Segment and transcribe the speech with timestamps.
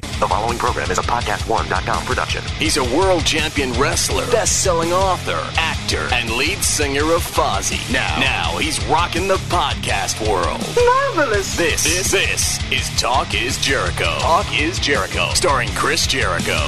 [0.00, 2.44] The following program is a podcast1.com production.
[2.56, 7.80] He's a world champion wrestler, best-selling author, actor, and lead singer of Fozzy.
[7.92, 10.60] Now, now he's rocking the podcast world.
[10.76, 11.56] Marvelous.
[11.56, 14.18] This, this, this is Talk Is Jericho.
[14.20, 16.58] Talk Is Jericho, starring Chris Jericho.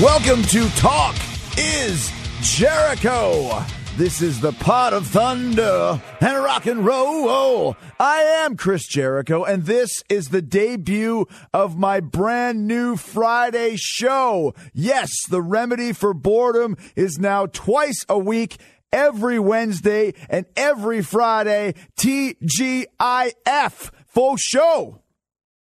[0.00, 1.16] Welcome to Talk
[1.56, 3.64] is Jericho.
[3.98, 7.76] This is the pot of thunder and rock and roll.
[7.98, 14.54] I am Chris Jericho, and this is the debut of my brand new Friday show.
[14.72, 18.58] Yes, the remedy for boredom is now twice a week,
[18.92, 21.74] every Wednesday and every Friday.
[21.98, 25.02] TGIF, full show.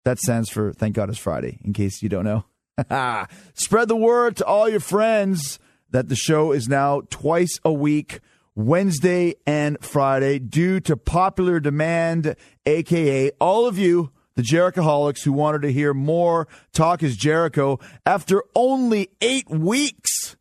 [0.04, 2.44] That stands for Thank God It's Friday, in case you don't know.
[3.54, 5.58] Spread the word to all your friends
[5.92, 8.20] that the show is now twice a week,
[8.54, 12.34] Wednesday and Friday, due to popular demand,
[12.66, 18.42] aka all of you, the Jerichoholics who wanted to hear more Talk is Jericho after
[18.54, 20.36] only eight weeks.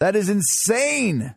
[0.00, 1.34] That is insane.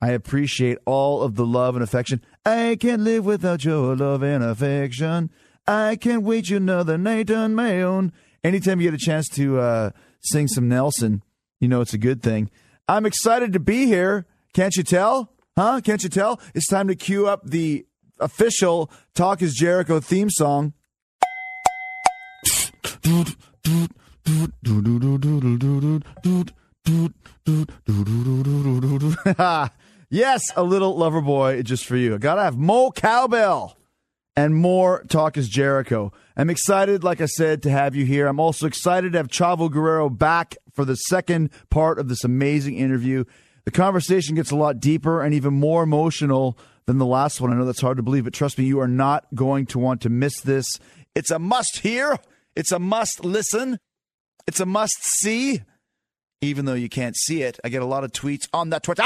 [0.00, 2.20] I appreciate all of the love and affection.
[2.44, 5.30] I can't live without your love and affection.
[5.66, 8.12] I can't wait another night on my own.
[8.42, 11.22] Anytime you get a chance to uh, sing some Nelson,
[11.58, 12.50] you know it's a good thing.
[12.86, 14.26] I'm excited to be here.
[14.52, 15.32] Can't you tell?
[15.56, 15.80] Huh?
[15.82, 16.38] Can't you tell?
[16.54, 17.86] It's time to cue up the
[18.20, 20.74] official Talk is Jericho theme song.
[30.10, 32.14] yes, a little Loverboy just for you.
[32.14, 33.78] I gotta have Mo Cowbell
[34.36, 36.12] and more Talk is Jericho.
[36.36, 38.26] I'm excited, like I said, to have you here.
[38.26, 42.76] I'm also excited to have Chavo Guerrero back for the second part of this amazing
[42.76, 43.24] interview.
[43.64, 47.52] The conversation gets a lot deeper and even more emotional than the last one.
[47.52, 50.02] I know that's hard to believe, but trust me, you are not going to want
[50.02, 50.66] to miss this.
[51.14, 52.18] It's a must hear,
[52.56, 53.78] it's a must listen,
[54.46, 55.62] it's a must see,
[56.42, 57.58] even though you can't see it.
[57.64, 59.04] I get a lot of tweets on that Twitter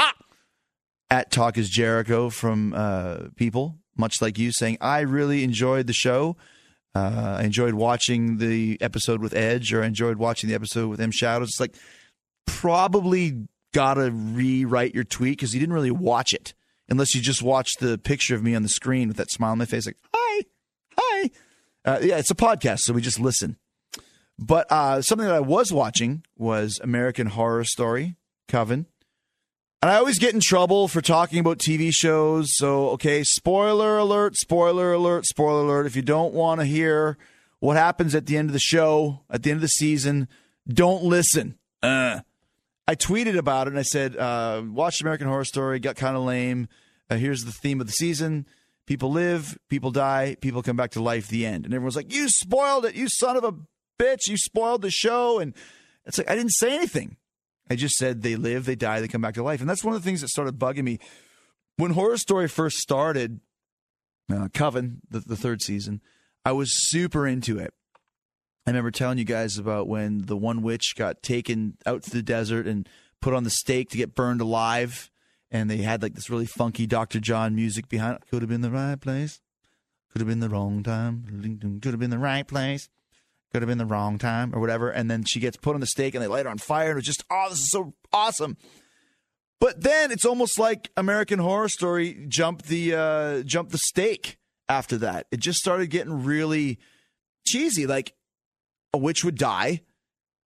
[1.09, 5.93] at Talk is Jericho from uh, people, much like you, saying, I really enjoyed the
[5.93, 6.37] show.
[6.95, 10.99] Uh, I enjoyed watching the episode with Edge, or I enjoyed watching the episode with
[10.99, 11.49] M Shadows.
[11.49, 11.75] It's like
[12.47, 16.55] probably gotta rewrite your tweet because you didn't really watch it,
[16.89, 19.59] unless you just watched the picture of me on the screen with that smile on
[19.59, 20.45] my face, like hi,
[20.97, 21.31] hi.
[21.85, 23.57] Uh, yeah, it's a podcast, so we just listen.
[24.39, 28.15] But uh, something that I was watching was American Horror Story,
[28.47, 28.85] Coven.
[29.81, 32.49] And I always get in trouble for talking about TV shows.
[32.57, 35.85] So, okay, spoiler alert, spoiler alert, spoiler alert.
[35.85, 37.17] If you don't want to hear
[37.59, 40.27] what happens at the end of the show, at the end of the season,
[40.67, 41.57] don't listen.
[41.81, 42.19] Uh.
[42.89, 46.23] I tweeted about it and I said, uh, watched American Horror Story, got kind of
[46.23, 46.67] lame.
[47.09, 48.47] Uh, here's the theme of the season
[48.85, 51.63] people live, people die, people come back to life, the end.
[51.63, 53.53] And everyone's like, you spoiled it, you son of a
[53.99, 55.37] bitch, you spoiled the show.
[55.37, 55.53] And
[56.07, 57.15] it's like, I didn't say anything.
[57.69, 59.61] I just said they live, they die, they come back to life.
[59.61, 60.99] And that's one of the things that started bugging me.
[61.77, 63.39] When Horror Story first started,
[64.31, 66.01] uh, Coven, the, the third season,
[66.43, 67.73] I was super into it.
[68.65, 72.21] I remember telling you guys about when the one witch got taken out to the
[72.21, 72.87] desert and
[73.21, 75.09] put on the stake to get burned alive.
[75.51, 77.19] And they had like this really funky Dr.
[77.19, 78.29] John music behind it.
[78.29, 79.41] Could have been the right place.
[80.11, 81.79] Could have been the wrong time.
[81.81, 82.89] Could have been the right place
[83.51, 84.89] could have been the wrong time or whatever.
[84.89, 86.91] And then she gets put on the stake and they light her on fire.
[86.91, 88.57] And it's just, oh, this is so awesome.
[89.59, 94.37] But then it's almost like American Horror Story jumped the uh, jumped the stake
[94.69, 95.27] after that.
[95.31, 96.79] It just started getting really
[97.45, 97.85] cheesy.
[97.85, 98.13] Like
[98.93, 99.81] a witch would die,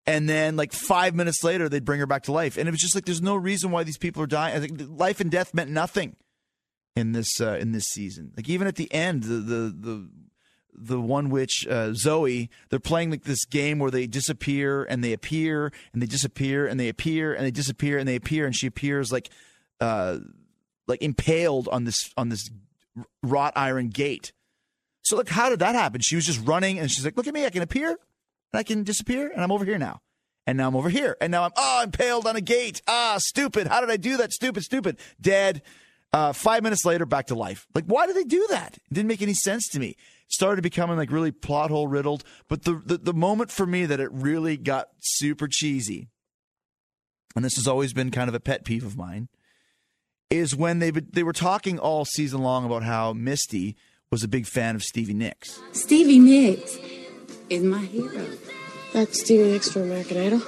[0.07, 2.81] And then, like five minutes later, they'd bring her back to life, and it was
[2.81, 4.97] just like there's no reason why these people are dying.
[4.97, 6.17] Life and death meant nothing
[6.97, 8.33] in this uh, in this season.
[8.37, 10.09] Like even at the end, the the the
[10.87, 15.13] the one witch uh, Zoe, they're playing like this game where they disappear and they
[15.13, 18.67] appear and they disappear and they appear and they disappear and they appear and she
[18.67, 19.31] appears like
[19.81, 20.19] uh
[20.87, 22.51] like impaled on this on this
[23.23, 24.33] wrought iron gate.
[25.03, 26.01] So like how did that happen?
[26.01, 27.99] She was just running and she's like, "Look at me, I can appear and
[28.55, 30.01] I can disappear and I'm over here now."
[30.47, 31.17] And now I'm over here.
[31.21, 32.83] And now I'm oh, impaled on a gate.
[32.89, 33.69] Ah, stupid.
[33.69, 34.33] How did I do that?
[34.33, 34.99] Stupid, stupid.
[35.21, 35.63] Dead.
[36.13, 37.67] Uh, five minutes later, back to life.
[37.75, 38.77] Like, why did they do that?
[38.77, 39.97] It didn't make any sense to me.
[40.29, 42.23] Started becoming like really plot hole riddled.
[42.49, 46.09] But the, the, the moment for me that it really got super cheesy,
[47.35, 49.29] and this has always been kind of a pet peeve of mine,
[50.31, 53.77] is when they they were talking all season long about how Misty
[54.11, 55.61] was a big fan of Stevie Nicks.
[55.73, 56.79] Stevie Nicks
[57.51, 58.27] is my hero.
[58.93, 60.43] That's Stevie Nicks from American Idol.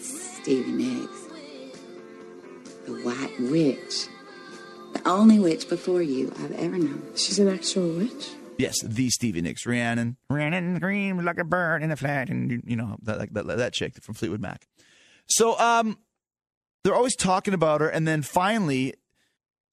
[0.00, 1.21] Stevie Nicks,
[2.86, 4.08] the White Witch,
[4.92, 7.02] the only witch before you I've ever known.
[7.14, 8.30] She's an actual witch.
[8.58, 12.76] Yes, the Stevie Nicks, Rhiannon, Rhiannon screams like a bird in the flat, and you
[12.76, 14.66] know that that, that chick from Fleetwood Mac.
[15.26, 15.98] So, um,
[16.84, 18.94] they're always talking about her, and then finally,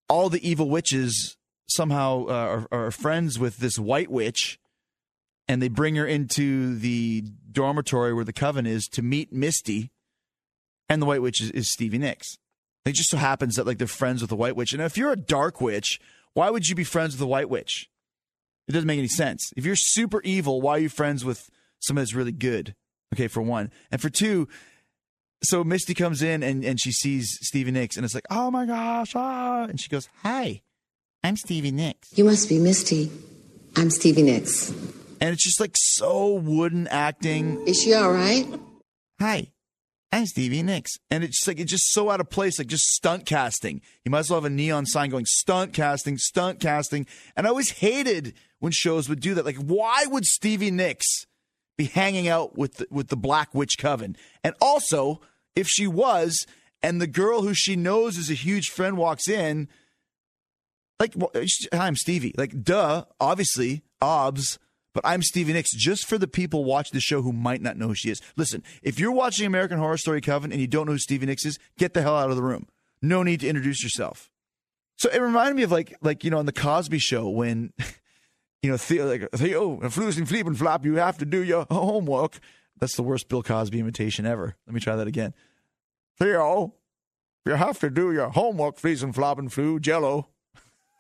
[0.08, 4.60] all the evil witches somehow uh, are, are friends with this white witch,
[5.48, 9.92] and they bring her into the dormitory where the coven is to meet Misty,
[10.88, 12.38] and the white witch is, is Stevie Nicks.
[12.86, 15.12] It just so happens that like they're friends with the white witch, and if you're
[15.12, 16.00] a dark witch,
[16.34, 17.90] why would you be friends with the white witch?
[18.68, 19.52] It doesn't make any sense.
[19.58, 21.50] If you're super evil, why are you friends with
[21.80, 22.76] someone that's really good?
[23.14, 23.72] Okay, for one.
[23.92, 24.48] And for two,
[25.44, 28.66] so Misty comes in and, and she sees Stevie Nicks and it's like, oh my
[28.66, 29.64] gosh, ah.
[29.64, 30.62] And she goes, hi,
[31.24, 32.16] I'm Stevie Nicks.
[32.16, 33.12] You must be Misty.
[33.76, 34.70] I'm Stevie Nicks.
[35.22, 37.66] And it's just like so wooden acting.
[37.68, 38.48] Is she all right?
[39.20, 39.48] Hi,
[40.12, 40.98] I'm Stevie Nicks.
[41.12, 43.82] And it's just like, it's just so out of place, like just stunt casting.
[44.04, 47.06] You might as well have a neon sign going stunt casting, stunt casting.
[47.36, 49.46] And I always hated when shows would do that.
[49.46, 51.26] Like, why would Stevie Nicks
[51.78, 54.18] be hanging out with the, with the Black Witch Coven?
[54.44, 55.22] And also,
[55.56, 56.46] if she was,
[56.82, 59.68] and the girl who she knows is a huge friend walks in,
[61.00, 62.34] like, hi I'm Stevie.
[62.38, 64.60] Like, duh, obviously, obs,
[64.94, 67.90] but I'm Stevie Nicks just for the people watching the show who might not know
[67.90, 68.22] who she is.
[68.36, 71.46] Listen, if you're watching American Horror Story Coven and you don't know who Stevie Nicks
[71.46, 72.68] is, get the hell out of the room.
[73.02, 74.30] No need to introduce yourself.
[74.98, 77.72] So it reminded me of like, like you know, on the Cosby Show when,
[78.64, 81.44] you know, Theo, like Theo, oh, Flues and Fleep and Flop, you have to do
[81.44, 82.40] your homework.
[82.80, 84.56] That's the worst Bill Cosby imitation ever.
[84.66, 85.34] Let me try that again.
[86.18, 86.74] Theo,
[87.46, 90.30] you have to do your homework, Fleas and Flop and Flu, Jello.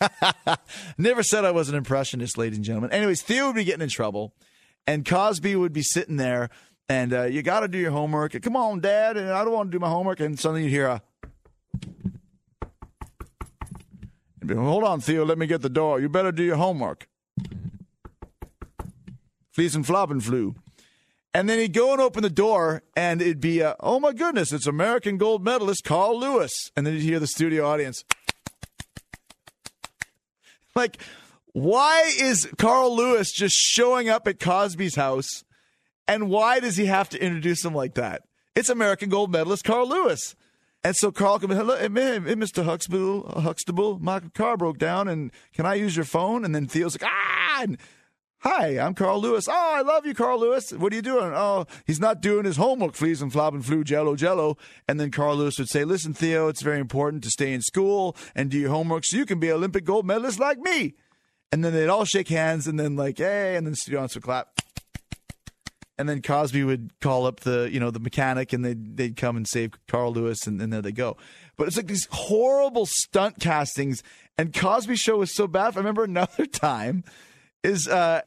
[0.97, 2.91] Never said I was an impressionist, ladies and gentlemen.
[2.91, 4.33] Anyways, Theo would be getting in trouble,
[4.87, 6.49] and Cosby would be sitting there,
[6.87, 8.39] and uh, you got to do your homework.
[8.41, 10.19] Come on, Dad, and I don't want to do my homework.
[10.19, 11.01] And suddenly you hear a,
[14.53, 15.99] hold on, Theo, let me get the door.
[15.99, 17.07] You better do your homework.
[19.51, 20.55] Fleas and flop and flu.
[21.33, 24.51] And then he'd go and open the door, and it'd be, uh, oh my goodness,
[24.51, 26.71] it's American gold medalist Carl Lewis.
[26.75, 28.03] And then you'd hear the studio audience.
[30.75, 31.01] Like,
[31.53, 35.43] why is Carl Lewis just showing up at Cosby's house?
[36.07, 38.23] And why does he have to introduce him like that?
[38.55, 40.35] It's American gold medalist Carl Lewis.
[40.83, 42.63] And so Carl comes, hello, Mr.
[42.63, 46.45] Huxtable, Huxtable, my car broke down, and can I use your phone?
[46.45, 47.77] And then Theo's like, ah, and,
[48.39, 49.47] hi, I'm Carl Lewis.
[49.47, 50.71] Oh, I love you, Carl Lewis.
[50.71, 51.31] What are you doing?
[51.33, 54.57] Oh, he's not doing his homework, fleas and flop and flu, jello, jello.
[54.87, 58.15] And then Carl Lewis would say, listen, Theo, it's very important to stay in school
[58.35, 60.95] and do your homework so you can be an Olympic gold medalist like me.
[61.51, 64.23] And then they'd all shake hands and then like, hey, and then the studio would
[64.23, 64.59] clap.
[65.97, 69.35] And then Cosby would call up the, you know, the mechanic and they'd, they'd come
[69.35, 71.17] and save Carl Lewis and, and there they go.
[71.57, 74.01] But it's like these horrible stunt castings
[74.37, 75.75] and Cosby show was so bad.
[75.75, 77.03] I remember another time
[77.63, 78.21] is uh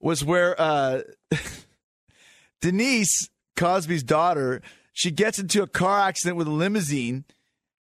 [0.00, 1.02] was where uh
[2.60, 4.62] Denise, Cosby's daughter,
[4.92, 7.24] she gets into a car accident with a limousine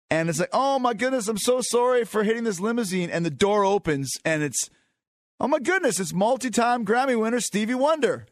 [0.09, 3.29] and it's like, "Oh my goodness, I'm so sorry for hitting this limousine." And the
[3.29, 4.69] door opens and it's
[5.39, 8.25] Oh my goodness, it's multi-time Grammy winner Stevie Wonder.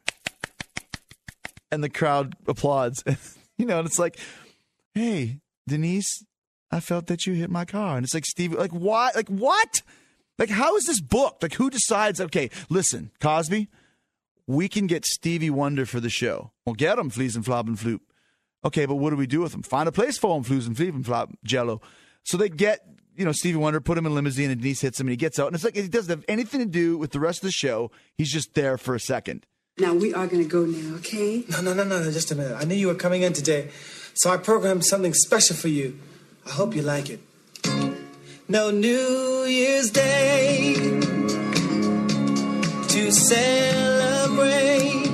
[1.71, 3.03] And the crowd applauds.
[3.57, 4.17] you know, and it's like,
[4.93, 6.25] "Hey, Denise,
[6.71, 9.11] I felt that you hit my car." And it's like, "Stevie, like why?
[9.15, 9.81] Like what?"
[10.37, 11.43] Like, how is this booked?
[11.43, 12.19] Like, who decides?
[12.19, 13.69] Okay, listen, Cosby,
[14.47, 16.51] we can get Stevie Wonder for the show.
[16.65, 18.01] We'll get him, Fleas and Flop and Floop.
[18.63, 19.63] Okay, but what do we do with him?
[19.63, 21.81] Find a place for him, Fleas and Fleep and Flop, Jello.
[22.23, 22.81] So they get,
[23.15, 25.17] you know, Stevie Wonder, put him in a limousine, and Denise hits him, and he
[25.17, 25.47] gets out.
[25.47, 27.91] And it's like, it doesn't have anything to do with the rest of the show.
[28.17, 29.45] He's just there for a second.
[29.77, 31.43] Now we are gonna go now, okay?
[31.49, 32.55] No, no, no, no, no, just a minute.
[32.57, 33.69] I knew you were coming in today,
[34.13, 35.99] so I programmed something special for you.
[36.45, 37.19] I hope you like it.
[38.47, 40.75] No New Year's Day
[42.89, 45.09] to celebrate.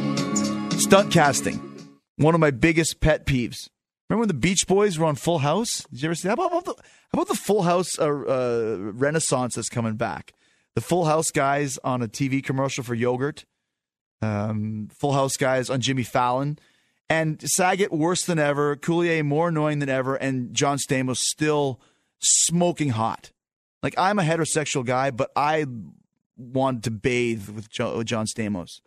[0.77, 1.87] Stunt casting.
[2.17, 3.69] One of my biggest pet peeves.
[4.09, 5.85] Remember when the Beach Boys were on Full House?
[5.91, 6.37] Did you ever see that?
[6.37, 6.83] How about, the, how
[7.13, 10.33] about the Full House uh, uh, renaissance that's coming back?
[10.75, 13.45] The Full House guys on a TV commercial for yogurt.
[14.21, 16.59] Um, Full House guys on Jimmy Fallon.
[17.09, 18.75] And Saget worse than ever.
[18.75, 20.15] Coulier more annoying than ever.
[20.15, 21.79] And John Stamos still
[22.21, 23.31] smoking hot.
[23.83, 25.65] Like, I'm a heterosexual guy, but I
[26.37, 28.81] want to bathe with John Stamos.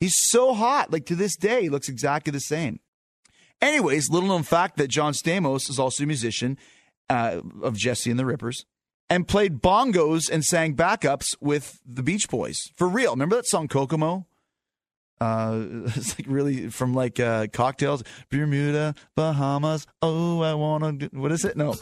[0.00, 0.92] He's so hot.
[0.92, 2.80] Like, to this day, he looks exactly the same.
[3.62, 6.58] Anyways, little known fact that John Stamos is also a musician
[7.08, 8.66] uh, of Jesse and the Rippers
[9.08, 12.70] and played bongos and sang backups with the Beach Boys.
[12.76, 13.12] For real.
[13.12, 14.26] Remember that song Kokomo?
[15.20, 19.86] Uh, it's like really from like uh, cocktails, Bermuda, Bahamas.
[20.02, 21.06] Oh, I want to.
[21.12, 21.56] What is it?
[21.56, 21.74] No,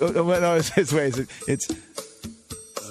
[0.00, 1.18] oh, no, it's, it's ways.
[1.48, 1.68] It's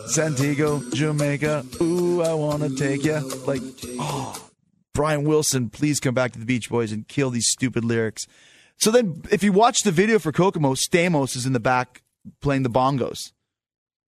[0.07, 1.65] Santiago, Jamaica.
[1.81, 3.19] Ooh, I want to take you.
[3.45, 3.61] Like,
[3.99, 4.49] oh,
[4.93, 8.25] Brian Wilson, please come back to the Beach Boys and kill these stupid lyrics.
[8.77, 12.01] So then, if you watch the video for Kokomo, Stamos is in the back
[12.41, 13.31] playing the bongos.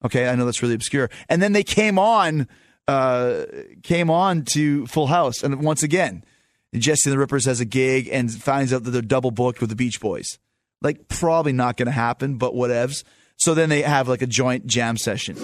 [0.04, 1.10] Okay, I know that's really obscure.
[1.30, 2.48] And then they came on,
[2.88, 3.44] uh,
[3.84, 6.26] came on to Full House, and once again,
[6.74, 9.76] Jesse the Rippers has a gig and finds out that they're double booked with the
[9.76, 10.40] Beach Boys.
[10.84, 13.04] Like, probably not going to happen, but whatevs.
[13.38, 15.36] So then they have like a joint jam session.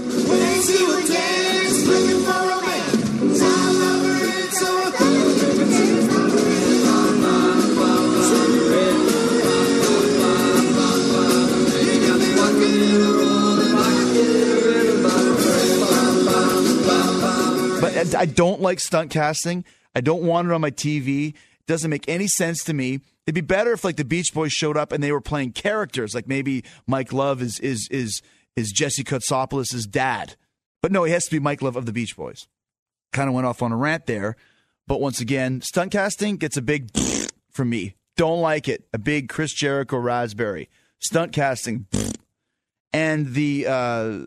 [17.82, 19.64] But I don't like stunt casting.
[19.96, 21.30] I don't want it on my TV.
[21.30, 23.00] It doesn't make any sense to me.
[23.30, 26.16] It'd be better if like the Beach Boys showed up and they were playing characters,
[26.16, 28.24] like maybe Mike Love is is is
[28.56, 30.36] is Jesse Katsopolis' dad.
[30.82, 32.48] But no, he has to be Mike Love of the Beach Boys.
[33.14, 34.36] Kind of went off on a rant there.
[34.88, 36.90] But once again, stunt casting gets a big
[37.52, 37.94] from me.
[38.18, 38.86] Don't like it.
[38.94, 40.68] A big Chris Jericho raspberry.
[40.98, 41.86] Stunt casting.
[42.92, 44.22] And the uh,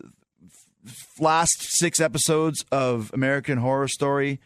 [1.19, 4.39] last six episodes of American Horror Story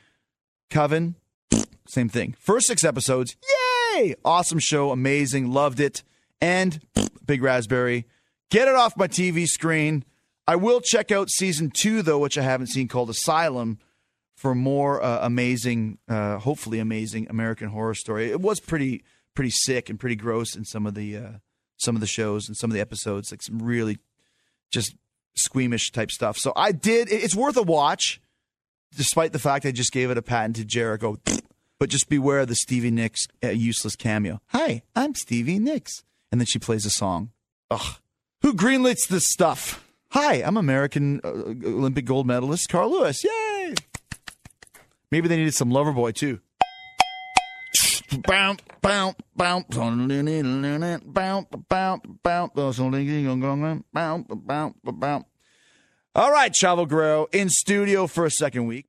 [0.72, 1.14] Coven,
[1.88, 2.34] same thing.
[2.40, 3.36] First six episodes,
[4.24, 6.04] Awesome show, amazing, loved it.
[6.42, 6.80] And
[7.26, 8.06] Big Raspberry,
[8.50, 10.04] get it off my TV screen.
[10.48, 13.80] I will check out season two, though, which I haven't seen, called Asylum,
[14.36, 18.30] for more uh, amazing, uh, hopefully amazing American Horror Story.
[18.30, 21.32] It was pretty, pretty sick and pretty gross in some of the uh,
[21.78, 23.98] some of the shows and some of the episodes, like some really
[24.72, 24.96] just
[25.36, 26.38] squeamish type stuff.
[26.38, 27.12] So I did.
[27.12, 28.22] It's worth a watch,
[28.96, 31.18] despite the fact I just gave it a patented Jericho.
[31.80, 34.42] But just beware of the Stevie Nicks uh, useless cameo.
[34.48, 37.32] Hi, I'm Stevie Nicks, and then she plays a song.
[37.70, 37.98] Ugh.
[38.42, 39.84] Who greenlights this stuff?
[40.12, 43.24] Hi, I'm American uh, Olympic gold medalist Carl Lewis.
[43.24, 43.76] Yay!
[45.12, 46.40] Maybe they needed some Loverboy too.
[53.94, 55.26] Bounce, bounce, bounce.
[56.16, 58.88] All right, Chavo Guerrero in studio for a second week.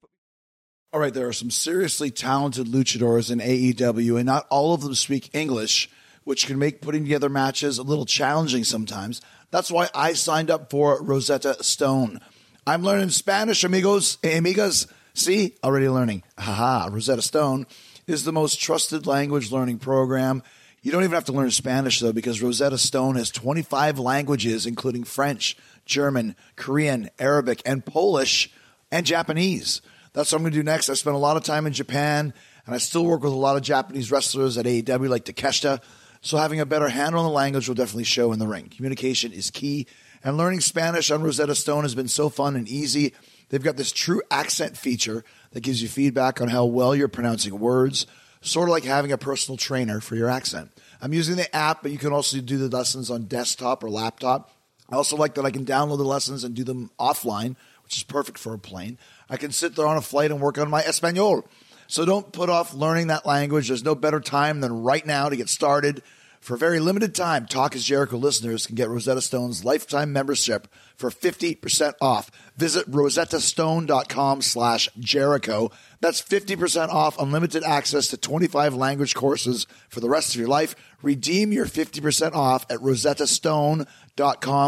[0.91, 4.95] All right, there are some seriously talented luchadors in AEW, and not all of them
[4.95, 5.91] speak English,
[6.25, 9.21] which can make putting together matches a little challenging sometimes.
[9.51, 12.21] That's why I signed up for Rosetta Stone.
[12.67, 14.91] I'm learning Spanish, amigos, amigas.
[15.13, 16.23] See, already learning.
[16.39, 17.67] Haha, Rosetta Stone
[18.07, 20.43] is the most trusted language learning program.
[20.81, 25.05] You don't even have to learn Spanish, though, because Rosetta Stone has 25 languages, including
[25.05, 25.55] French,
[25.85, 28.51] German, Korean, Arabic, and Polish,
[28.91, 29.83] and Japanese.
[30.19, 30.91] That's what I'm going to do next.
[30.91, 32.35] I spent a lot of time in Japan,
[32.67, 35.81] and I still work with a lot of Japanese wrestlers at AEW, like Takeshita.
[36.23, 38.69] So having a better handle on the language will definitely show in the ring.
[38.69, 39.87] Communication is key,
[40.25, 43.15] and learning Spanish on Rosetta Stone has been so fun and easy.
[43.51, 45.23] They've got this true accent feature
[45.53, 48.09] that gives you feedback on how well you're pronouncing words,
[48.41, 50.73] sort of like having a personal trainer for your accent.
[51.01, 54.51] I'm using the app, but you can also do the lessons on desktop or laptop.
[54.91, 58.03] I also like that I can download the lessons and do them offline, which is
[58.03, 58.99] perfect for a plane.
[59.31, 61.47] I can sit there on a flight and work on my Espanol.
[61.87, 63.69] So don't put off learning that language.
[63.69, 66.03] There's no better time than right now to get started.
[66.41, 70.69] For a very limited time, Talk is Jericho listeners can get Rosetta Stone's lifetime membership
[70.95, 72.31] for 50% off.
[72.57, 75.71] Visit rosettastone.com slash Jericho.
[76.01, 80.77] That's 50% off unlimited access to 25 language courses for the rest of your life.
[81.03, 83.87] Redeem your 50% off at rosettastone.com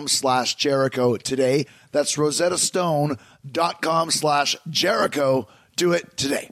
[0.06, 1.66] slash Jericho today.
[1.92, 5.48] That's rosettastone.com slash Jericho.
[5.76, 6.50] Do it today.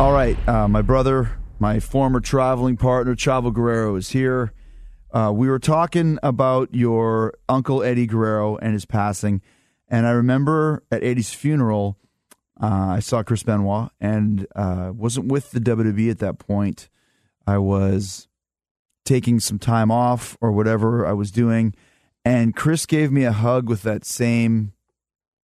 [0.00, 4.52] All right, uh, my brother, my former traveling partner, Chavo Guerrero, is here.
[5.12, 9.42] Uh, we were talking about your uncle Eddie Guerrero and his passing,
[9.88, 11.98] and I remember at Eddie's funeral,
[12.62, 16.88] uh, I saw Chris Benoit, and uh, wasn't with the WWE at that point.
[17.44, 18.27] I was
[19.08, 21.74] taking some time off or whatever I was doing,
[22.24, 24.72] and Chris gave me a hug with that same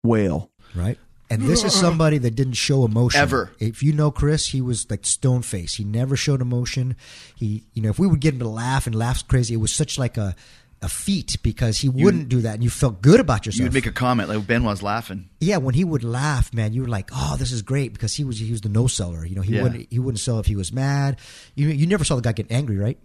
[0.03, 0.49] wail.
[0.75, 0.97] right?
[1.29, 3.51] And this is somebody that didn't show emotion Ever.
[3.57, 5.75] If you know Chris, he was like stone face.
[5.75, 6.97] He never showed emotion.
[7.37, 9.71] He, you know, if we would get him to laugh and laughs crazy, it was
[9.73, 10.35] such like a
[10.83, 13.59] a feat because he wouldn't do that, and you felt good about yourself.
[13.59, 15.29] You would make a comment like Ben was laughing.
[15.39, 18.23] yeah, when he would laugh, man, you were like, "Oh, this is great," because he
[18.23, 19.23] was he was the no seller.
[19.23, 19.61] You know, he Yeah.
[19.63, 21.17] wouldn't he wouldn't sell if he was mad.
[21.55, 22.97] You you never saw the guy get angry, right?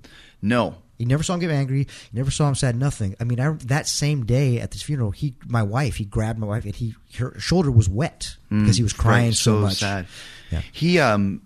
[0.46, 1.80] No, You never saw him get angry.
[1.80, 2.76] You never saw him sad.
[2.76, 3.14] Nothing.
[3.20, 6.46] I mean, I, that same day at this funeral, he, my wife, he grabbed my
[6.46, 9.76] wife, and he, her shoulder was wet because he was crying Right, so, much.
[9.78, 10.06] sad.
[10.50, 10.62] Yeah.
[10.72, 11.42] He um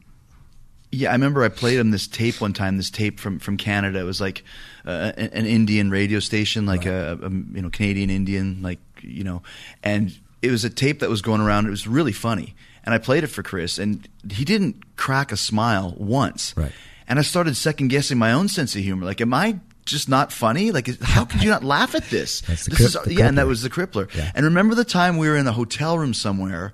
[0.92, 2.76] yeah, I remember I played him this tape one time.
[2.76, 4.00] This tape from from Canada.
[4.00, 4.42] It was like
[4.85, 9.23] uh, an, an Indian radio station, like a, a you know Canadian Indian, like you
[9.23, 9.42] know,
[9.85, 11.66] and it was a tape that was going around.
[11.66, 15.37] It was really funny, and I played it for Chris, and he didn't crack a
[15.37, 16.54] smile once.
[16.57, 16.73] Right.
[17.11, 19.05] And I started second guessing my own sense of humor.
[19.05, 20.71] Like, am I just not funny?
[20.71, 22.40] Like, how could you not laugh at this?
[22.47, 24.09] That's this crip- is yeah, and that was the crippler.
[24.14, 24.31] Yeah.
[24.35, 26.73] And remember the time we were in a hotel room somewhere,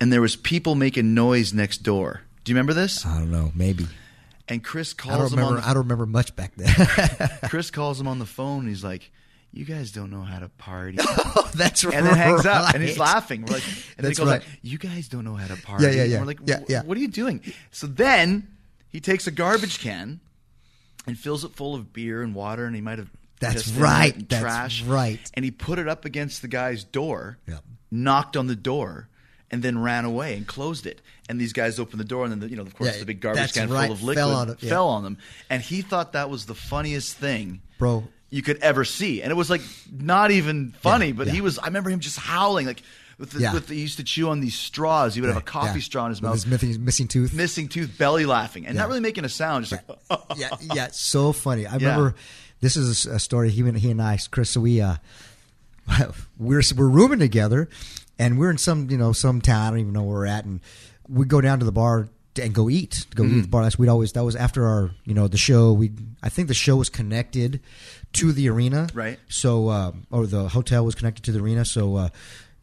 [0.00, 2.22] and there was people making noise next door.
[2.42, 3.06] Do you remember this?
[3.06, 3.86] I don't know, maybe.
[4.48, 7.38] And Chris I don't calls him on the I don't remember much back then.
[7.48, 8.60] Chris calls him on the phone.
[8.60, 9.10] And he's like,
[9.52, 11.94] "You guys don't know how to party." oh, that's right.
[11.94, 13.42] and then hangs up, and he's laughing.
[13.42, 14.40] We're like, and then he That's goes right.
[14.40, 16.20] like, "You guys don't know how to party." Yeah, yeah, And yeah.
[16.20, 16.82] we're like, Yeah, yeah.
[16.82, 17.40] "What are you doing?"
[17.70, 18.48] So then
[18.96, 20.20] he takes a garbage can
[21.06, 23.10] and fills it full of beer and water, and he might have
[23.40, 24.28] That's pissed in it right.
[24.30, 25.20] That's trash, right.
[25.34, 27.62] And he put it up against the guy's door, Yep.
[27.90, 29.08] knocked on the door.
[29.50, 31.00] And then ran away and closed it.
[31.28, 33.04] And these guys opened the door, and then the, you know, of course, Yeah, the
[33.06, 33.86] big garbage can right.
[33.86, 34.70] full of liquid Fell on it, yeah.
[34.70, 35.18] fell on them.
[35.50, 38.08] And he thought that was the funniest thing Bro.
[38.30, 39.22] you could ever see.
[39.22, 39.60] And it was like
[39.92, 42.82] not even funny, Yeah, but he was I remember him just howling like
[43.18, 43.54] with the, Yeah.
[43.54, 45.14] with the, he used to chew on these straws.
[45.14, 45.84] He would have a coffee Yeah.
[45.84, 46.34] straw in his With mouth.
[46.34, 47.32] his missing, missing tooth.
[47.32, 48.82] missing tooth, belly laughing, and Yeah.
[48.82, 49.64] not really making a sound.
[49.66, 51.66] Just like, yeah, yeah, so funny.
[51.66, 52.14] I remember
[52.60, 53.50] this is a, story.
[53.50, 54.96] He and he and I, Chris, so we uh,
[56.38, 57.68] we're we're rooming together,
[58.18, 59.66] and we're in some you know some town.
[59.66, 60.60] I don't even know where we're at, and
[61.08, 62.08] we go down to the bar
[62.40, 63.06] and go eat.
[63.14, 63.62] Go eat at the bar.
[63.62, 65.72] That's we'd always that was after our you know the show.
[65.72, 67.60] We I think the show was connected
[68.14, 69.18] to the arena, Right.
[69.28, 71.96] So uh, or the hotel was connected to the arena, so.
[71.96, 72.08] Uh,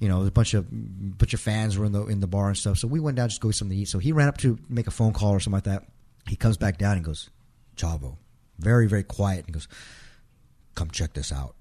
[0.04, 2.58] you know, a bunch of bunch of fans were in the in the bar and
[2.58, 2.78] stuff.
[2.78, 3.88] So we went down just to go get something to eat.
[3.88, 5.86] So he ran up to make a phone call or something like that.
[6.28, 7.30] He comes back down and goes,
[7.78, 8.18] Chavo,
[8.60, 9.46] very very quiet.
[9.46, 9.70] And goes,
[10.76, 11.56] come check this out.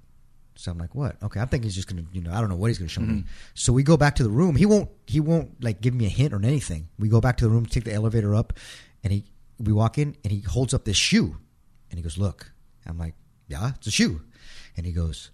[0.57, 1.23] So I'm like, what?
[1.23, 3.03] Okay, I'm thinking he's just gonna, you know, I don't know what he's gonna show
[3.03, 3.15] me.
[3.15, 3.29] Mm-hmm.
[3.55, 4.57] So we go back to the room.
[4.57, 6.89] He won't, he won't like give me a hint or anything.
[6.99, 8.55] We go back to the room, take the elevator up,
[9.05, 9.25] and he,
[9.61, 11.37] we walk in, and he holds up this shoe,
[11.91, 12.51] and he goes, look.
[12.85, 13.15] I'm like,
[13.47, 14.23] yeah, it's a shoe,
[14.77, 15.31] and he goes,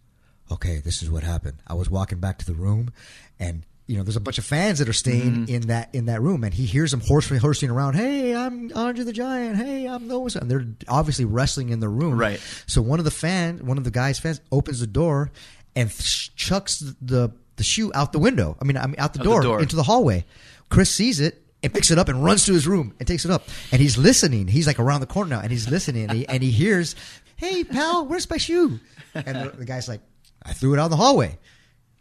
[0.51, 1.59] okay, this is what happened.
[1.67, 2.91] I was walking back to the room,
[3.39, 5.55] and you know, there's a bunch of fans that are staying mm-hmm.
[5.55, 7.95] in that in that room, and he hears them horsing horsing around.
[7.95, 9.57] Hey, I'm Andre the Giant.
[9.57, 10.37] Hey, I'm those.
[10.37, 12.39] And they're obviously wrestling in the room, Right.
[12.67, 15.31] So one of the fan, one of the guys' fans, opens the door
[15.75, 18.59] and sh- chucks the the shoe out the window.
[18.61, 19.61] I mean, I mean out the Out the door, door.
[19.61, 20.27] into the hallway.
[20.69, 21.43] Chris sees it.
[21.61, 23.49] And picks it up and runs to his room and takes it up.
[23.73, 24.47] And he's listening.
[24.47, 26.05] He's like around the corner now, and he's listening.
[26.05, 26.95] And he, and he hears,
[27.35, 28.79] "Hey, pal, where's my shoe?"
[29.13, 30.01] And the, the guy's like,
[30.43, 31.39] "I threw it out in the hallway."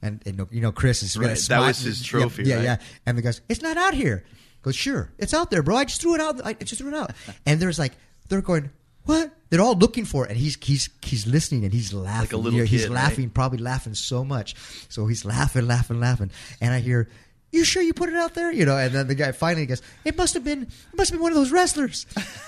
[0.02, 2.64] And, and you know, Chris is Right, that was his trophy, Yeah, yeah, right?
[2.64, 2.78] yeah.
[3.06, 4.24] And the guy's, "It's not out here."
[4.62, 5.76] Goes, "Sure, it's out there, bro.
[5.76, 6.40] I just threw it out.
[6.46, 7.12] I just threw it out."
[7.46, 7.94] And there's like,
[8.30, 8.70] they're going,
[9.06, 12.38] "What?" They're all looking for it, and he's he's he's listening and he's laughing.
[12.38, 12.96] little You know, he's kid, right?
[12.96, 14.56] laughing, probably laughing so much.
[14.90, 17.08] So he's laughing, laughing, laughing, and I hear.
[17.52, 18.52] You sure you put it out there?
[18.52, 21.18] You know, and then the guy finally goes, "It must have been, it must have
[21.18, 22.06] been one of those wrestlers.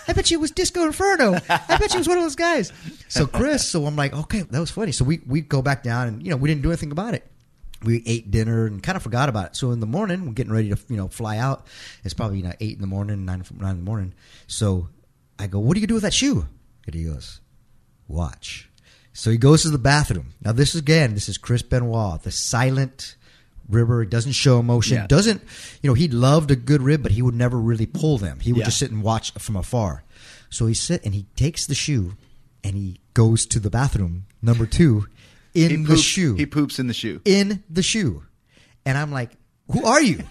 [0.08, 1.36] I bet you it was Disco Inferno.
[1.50, 2.74] I bet you it was one of those guys."
[3.08, 6.08] So Chris, so I'm like, "Okay, that was funny." So we we go back down,
[6.08, 7.26] and you know, we didn't do anything about it
[7.84, 9.56] we ate dinner and kind of forgot about it.
[9.56, 11.68] So in the morning, we're getting ready to you know fly out.
[12.04, 14.14] It's probably you know eight in the morning, nine nine in the morning.
[14.48, 14.90] So
[15.38, 16.48] I go, "What do you do with that shoe?"
[16.86, 17.40] And he goes,
[18.08, 18.70] "Watch."
[19.14, 20.34] So he goes to the bathroom.
[20.42, 23.16] Now this is again, this is Chris Benoit, the silent
[23.70, 24.02] ribber.
[24.04, 24.98] He doesn't show emotion.
[24.98, 25.08] Yeah.
[25.08, 25.42] Doesn't
[25.82, 25.94] you know?
[25.94, 28.40] He loved a good rib, but he would never really pull them.
[28.40, 28.66] He would Yeah.
[28.66, 30.04] just sit and watch from afar.
[30.50, 32.16] So he sit and he takes the shoe
[32.64, 35.08] and he goes to the bathroom number two
[35.54, 37.22] in he the shoe He poops in the shoe.
[37.26, 38.24] in the shoe.
[38.86, 39.32] And I'm like,
[39.72, 40.24] who are you?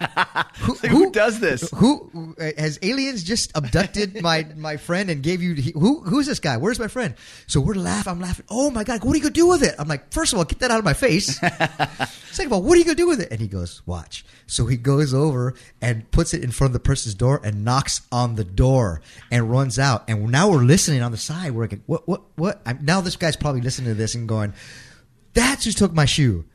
[0.59, 1.69] Who, who does this?
[1.71, 6.39] Who has aliens just abducted my my friend and gave you he, who who's this
[6.39, 6.57] guy?
[6.57, 7.15] Where's my friend?
[7.47, 8.11] So we're laughing.
[8.11, 8.45] I'm laughing.
[8.49, 9.75] Oh my god, what are you gonna do with it?
[9.79, 11.37] I'm like, first of all, get that out of my face.
[12.31, 13.29] Second of all, what are you gonna do with it?
[13.31, 14.25] And he goes, watch.
[14.47, 18.01] So he goes over and puts it in front of the person's door and knocks
[18.11, 20.03] on the door and runs out.
[20.09, 21.53] And now we're listening on the side.
[21.53, 22.61] We're like, what what what?
[22.65, 24.53] I'm, now this guy's probably listening to this and going,
[25.33, 26.45] that's who took my shoe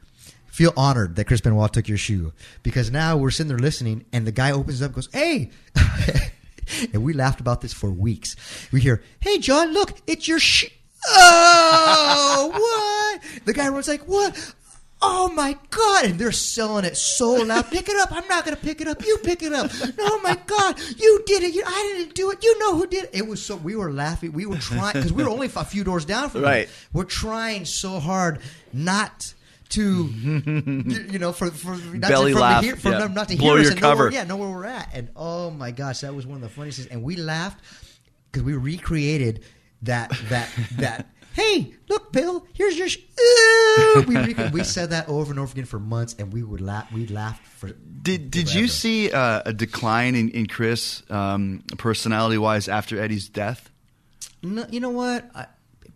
[0.55, 4.25] feel honored that Chris Benoit took your shoe because now we're sitting there listening and
[4.25, 5.51] the guy opens up and goes, Hey,
[6.93, 8.37] and we laughed about this for weeks.
[8.71, 10.69] We hear, Hey, John, look, it's your shoe.
[11.09, 12.51] Oh,
[13.21, 13.45] what?
[13.47, 14.55] The guy runs like, What?
[15.03, 16.05] Oh my God.
[16.07, 17.69] And they're selling it so loud.
[17.71, 18.11] Pick it up.
[18.13, 19.05] I'm not going to pick it up.
[19.05, 19.71] You pick it up.
[19.99, 20.79] Oh my God.
[20.97, 21.53] You did it.
[21.53, 22.43] You, I didn't do it.
[22.45, 23.11] You know who did it.
[23.13, 24.33] It was so, we were laughing.
[24.33, 26.69] We were trying, because we were only a few doors down from Right.
[26.69, 26.75] them.
[26.95, 28.39] We're trying so hard
[28.73, 29.35] not
[29.71, 29.83] to,
[31.13, 33.07] you know, for, for not Belly to, from laugh, To hear, for yeah.
[33.09, 34.11] not to Blow hear us your and know where- cover.
[34.13, 34.91] yeah, know where we're at.
[34.95, 36.91] And oh my gosh, that was one of the funniest things.
[36.91, 37.63] And we laughed
[38.31, 39.45] because we recreated
[39.83, 41.11] that that that.
[41.33, 42.47] Hey, look, Bill.
[42.53, 42.89] Here's your.
[42.89, 42.99] Sh-
[44.07, 46.93] we rec- we said that over and over again for months, and we would laugh.
[46.93, 47.71] We laughed for.
[47.71, 53.29] Did Did you see uh, a decline in, in Chris um, personality wise after Eddie's
[53.29, 53.69] death?
[54.45, 55.29] No, you know what?
[55.35, 55.47] I,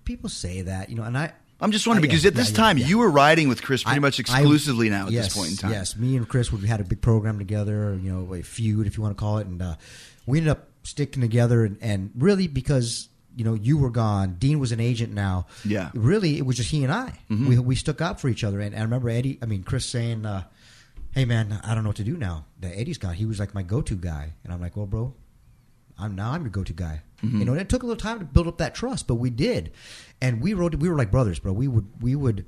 [0.04, 1.32] people say that, you know, and I.
[1.60, 3.62] I'm just wondering I- yeah, because at yeah, this yeah, time you were riding with
[3.62, 5.72] Chris pretty I- much I- exclusively now at yes, this point in time.
[5.72, 8.96] Yes, me and Chris we had a big program together, you know, a feud if
[8.96, 9.74] you want to call it, and uh,
[10.26, 14.58] we ended up sticking together, and, and really because you know you were gone, Dean
[14.58, 15.46] was an agent now.
[15.64, 15.90] Yeah.
[15.94, 17.18] really, it was just he and I.
[17.30, 17.46] Mhm.
[17.48, 19.84] We we stuck up for each other, and, and I remember Eddie, I mean Chris
[19.86, 20.44] saying, uh,
[21.12, 22.44] "Hey man, I don't know what to do now.
[22.60, 23.14] That Eddie's gone.
[23.14, 25.14] He was like my go-to guy," and I'm like, "Well, bro."
[26.00, 27.02] I'm now I'm your go-to guy.
[27.22, 27.38] Mhm.
[27.40, 29.28] You know, and it took a little time to build up that trust, but we
[29.30, 29.72] did,
[30.20, 30.74] and we wrote.
[30.76, 31.52] We were like brothers, bro.
[31.52, 32.44] We would we would,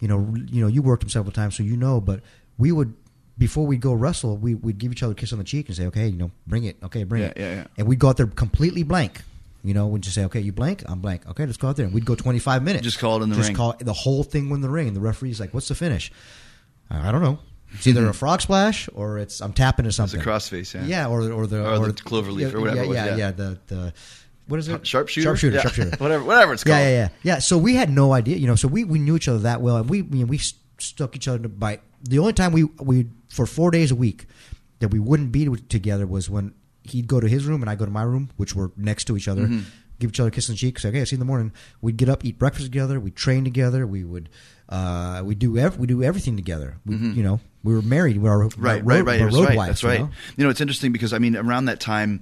[0.00, 2.00] you know, you know, you worked him several times, so you know.
[2.00, 2.20] But
[2.56, 2.94] we would
[3.36, 5.76] before we'd go wrestle, we would give each other a kiss on the cheek and
[5.76, 7.64] say, okay, you know, bring it, okay, bring Yeah, it, yeah, yeah.
[7.76, 9.22] and we'd go out there completely blank.
[9.62, 11.26] You know, we'd just say, okay, you blank, I'm blank.
[11.28, 12.84] Okay, let's go out there, and we'd go 25 minutes.
[12.84, 13.40] Just call it in the ring.
[13.40, 13.56] just ring.
[13.56, 16.12] Call the whole thing in the ring, and the referee's like, what's the finish?
[16.90, 17.38] I don't know.
[17.74, 20.18] It's either a frog splash or it's I'm tapping to something.
[20.20, 20.84] It's a crossface, yeah.
[20.86, 23.06] Yeah, or or the Or the clover leaf yeah, or whatever Yeah, it was, yeah,
[23.06, 23.16] yeah.
[23.16, 23.92] yeah, The the
[24.46, 24.86] what is it?
[24.86, 25.24] Sharpshooter?
[25.24, 25.56] Sharpshooter.
[25.56, 25.62] Yeah.
[25.62, 25.96] Sharpshooter.
[25.98, 26.78] Whatever- whatever it's called.
[26.78, 27.38] yeah, yeah, yeah.
[27.38, 28.56] So we had no idea, you know.
[28.56, 30.38] So we, we knew each other that well, and we we, we
[30.78, 34.26] stuck each other by the only time we we for four days a week
[34.80, 37.86] that we wouldn't be together was when he'd go to his room and I go
[37.86, 39.46] to my room, which were next to each other.
[39.46, 39.62] Mhm.
[40.00, 40.78] Give each other a kiss on the cheek.
[40.78, 41.52] Say, okay, I see you in the morning.
[41.80, 42.98] We'd get up, eat breakfast together.
[43.00, 43.86] We'd train together.
[43.86, 44.28] We would,
[44.68, 46.76] uh, we do ev- we do everything together.
[46.84, 47.16] We, Mhm.
[47.16, 48.18] You know, we were married.
[48.18, 49.18] We were Right, road, right, right.
[49.20, 49.56] That's right.
[49.56, 50.00] wives, That's you right.
[50.00, 50.10] know?
[50.36, 52.20] You know, it's interesting because I mean, around that time,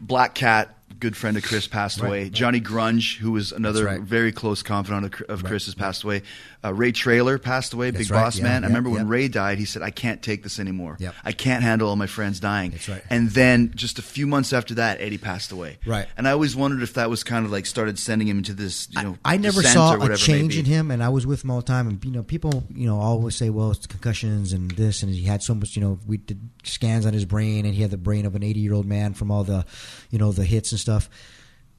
[0.00, 2.22] Black Cat, good friend of Chris, passed Right, away.
[2.24, 2.32] right.
[2.32, 4.00] Johnny Grunge, who was another right.
[4.00, 6.22] very close confidant of, of Chris's, passed away.
[6.64, 7.90] Uh, Ray Traylor passed away.
[7.90, 8.62] That's Big right, Boss yeah, Man.
[8.62, 9.08] I yeah, remember when.
[9.08, 10.96] Ray died, he said, "I can't take this anymore.
[11.00, 11.14] Yep.
[11.24, 13.02] I can't handle all my friends dying." That's right.
[13.10, 15.78] And then just a few months after that, Eddie passed away.
[15.84, 16.06] Right.
[16.16, 18.86] And I always wondered if that was kind of like started sending him into this,
[18.92, 21.58] you know, I never saw a change in him, and I was with him all
[21.58, 21.88] the time.
[21.88, 25.24] And you know, people, you know, always say, "Well, it's concussions and this," and he
[25.24, 25.74] had so much.
[25.74, 28.44] You know, we did scans on his brain, and he had the brain of an
[28.44, 29.64] eighty-year-old man from all the,
[30.10, 31.10] you know, the hits and stuff.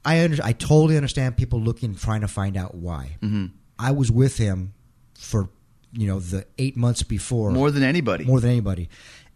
[0.04, 3.16] I under, I totally understand people looking, trying to find out why.
[3.22, 3.52] Mhm.
[3.78, 4.72] I was with him
[5.18, 5.48] for,
[5.92, 8.24] you know, the eight months before, More than anybody.
[8.24, 8.88] more than anybody,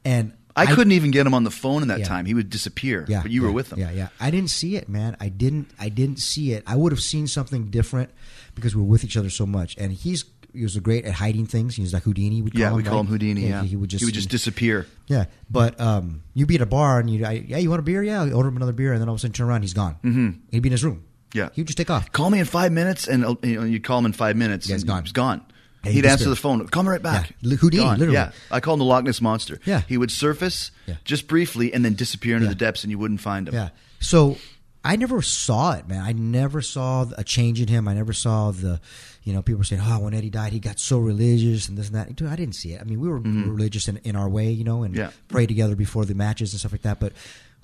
[0.05, 2.07] and I, couldn't even get him on the phone in that Yeah.
[2.09, 2.27] time.
[2.27, 3.05] He would disappear.
[3.09, 3.79] Yeah, but you yeah, were with him.
[3.79, 4.09] Yeah, yeah.
[4.19, 5.17] I didn't see it, man.
[5.21, 5.71] I didn't.
[5.79, 6.65] I didn't see it.
[6.67, 8.11] I would have seen something different
[8.57, 9.77] because we were with each other so much.
[9.79, 11.77] And he's he was great at hiding things.
[11.77, 12.43] He was like Houdini.
[12.43, 13.01] We call Yeah, him, we call right?
[13.03, 13.47] him Houdini.
[13.49, 14.87] Yeah, he would just he would just disappear.
[15.07, 17.83] Yeah, but um, you'd be at a bar and you, I, yeah, you want a
[17.85, 18.03] beer?
[18.03, 19.75] Yeah, I'll order him another beer, and then all of a sudden turn around, he's
[19.75, 19.97] gone.
[20.05, 20.39] Mhm.
[20.51, 21.05] He'd be in his room.
[21.35, 22.11] Yeah, he'd just take off.
[22.13, 24.69] Call me in five minutes, and uh, you know, you'd call him in five minutes.
[24.69, 25.03] Yeah, he's and gone.
[25.05, 25.45] He's gone.
[25.85, 26.67] Yeah, he He'd answer the phone.
[26.69, 27.33] Call me right back.
[27.41, 27.99] Yeah, Houdini, Gone.
[27.99, 28.15] literally.
[28.15, 29.61] Yeah, I call him the Loch Ness monster.
[29.65, 29.83] Yeah.
[29.89, 30.97] he would surface Yeah.
[31.05, 32.51] just briefly and then disappear into Yeah.
[32.51, 33.55] the depths, and you wouldn't find him.
[33.55, 33.69] Yeah.
[34.01, 34.39] So
[34.85, 36.03] I never saw it, man.
[36.03, 37.87] I never saw a change in him.
[37.87, 38.81] I never saw the,
[39.23, 41.87] you know, people were saying, oh, when Eddie died, he got so religious and this
[41.89, 42.15] and that.
[42.17, 42.81] Dude, I didn't see it.
[42.81, 43.47] I mean, we were Mhm.
[43.49, 45.11] religious in, in our way, you know, and Yeah.
[45.29, 46.99] pray together before the matches and stuff like that.
[47.01, 47.13] But,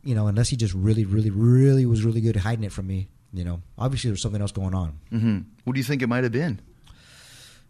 [0.05, 2.87] you know, unless he just really, really, really was really good at hiding it from
[2.87, 4.99] me, you know, obviously there's something else going on.
[5.11, 6.61] hmm What do you think it might have been?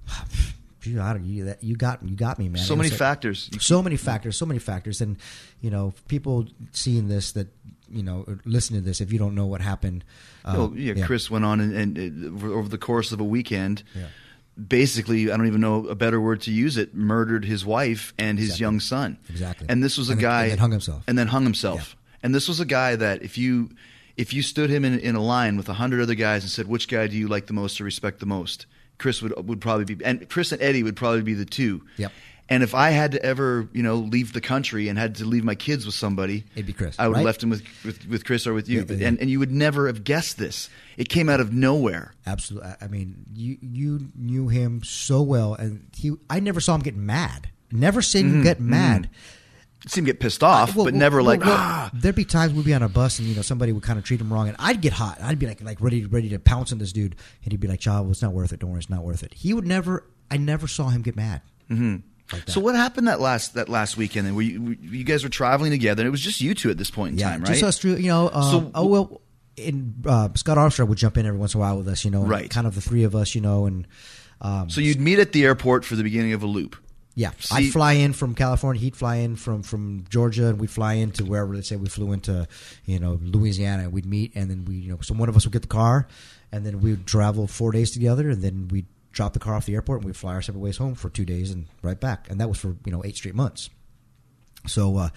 [0.81, 2.63] Gee, I don't, you, that, you got you got me, man.
[2.63, 3.49] So many like- factors.
[3.59, 4.37] So many factors.
[4.37, 5.01] So many factors.
[5.01, 5.17] And
[5.63, 7.49] you know, people seeing this that
[7.91, 10.05] you know, or listening to this, if you don't know what happened,
[10.45, 13.83] uh, Well, yeah, Chris went on and, and uh, over- the course of a weekend,
[13.95, 14.07] Yeah.
[14.69, 18.39] basically, I don't even know a better word to use it, murdered his wife and
[18.39, 19.19] his young son.
[19.31, 19.67] Exactly.
[19.71, 21.05] And this was a And guy and then hung himself.
[21.07, 21.97] And then hung himself.
[22.23, 23.71] And this was a guy that if you
[24.17, 26.67] if you stood him in, in a line with a hundred other guys and said,
[26.67, 28.67] "Which guy do you like the most or respect the most?"
[28.99, 31.83] Chris would would probably be, and Chris and Eddie would probably be the two.
[31.97, 32.13] Yep.
[32.49, 35.45] And if I had to ever, you know, leave the country and had to leave
[35.45, 38.27] my kids with somebody, It'd be Chris, I would have left him with, with, with
[38.27, 38.85] Chris or with you.
[38.87, 39.09] Yeah, yeah.
[39.09, 40.69] And, and you would never have guessed this.
[40.99, 42.13] It came out of nowhere.
[42.27, 42.71] Absolutely.
[42.81, 46.13] I- mean, you you knew him so well, and he.
[46.29, 47.49] I never saw him get mad.
[47.73, 48.43] Never seen him mm-hmm.
[48.43, 48.71] get mm-hmm.
[48.71, 49.11] mad.
[49.87, 51.91] See him get pissed off, Uh, Well, but well, never well, like, ah.
[51.93, 54.05] There'd be times we'd be on a bus and you know somebody would kind of
[54.05, 55.21] treat him wrong, and I'd get hot.
[55.23, 57.81] I'd be like like ready ready to pounce on this dude, and he'd be like,
[57.81, 58.61] "Chavo, it's not worth it.
[58.61, 60.05] Don't worry, it's not worth it." He would never.
[60.31, 61.43] I never saw him get mad.
[61.71, 61.97] Mm-hmm.
[62.33, 62.49] Like.
[62.49, 64.27] So what happened that last that last weekend?
[64.27, 66.79] Then were you, you guys were traveling together, and it was just you two at
[66.79, 67.49] this point in yeah, time, right?
[67.49, 67.97] just us three.
[67.97, 68.29] You know.
[68.29, 69.21] Uh, So- oh well.
[69.57, 72.11] In uh, Scott Armstrong would jump in every once in a while with us, you
[72.11, 72.51] know, Right.
[72.51, 73.87] Kind of the three of us, you know, and
[74.41, 76.75] um, So you'd meet at the airport for the beginning of a loop.
[77.17, 78.81] Yeah, See- I'd fly in from California.
[78.81, 81.55] He'd fly in from from Georgia, and we'd fly into wherever.
[81.55, 82.49] Let's say we flew into,
[82.87, 83.85] you know, Louisiana.
[83.85, 85.69] and We'd meet, and then we, you know, so one of us would get the
[85.69, 86.09] car,
[86.51, 89.75] and then we'd travel four days together, and then we'd drop the car off the
[89.75, 92.41] airport, and we'd fly our separate ways home for two days and right back, and
[92.41, 93.71] that was for you know eight straight months.
[94.67, 95.09] So uh,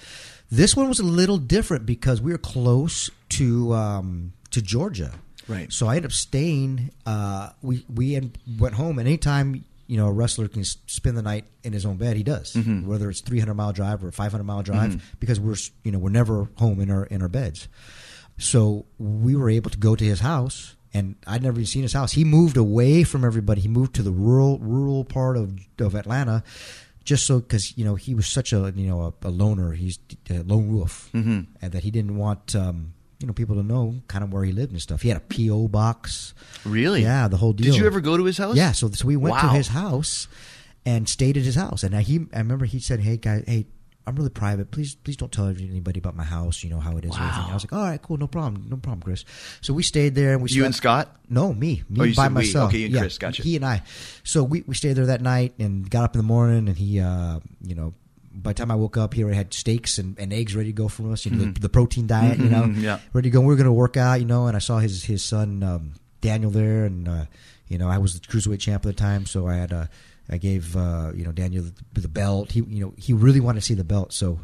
[0.52, 5.14] this one was a little different because we were close to um, to Georgia.
[5.48, 5.72] Right.
[5.72, 6.92] So I ended up staying.
[7.08, 8.20] Uh, we we
[8.60, 11.98] went home, and anytime you know a wrestler can spend the night in his own
[11.98, 12.54] bed, he does.
[12.88, 16.00] Whether it's three hundred mile drive or five hundred mile drive, because we're you know
[16.00, 17.68] we're never home in our in our beds.
[18.38, 21.94] So we were able to go to his house, and I'd never even seen his
[21.94, 22.12] house.
[22.12, 23.62] He moved away from everybody.
[23.62, 26.44] He moved to the rural rural part of of Atlanta,
[27.04, 29.72] just so because you know he was such a you know a, a loner.
[29.72, 29.98] He's
[30.30, 31.42] a lone wolf, mm-hmm.
[31.62, 34.52] and that he didn't want um, you know people to know kind of where he
[34.52, 35.02] lived and stuff.
[35.02, 36.34] He had a PO box.
[36.66, 37.02] Really?
[37.02, 37.72] Yeah, the whole deal.
[37.72, 38.56] Did you ever go to his house?
[38.56, 40.28] Yeah, so so we went to his house
[40.86, 41.84] and stayed at his house.
[41.84, 43.66] And I, he, I remember he said, "Hey guys, hey,
[44.06, 44.72] I'm really private.
[44.72, 46.64] Please, please don't tell anybody about my house.
[46.64, 47.12] You know how it is.
[47.12, 47.20] or.
[47.20, 49.26] I was like, "All right, cool, no problem, no problem, Chris."
[49.62, 50.50] So we stayed there and we.
[50.50, 51.14] You and Scott?
[51.30, 52.34] No, me, me Oh, you by said we.
[52.36, 52.70] myself.
[52.70, 53.44] Okay, you and yeah, Chris, gotcha.
[53.44, 53.82] He and I.
[54.24, 57.00] So we we stayed there that night and got up in the morning and he,
[57.00, 57.94] uh, you know.
[58.42, 60.74] By the time I woke up, here, I had steaks and, and eggs ready to
[60.74, 61.26] go for us.
[61.26, 62.38] You know, the, the protein diet.
[62.40, 63.00] You know, Mhm, yeah.
[63.14, 63.42] ready to go.
[63.42, 65.94] We were going to work out, you know, and I saw his his son um,
[66.22, 67.26] Daniel there, and uh,
[67.68, 69.88] you know, I was the cruiserweight champ at the time, so I had uh,
[70.30, 72.52] I gave uh, you know Daniel the, the belt.
[72.52, 74.40] He you know he really wanted to see the belt, so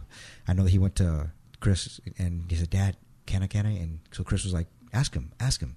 [0.47, 3.47] I know that he went to Chris and he said, "Dad, can I?
[3.47, 5.75] Can I?" And so Chris was like, "Ask him, ask him."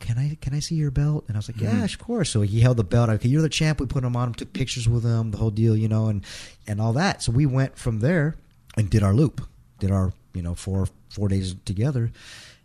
[0.00, 1.24] "Can- I can I see your belt?
[1.28, 2.30] And I was like, yeah, of course.
[2.30, 3.08] So he held the belt.
[3.10, 3.80] Okay, you're the champ.
[3.80, 6.24] We put him on him, took pictures with him, the whole deal, you know, and
[6.66, 7.22] and all that.
[7.22, 8.36] So we went from there
[8.76, 9.40] and did our loop,
[9.78, 12.10] did our you know four four days together,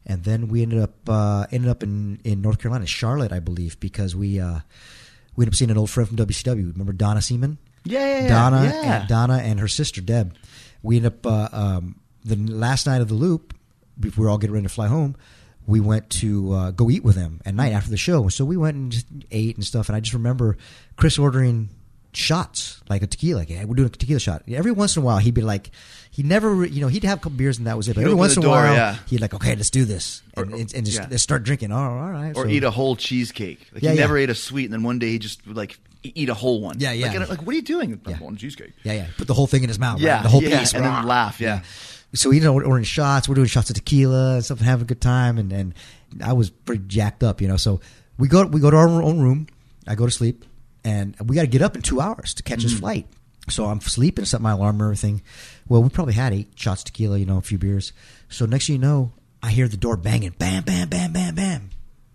[0.06, 3.80] and then we ended up uh, ended up in, in North Carolina, Charlotte, I believe,
[3.80, 4.60] because we uh,
[5.36, 6.72] we ended up seeing an old friend from WCW.
[6.72, 7.58] Remember Donna Seaman?
[7.84, 8.28] Yeah, yeah, yeah.
[8.28, 9.00] Donna Yeah.
[9.00, 10.36] and Donna and her sister Deb.
[10.84, 13.54] We ended up uh, um, the last night of the loop.
[14.00, 15.16] Before we were all getting ready to fly home,
[15.68, 18.30] we went to uh, go eat with them at night after the show.
[18.30, 19.90] So we went and just ate and stuff.
[19.90, 20.58] And I just remember
[20.96, 21.70] Chris ordering
[22.14, 23.40] shots like a tequila.
[23.40, 24.44] Like, yeah, we're doing a tequila shot.
[24.48, 25.70] Every once in a while, he'd be like,
[26.10, 27.96] he never, you know, he'd have a couple beers and that was it.
[27.96, 28.98] But He'd every once in a while, yeah.
[29.08, 31.08] he'd like, okay, let's do this, and, and, and just yeah.
[31.12, 31.72] let's start drinking.
[31.72, 32.36] Oh, all right.
[32.36, 33.68] Or So- eat a whole cheesecake.
[33.74, 36.30] Like Yeah, he never ate a sweet, and then one day he just like eat
[36.30, 36.78] a whole one.
[36.80, 37.12] Yeah, yeah.
[37.12, 38.00] Like, like, what are you doing?
[38.08, 38.18] Yeah.
[38.26, 38.74] A cheesecake.
[38.84, 39.08] Yeah, yeah.
[39.18, 40.00] Put the whole thing in his mouth.
[40.00, 40.24] Yeah, right?
[40.24, 41.04] the whole piece, and then rah.
[41.04, 41.62] laugh, yeah.
[42.14, 43.28] So you know, we're ordering shots.
[43.28, 45.38] We're doing shots of tequila and stuff, and having a good time.
[45.38, 45.74] And, and
[46.24, 47.58] I was pretty jacked up, you know.
[47.58, 47.82] So
[48.18, 49.48] we go we go to our own room.
[49.86, 50.46] I go to sleep,
[50.84, 52.80] and we got to get up in two hours to catch his Mm-hmm.
[52.80, 53.08] flight.
[53.50, 55.22] So I'm sleeping, set my alarm and everything.
[55.70, 57.94] Well, we probably had eight shots of tequila, you know, a few beers.
[58.28, 61.70] So next thing you know, I hear the door banging, bam, bam, bam, bam, bam.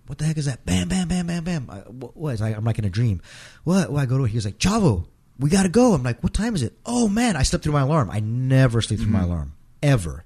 [0.08, 0.66] What the heck is that?
[0.66, 1.70] Bam, bam, bam, bam, bam.
[1.70, 2.40] I, what, what?
[2.42, 3.22] I, I'm like in a dream.
[3.64, 3.90] What?
[3.90, 4.28] Well, I go to it.
[4.28, 5.06] He was like, Chavo,
[5.38, 5.94] we got to go.
[5.94, 6.74] I'm like, what time is it?
[6.84, 8.10] Oh, man, I slept through my alarm.
[8.10, 10.24] I never sleep through my alarm, ever.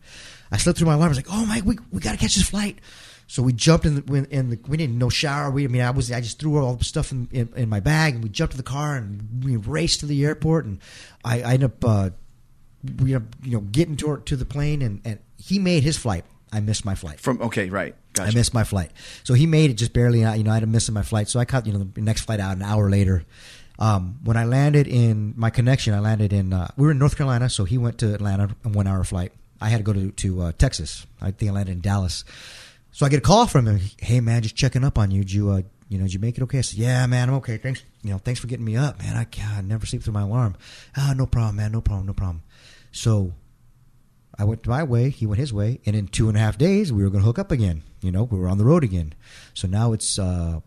[0.51, 1.07] I slept through my alarm.
[1.07, 2.79] I was like, oh, my, we, we got to catch this flight.
[3.29, 5.51] So we jumped in the, in the we didn't no shower.
[5.51, 7.81] We I mean I was I just threw all the stuff in, in, in my
[7.81, 10.79] bag and we jumped to the car and we raced to the airport and
[11.25, 12.11] I, I ended up uh,
[12.85, 15.99] we ended up, you know getting to to the plane and, and he made his
[15.99, 16.25] flight.
[16.53, 17.19] I missed my flight.
[17.19, 17.97] From okay, right.
[18.12, 18.31] Gotcha.
[18.31, 18.92] I missed my flight.
[19.25, 20.21] So he made it just barely.
[20.21, 21.29] You know, I had to miss my flight.
[21.29, 23.25] So I caught, you know, the next flight out an hour later.
[23.79, 27.16] Um, when I landed in my connection, I landed in, uh, we were in North
[27.16, 27.51] Carolina.
[27.51, 29.33] So he went to Atlanta, a one hour flight.
[29.61, 31.07] I had to go to, to uh, Texas.
[31.21, 32.25] I think I landed in Dallas.
[32.92, 33.81] So I get a call from him.
[33.99, 35.23] Hey, man, just checking up on you.
[35.23, 36.59] Did you, uh, you know, did you make it okay?
[36.59, 37.59] I said, yeah, man, I'm okay.
[37.59, 37.83] Thanks.
[38.03, 39.16] You know, thanks for getting me up, man.
[39.16, 40.57] I, I never sleep through my alarm.
[40.97, 41.73] Ah, no problem, man.
[41.73, 42.07] No problem.
[42.07, 42.42] No problem.
[42.92, 43.35] So
[44.38, 46.92] I went my way, he went his way, and in two and a half days
[46.92, 47.83] we were going to hook up again.
[48.01, 49.14] You know, we were on the road again.
[49.55, 50.61] So now it's uh,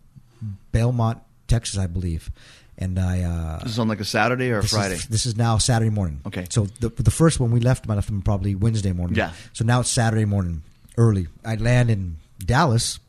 [0.72, 2.32] Beaumont, Texas, I believe,
[2.80, 3.22] and I.
[3.24, 4.96] Uh, This is on like a Saturday or a this Friday.
[4.96, 6.22] Is, this is now Saturday morning.
[6.26, 6.46] Okay.
[6.50, 9.16] So the the first one we left, I left them probably Wednesday morning.
[9.18, 9.32] Yeah.
[9.54, 10.64] So now it's Saturday morning,
[10.98, 11.28] early.
[11.46, 13.00] I land in Dallas,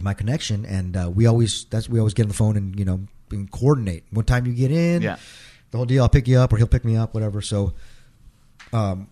[0.00, 2.84] my connection, and uh, we always that's we always get on the phone and you
[2.84, 4.04] know and coordinate.
[4.10, 5.02] What time you get in?
[5.02, 5.16] Yeah.
[5.70, 6.02] the whole deal.
[6.02, 7.40] I'll pick you up, or he'll pick me up, whatever.
[7.40, 7.72] So,
[8.72, 9.08] um,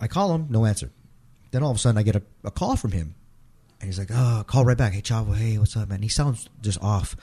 [0.00, 0.90] I call him, no answer.
[1.50, 3.14] Then all of a sudden, I get a, a call from him,
[3.80, 4.92] and he's like, "Oh, call right back.
[4.92, 5.34] Hey, Chavo.
[5.36, 7.16] Hey, what's up, man?" He sounds just off.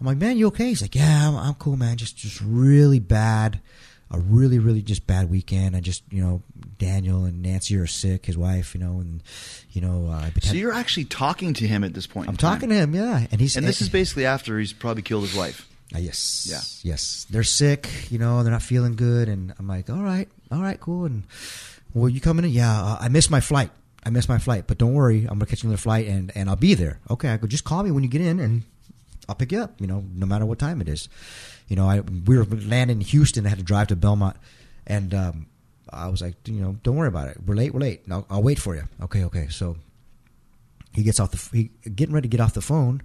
[0.00, 1.96] I'm like, "Man, you okay?" He's like, "Yeah, I'm, I'm cool, man.
[1.96, 3.60] Just just really bad."
[4.10, 5.76] A really, really just bad weekend.
[5.76, 6.40] I just, you know,
[6.78, 9.22] Daniel and Nancy are sick, his wife, you know, and,
[9.72, 12.26] you know, uh, So you're actually talking to him at this point.
[12.26, 15.24] I'm talking to him, yeah, and he's and this is basically after he's probably killed
[15.24, 15.68] his wife.
[15.94, 16.48] Uh, yes.
[16.50, 16.90] Yeah.
[16.90, 17.26] Yes.
[17.28, 19.28] They're sick, you know, they're not feeling good.
[19.28, 21.04] And I'm like, all right, all right, cool.
[21.04, 21.24] And,
[21.92, 22.50] well, you coming in?
[22.50, 23.70] Yeah, uh, I missed my flight.
[24.04, 25.18] I missed my flight, but don't worry.
[25.18, 26.98] I'm going to catch another flight and, and I'll be there.
[27.10, 27.28] Okay.
[27.28, 28.62] I go, just call me when you get in and
[29.28, 31.08] I'll pick you up, you know, no matter what time it is.
[31.68, 33.46] You know, I, we were landing in Houston.
[33.46, 34.36] I had to drive to Beaumont.
[34.86, 35.46] And, um,
[35.92, 37.38] I was like, you know, don't worry about it.
[37.44, 37.72] We're late.
[37.72, 38.02] We're late.
[38.10, 38.84] I'll, I'll wait for you.
[39.02, 39.24] Okay.
[39.24, 39.48] Okay.
[39.48, 39.76] So
[40.94, 43.02] he gets off the, he getting ready to get off the phone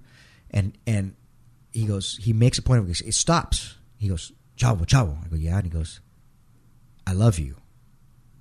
[0.50, 1.14] and, and
[1.72, 3.00] he goes, he makes a point of it.
[3.00, 3.76] It stops.
[3.96, 5.16] He goes, Chavo, Chavo.
[5.24, 5.56] I go, yeah.
[5.56, 6.00] And he goes,
[7.06, 7.56] I love you.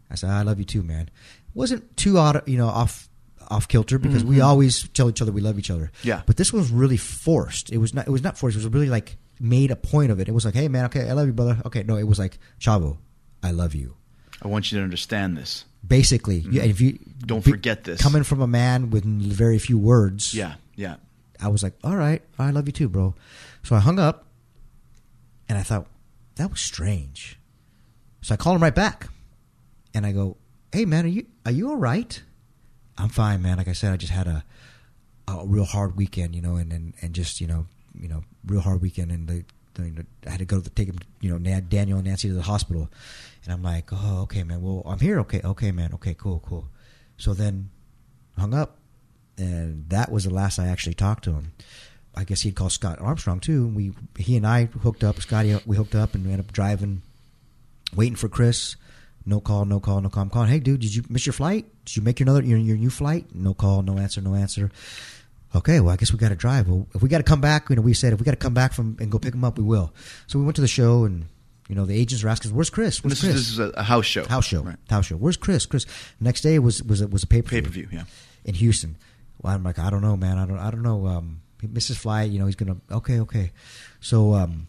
[0.10, 1.10] I said, I love you too, man.
[1.54, 3.10] Wasn't too out, you know, off
[3.54, 4.46] off kilter because we Mhm.
[4.46, 5.92] always tell each other we love each other.
[6.04, 6.22] Yeah.
[6.26, 7.72] But this was really forced.
[7.72, 8.08] It was not.
[8.08, 8.56] It was not forced.
[8.56, 10.28] It was really like made a point of it.
[10.28, 11.58] It was like, hey, man, okay, I love you, brother.
[11.66, 12.98] Okay, no, it was like, Chavo,
[13.42, 13.96] I love you.
[14.42, 15.66] I want you to understand this.
[15.86, 16.54] Basically, Mhm.
[16.54, 18.00] yeah, if you Don't be- forget this.
[18.02, 20.34] Coming from a man with very few words.
[20.34, 20.96] Yeah, yeah.
[21.42, 23.16] I was like, all right, I love you too, bro.
[23.63, 24.28] So I hung up,
[25.50, 25.88] and I thought
[26.36, 27.38] that was strange.
[28.22, 29.10] So I called him right back,
[29.94, 30.38] and I go,
[30.72, 32.22] "Hey, man, are you are you all right?"
[32.98, 33.58] I'm fine, man.
[33.58, 34.44] Like I said, I just had a
[35.28, 37.66] a real hard weekend, you know, and and, and just you know,
[38.00, 41.00] you know, real hard weekend, and the, the I had to go to take him,
[41.22, 42.90] you know, Na- Daniel and Nancy to the hospital,
[43.44, 44.62] and I'm like, "Oh, okay, man.
[44.62, 45.20] Well, I'm here.
[45.22, 45.94] Okay, okay, man.
[45.94, 46.68] Okay, cool, cool."
[47.18, 47.70] So then
[48.38, 48.78] hung up,
[49.38, 51.54] and that was the last I actually talked to him.
[52.16, 53.68] I guess he'd call Scott Armstrong too.
[53.68, 55.20] We he and I hooked up.
[55.20, 57.02] Scotty, we hooked up and we ended up driving,
[57.96, 58.76] waiting for Chris.
[59.26, 60.24] No call, no call, no call.
[60.24, 60.50] I'm calling.
[60.50, 61.66] Hey, dude, did you miss your flight?
[61.86, 63.28] Did you make your another your, your new flight?
[63.34, 64.70] No call, no answer, no answer.
[65.56, 66.68] Okay, well, I guess we got to drive.
[66.68, 68.38] Well, if we got to come back, you know, we said if we got to
[68.38, 69.94] come back from and go pick him up, we will.
[70.28, 71.26] So we went to the show, and
[71.70, 73.04] you know, the agents were asking, us, "Where's Chris?
[73.04, 74.26] Where's this, Chris?" is, this is a, house show.
[74.26, 74.62] House show.
[74.62, 74.78] Right.
[74.90, 75.16] House show.
[75.16, 75.66] Where's Chris?
[75.66, 75.86] Chris.
[76.20, 77.88] Next day was was a, was a pay per Pay per view.
[77.92, 78.04] Yeah.
[78.44, 78.98] in Houston.
[79.42, 80.38] Well, I'm like, I don't know, man.
[80.38, 80.60] I don't.
[80.60, 81.08] I don't know.
[81.08, 82.32] Um, he missed flight.
[82.32, 82.78] You know, he's gonna.
[82.92, 83.52] Okay, okay.
[84.02, 84.68] So um,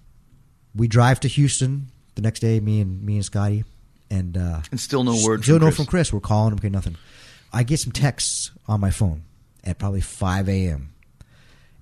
[0.74, 2.60] we drive to Houston the next day.
[2.60, 3.64] Me and me and Scotty,
[4.10, 5.76] and uh, And still no word Still from no Chris.
[5.76, 6.12] from Chris.
[6.12, 6.58] We're calling him.
[6.58, 6.96] Okay, nothing.
[7.52, 9.22] I get some texts on my phone
[9.62, 10.92] at probably 5 a.m.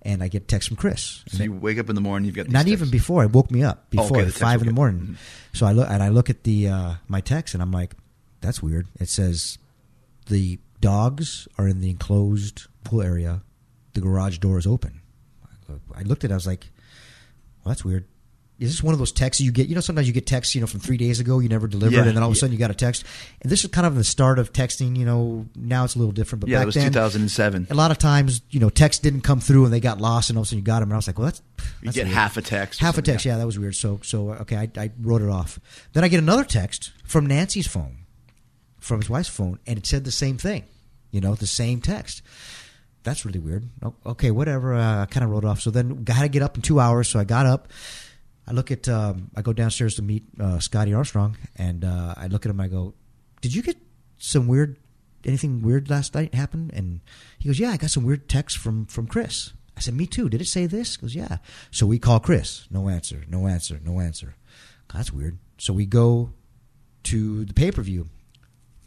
[0.03, 1.25] and I get text from Chris.
[1.29, 3.25] So you wake up in the morning, you've got Not even before.
[3.25, 4.95] It woke me up Oh, before okay, at text five in the woke you up.
[4.95, 5.17] morning.
[5.55, 7.95] So I look and I look at the uh, my text and I'm like,
[8.41, 8.87] that's weird.
[9.01, 9.59] It says
[10.27, 13.43] the dogs are in the enclosed pool area.
[13.95, 15.01] The garage door is open.
[15.95, 16.35] I looked at it.
[16.35, 16.67] I was like,
[17.65, 18.05] well, that's weird.
[18.59, 19.67] Is this one of those texts you get?
[19.69, 21.95] You know, sometimes you get texts, you know, from three days ago you never delivered,
[21.95, 22.41] Yeah, and then all of a yeah.
[22.41, 23.05] sudden you got a text.
[23.41, 24.97] And this is kind of the start of texting.
[24.97, 27.67] You know, now it's a little different, but Yeah, back it was then, 2007.
[27.71, 30.37] A lot of times, you know, texts didn't come through and they got lost, and
[30.38, 31.43] all of a sudden you got them, and I was like, well, that's
[31.83, 32.15] You get weird.
[32.15, 32.79] half a text.
[32.81, 33.37] Half a text, yeah.
[33.38, 33.75] that was weird.
[33.75, 35.59] So, so okay, I, I wrote it off.
[35.93, 37.97] Then I get another text from Nancy's phone,
[38.79, 40.65] from his wife's phone, and it said the same thing.
[41.11, 42.23] You know, the same text.
[43.03, 43.69] That's really weird.
[44.07, 44.75] Okay, whatever.
[44.75, 45.61] Uh, I kind of wrote it off.
[45.61, 47.09] So then, got to get up in two hours.
[47.09, 47.67] So I got up.
[48.47, 48.89] I look at.
[48.89, 52.61] Um, I go downstairs to meet uh, Scotty Armstrong, and uh, I look at him.
[52.61, 52.95] I go,
[53.41, 53.77] "Did you get
[54.19, 54.79] some weird,
[55.25, 57.01] anything weird last night happen?" And
[57.39, 60.29] he goes, "Yeah, I got some weird text from from Chris." I said, "Me too.
[60.29, 61.39] Did it say this?" He goes, "Yeah."
[61.71, 62.67] So we call Chris.
[62.71, 63.25] No answer.
[63.29, 63.81] No answer.
[63.85, 64.35] No answer.
[64.93, 65.39] That's weird.
[65.59, 66.33] So we go
[67.05, 68.09] to the pay per view.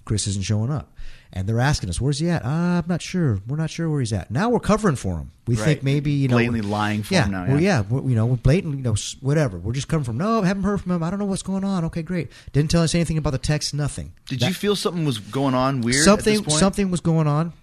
[0.06, 0.94] Chris isn't showing up,
[1.34, 3.39] and they're asking us, "Where's he at?" Uh, I'm not sure.
[3.48, 4.30] We're not sure where he's at.
[4.32, 5.32] Now we're covering for him.
[5.48, 5.63] We Right.
[5.65, 7.80] think maybe you know Blatantly lying for yeah, him now, Well, yeah.
[7.80, 9.58] yeah, we're, you know, we're blatantly, you know, whatever.
[9.58, 10.18] We're just coming from.
[10.18, 11.04] No, haven't heard from him.
[11.04, 11.84] I don't know what's going on.
[11.86, 12.32] Okay, great.
[12.54, 13.74] Didn't tell us anything about the text.
[13.74, 14.13] Nothing.
[14.28, 16.04] Did That- you feel something was going on weird?
[16.06, 16.60] something At this point?
[16.60, 17.54] something was going on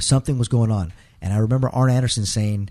[0.00, 2.68] something was going on and i remember arn anderson saying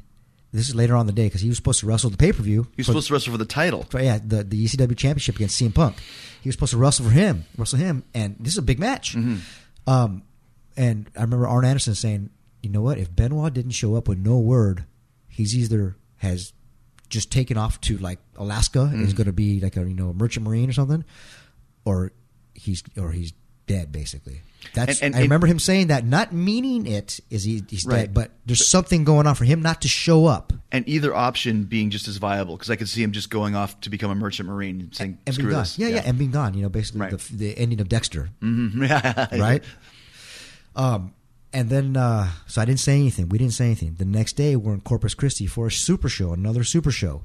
[0.54, 2.64] this is later on in the day because he was supposed to wrestle the pay-per-view
[2.76, 3.84] He was supposed to wrestle for the title.
[3.90, 5.98] for, yeah the, the ecw championship against CM punk
[6.42, 9.16] he was supposed to wrestle for him wrestle him and this is a big match
[9.16, 9.38] Mm-hmm.
[9.92, 10.24] um,
[10.78, 12.30] and i remember arn anderson saying
[12.62, 14.86] you know what if benoit didn't show up with no word
[15.28, 16.54] he's either has
[17.10, 19.04] just taken off to like alaska and Mm-hmm.
[19.06, 21.04] is going to be like a you know a merchant marine or something
[21.86, 22.12] or
[22.54, 23.34] he's or he's
[23.68, 24.42] dead basically
[24.74, 27.98] that's And- and- i remember him saying that not meaning it is he, he's Right.
[28.02, 31.64] dead but there's something going on for him not to show up And either option
[31.66, 34.16] being just as viable because I could see him just going off to become a
[34.16, 37.02] merchant marine and saying, and "Screw this." yeah, yeah and being gone you know basically
[37.02, 37.12] Right.
[37.18, 39.40] the, the ending of dexter Mhm.
[39.40, 39.64] right
[40.76, 41.14] um
[41.54, 44.56] and then uh so i didn't say anything we didn't say anything the next day
[44.56, 47.24] we're in corpus christi for a super show another super show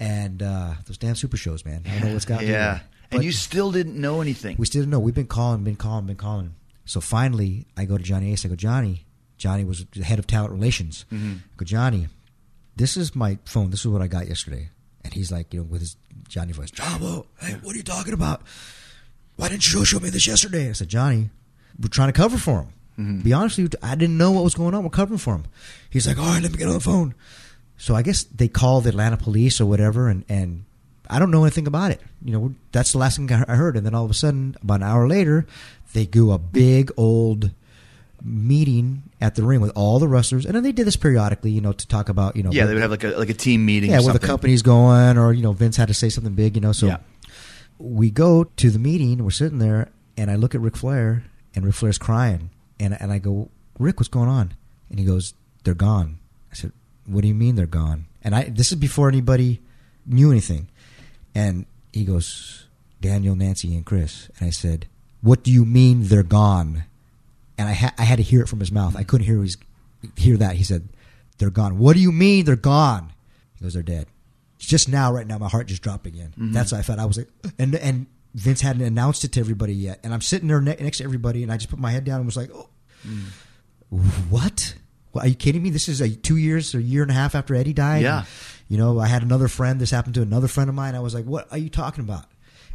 [0.00, 1.82] and uh, those damn super shows, man.
[1.84, 2.42] I don't know what's got.
[2.46, 2.78] Yeah.
[3.10, 4.56] And you still didn't know anything.
[4.58, 5.00] we still didn't know.
[5.00, 6.54] We've been calling, been calling, been calling.
[6.84, 8.44] So finally, I go to Johnny Ace.
[8.44, 9.04] I go, Johnny.
[9.36, 11.04] Johnny was the head of talent relations.
[11.12, 11.32] Mm-hmm.
[11.32, 12.08] I go, Johnny.
[12.76, 13.70] This is my phone.
[13.70, 14.70] This is what I got yesterday.
[15.04, 15.96] And he's like, you know, with his
[16.28, 18.42] Johnny voice, Jabo, hey, what are you talking about?
[19.36, 20.68] Why didn't you show me this yesterday?
[20.68, 21.30] I said, Johnny,
[21.80, 22.68] we're trying to cover for him.
[22.98, 23.20] Mm-hmm.
[23.20, 24.82] Be honest with you, I didn't know what was going on.
[24.82, 25.44] We're covering for him.
[25.88, 27.14] He's like, all right, let me get on the phone.
[27.76, 30.64] So I guess they called the Atlanta police or whatever, and, and
[31.08, 32.00] I don't know anything about it.
[32.22, 33.76] You know, that's the last thing I heard.
[33.76, 35.46] And then all of a sudden, about an hour later,
[35.94, 37.50] they do a big old
[38.22, 41.60] meeting at the ring with all the wrestlers, and then they did this periodically, you
[41.60, 43.34] know, to talk about, you know, yeah, what- they would have like a like a
[43.34, 43.90] team meeting.
[43.90, 46.60] yeah, where the company's going, or you know, Vince had to say something big, you
[46.60, 46.72] know.
[46.72, 46.96] So Yeah.
[47.78, 49.22] we go to the meeting.
[49.22, 52.50] We're sitting there, and I look at Ric Flair, and Ric Flair's crying,
[52.80, 54.52] and and I go, Rick, what's going on?
[54.90, 55.34] And he goes,
[55.64, 56.18] They're gone.
[56.50, 56.72] I said,
[57.06, 58.06] What do you mean they're gone?
[58.22, 59.60] And I this is before anybody
[60.06, 60.68] knew anything,
[61.38, 62.66] and he goes,
[63.00, 64.88] Daniel, Nancy, and Chris, and I said,
[65.22, 66.82] What do you mean they're gone?
[67.56, 68.96] And I ha- I had to hear it from his mouth.
[68.96, 69.56] I couldn't hear his
[70.16, 70.56] hear that.
[70.56, 70.88] He said,
[71.38, 73.12] "They're gone." What do you mean they're gone?
[73.56, 74.06] He goes, "They're dead."
[74.58, 76.30] Just now, right now, my heart just dropped again.
[76.30, 76.52] Mm-hmm.
[76.52, 77.00] That's what I felt.
[77.00, 80.20] I was like, uh, and and Vince hadn't announced it to everybody yet, and I'm
[80.20, 82.36] sitting there ne- next to everybody, and I just put my head down and was
[82.36, 83.24] like, mm.
[83.92, 83.96] oh,
[84.30, 84.74] "What?
[85.12, 85.70] Well, are you kidding me?
[85.70, 88.02] This is a two years or a year and a half after Eddie died.
[88.02, 88.18] Yeah.
[88.18, 88.26] And,
[88.68, 89.80] you know, I had another friend.
[89.80, 90.94] This happened to another friend of mine.
[90.94, 92.26] I was like, "What are you talking about?"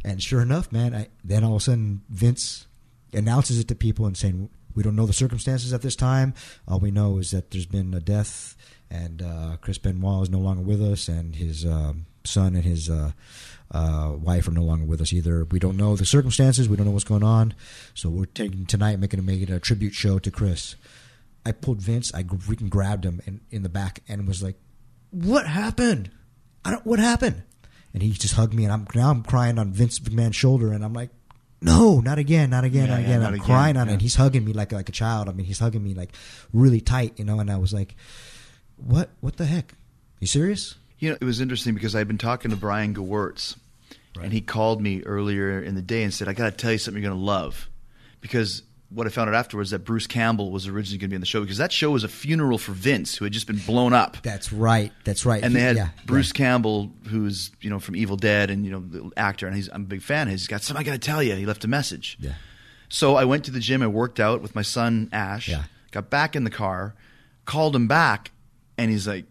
[0.04, 2.66] And sure enough, man, I, then all of a sudden Vince
[3.12, 6.34] announces it to people and saying, "We don't know the circumstances at this time.
[6.66, 8.56] All we know is that there's been a death,
[8.90, 12.90] and uh, Chris Benoit is no longer with us, and his um, son and his
[12.90, 13.12] uh,
[13.70, 15.44] uh, wife are no longer with us either.
[15.44, 16.68] We don't know the circumstances.
[16.68, 17.54] We don't know what's going on.
[17.94, 20.74] So we're taking tonight, making a making a tribute show to Chris."
[21.46, 22.12] I pulled Vince.
[22.14, 24.56] I freaking grabbed him in, in the back and was like,
[25.14, 26.10] "What happened?
[26.64, 26.84] I don't.
[26.84, 27.42] What happened?"
[27.92, 30.84] And he just hugged me, and I'm now I'm crying on Vince McMahon's shoulder, and
[30.84, 31.10] I'm like,
[31.60, 33.90] "No, not again, not again, Yeah, not yeah, again." not I'm again, crying on it,
[33.90, 33.92] yeah.
[33.94, 35.28] and he's hugging me like like a child.
[35.28, 36.12] I mean, he's hugging me like
[36.52, 37.38] really tight, you know.
[37.38, 37.94] And I was like,
[38.76, 39.10] "What?
[39.20, 39.74] What the heck?
[40.20, 43.56] You serious?" You know, it was interesting because I'd been talking to Brian Gewirtz,
[44.20, 46.78] and he called me earlier in the day and said, "I got to tell you
[46.78, 47.68] something you're going to love,"
[48.20, 51.20] because what I found out afterwards that Bruce Campbell was originally going to be on
[51.20, 53.92] the show because that show was a funeral for Vince, who had just been blown
[53.92, 54.18] up.
[54.22, 54.92] That's right.
[55.04, 55.42] That's right.
[55.42, 56.38] and He- they had yeah, Bruce yeah.
[56.38, 59.82] Campbell, who's you know from Evil Dead and you know the actor, and he's I'm
[59.82, 60.28] a big fan.
[60.28, 61.34] He's got something I got to tell you.
[61.34, 62.16] He left a message.
[62.20, 62.34] Yeah.
[62.88, 63.82] So I went to the gym.
[63.82, 65.48] I worked out with my son Ash.
[65.48, 65.64] Yeah.
[65.90, 66.94] Got back in the car,
[67.46, 68.30] called him back,
[68.78, 69.24] and he's like,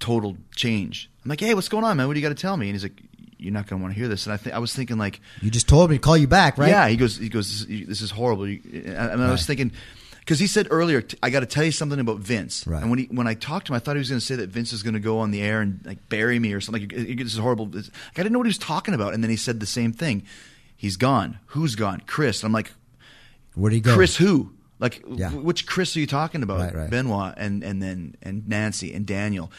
[0.00, 1.10] total change.
[1.24, 2.06] I'm like, hey, what's going on, man?
[2.06, 2.68] What do you got to tell me?
[2.68, 3.02] And he's like,
[3.38, 4.26] you're not going to want to hear this.
[4.26, 6.58] And I think I was thinking like, You just told me to call you back,
[6.58, 6.68] right?
[6.68, 6.88] yeah.
[6.88, 8.46] He goes, he goes, this is, this is horrible.
[8.48, 9.40] You- And I was Right.
[9.40, 9.72] thinking.
[10.20, 12.66] Because he said earlier, t- I got to tell you something about Vince.
[12.66, 12.82] Right.
[12.82, 14.36] And when he when I talked to him, I thought he was going to say
[14.36, 16.82] that Vince is going to go on the air and like bury me or something.
[16.82, 17.64] Like, this is horrible.
[17.66, 19.14] This- I didn't know what he was talking about.
[19.14, 20.24] And then he said the same thing.
[20.76, 21.38] He's gone.
[21.46, 22.02] Who's gone?
[22.06, 22.44] Chris.
[22.44, 22.72] I'm like,
[23.54, 23.94] Where'd he go?
[23.94, 24.52] Chris who?
[24.78, 25.30] Like Yeah.
[25.30, 26.60] which Chris are you talking about?
[26.60, 26.90] Right, right.
[26.90, 29.50] Benoit and and then and Nancy and Daniel.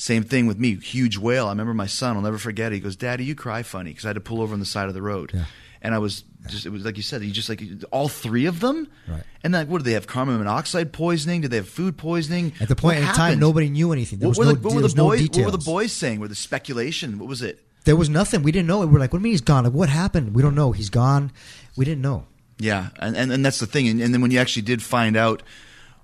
[0.00, 0.76] Same thing with me.
[0.76, 1.46] Huge wail.
[1.46, 2.14] I remember my son.
[2.16, 2.70] I'll never forget.
[2.70, 2.76] it.
[2.76, 4.86] He goes, "Daddy, you cry funny," because I had to pull over on the side
[4.86, 5.32] of the road.
[5.34, 5.44] Yeah.
[5.82, 6.64] And I was just.
[6.66, 7.20] It was like you said.
[7.24, 8.86] You just like all three of them.
[9.08, 9.24] Right.
[9.42, 10.06] And like, what did they have?
[10.06, 11.40] Carbon monoxide poisoning?
[11.40, 12.52] Did they have food poisoning?
[12.60, 14.20] At the point in time, nobody knew anything.
[14.20, 15.18] There What was were no, the, what were the no boys?
[15.20, 15.44] details.
[15.46, 16.20] what were the boys saying?
[16.20, 17.18] Were the speculation?
[17.18, 17.64] What was it?
[17.84, 18.44] There was nothing.
[18.44, 18.78] We didn't know.
[18.80, 19.64] We were like, "What do you mean he's gone?
[19.64, 20.32] Like, what happened?
[20.34, 20.70] We don't know.
[20.70, 21.32] He's gone.
[21.76, 22.26] We didn't know."
[22.60, 23.88] Yeah, and, and, and that's the thing.
[23.88, 25.42] And, and then when you actually did find out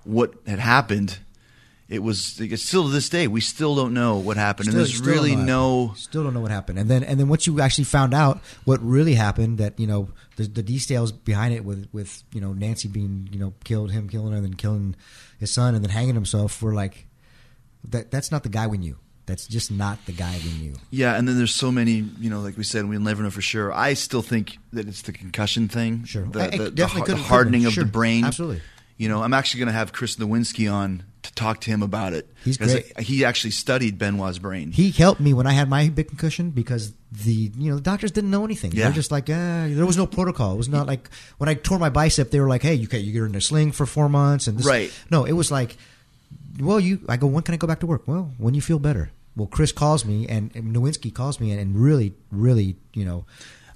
[0.03, 1.19] what had happened,
[1.87, 4.87] it was it's still to this day we still don't know what happened, Still- and
[4.89, 5.93] there's really no.
[5.95, 6.79] Still don't know what happened.
[6.79, 10.09] And then and then once you actually found out what really happened, that you know
[10.37, 14.09] the, the details behind it with with you know Nancy being you know killed, him
[14.09, 14.95] killing her, and then killing
[15.39, 16.61] his son, and then hanging himself.
[16.61, 17.07] We're like,
[17.89, 18.97] that that's not the guy we knew.
[19.27, 20.75] That's just not the guy we knew.
[20.91, 23.41] Yeah, and then there's so many, you know, like we said, we'll never know for
[23.41, 23.73] sure.
[23.73, 26.25] I still think that it's the concussion thing, Sure.
[26.27, 27.85] the, I- the, the, the hardening of Sure.
[27.85, 28.23] the brain.
[28.23, 28.61] Absolutely.
[28.97, 31.05] You know, I'm actually going to have Chris Nowinski on
[31.35, 32.31] talk to him about it.
[32.43, 32.91] He's great.
[32.97, 34.71] I- he actually studied Benoit's brain.
[34.71, 38.11] He helped me when I had my big concussion because the you know the doctors
[38.11, 38.71] didn't know anything.
[38.71, 38.85] Yeah.
[38.85, 40.53] They're just like, eh, there was no protocol.
[40.53, 43.01] It was not like when I tore my bicep, they were like, hey, you can
[43.01, 44.65] you're in a sling for four months and this.
[44.65, 44.91] Right.
[45.11, 45.75] No, it was like,
[46.59, 46.99] well, you.
[47.09, 48.07] I go, when can I go back to work?
[48.07, 49.11] Well, when you feel better.
[49.35, 53.25] Well, Chris calls me and, and Nowinski calls me and, and really, really, you know,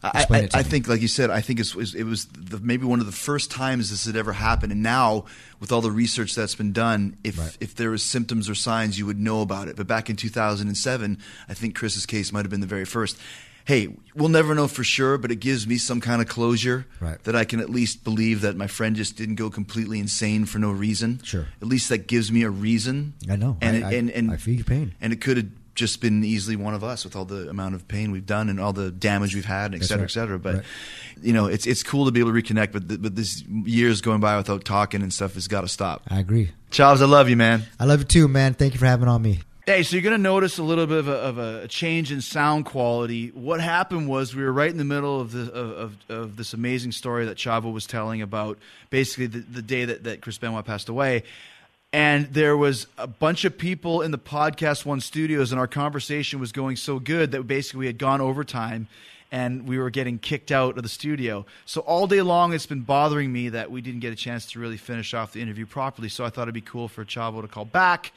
[0.01, 2.25] I, explain I, it to I think, like you said, I think it's, it was
[2.27, 4.71] the, maybe one of the first times this had ever happened.
[4.71, 5.25] And now,
[5.59, 7.57] with all the research that's been done, if Right.
[7.59, 9.75] if there was symptoms or signs, you would know about it.
[9.75, 11.17] But back in 2007,
[11.49, 13.17] I think Chris's case might have been the very first.
[13.65, 17.21] Hey, we'll never know for sure, but it gives me some kind of closure Right.
[17.25, 20.57] that I can at least believe that my friend just didn't go completely insane for
[20.57, 21.19] no reason.
[21.23, 21.45] Sure.
[21.61, 23.13] At least that gives me a reason.
[23.29, 23.57] I know.
[23.61, 24.95] And I- it, and, and I feel your pain.
[25.01, 27.87] And it could have just been easily one of us with all the amount of
[27.87, 30.09] pain we've done and all the damage we've had, et cetera, right.
[30.09, 30.39] et cetera.
[30.39, 30.63] But Right.
[31.21, 32.71] you know, it's it's cool to be able to reconnect.
[32.71, 36.01] But th- but this years going by without talking and stuff has got to stop.
[36.09, 36.51] I agree.
[36.71, 37.63] Charles, I love you, man.
[37.79, 38.53] I love you too, man.
[38.53, 39.39] Thank you for having on me.
[39.65, 42.21] Hey, so you're going to notice a little bit of a, of a change in
[42.21, 43.27] sound quality.
[43.29, 46.53] What happened was we were right in the middle of the of, of, of this
[46.53, 48.57] amazing story that Chavo was telling about
[48.89, 51.21] basically the, the day that, that Chris Benoit passed away.
[51.91, 56.51] And there was a bunch of people in the PodcastOne studios, and our conversation was
[56.51, 58.87] going so good that basically we had gone overtime
[59.31, 61.45] and we were getting kicked out of the studio.
[61.65, 64.59] So all day long, it's been bothering me that we didn't get a chance to
[64.59, 66.09] really finish off the interview properly.
[66.09, 68.11] So I thought it'd be cool for Chavo to call back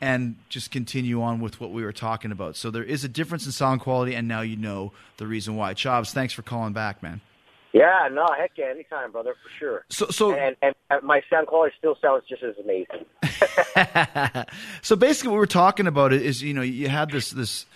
[0.00, 2.56] and just continue on with what we were talking about.
[2.56, 5.74] So there is a difference in sound quality, and now you know the reason why.
[5.74, 7.20] Chobs, thanks for calling back, man.
[7.72, 9.84] Yeah, no, heck yeah, anytime, brother, for sure.
[9.90, 13.04] So, so and, and, my sound quality still sounds just as amazing.
[14.82, 17.66] so basically, what we're talking about is you know you had this this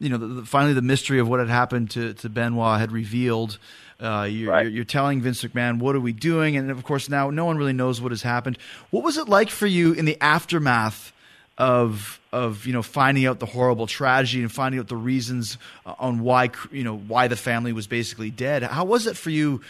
[0.00, 2.92] you know the, the, finally the mystery of what had happened to to Benoit had
[2.92, 3.58] revealed.
[3.98, 4.64] Uh, you're, Right.
[4.64, 6.58] you're, you're telling Vince McMahon, what are we doing?
[6.58, 8.58] And of course, now no one really knows what has happened.
[8.90, 11.12] What was it like for you in the aftermath
[11.58, 15.94] of of you know finding out the horrible tragedy and finding out the reasons uh,
[15.98, 18.62] on why you know why the family was basically dead?
[18.62, 19.62] How was it for you,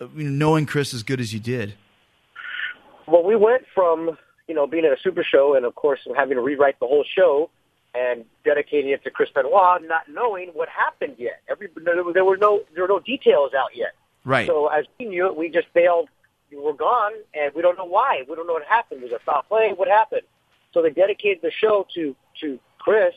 [0.00, 1.74] uh, you know, knowing Chris as good as you did?
[3.06, 4.16] Well, we went from
[4.48, 7.04] you know being at a super show and of course having to rewrite the whole
[7.16, 7.50] show
[7.94, 11.42] and dedicating it to Chris Benoit, not knowing what happened yet.
[11.50, 13.92] Every there were- no there were no details out yet.
[14.24, 14.46] Right.
[14.46, 16.08] So as we knew it, we just bailed.
[16.50, 18.22] We were gone, and we don't know why.
[18.28, 19.02] We don't know what happened.
[19.02, 19.72] Was it foul play?
[19.74, 20.22] What happened?
[20.72, 23.14] So they dedicated the show to to Chris,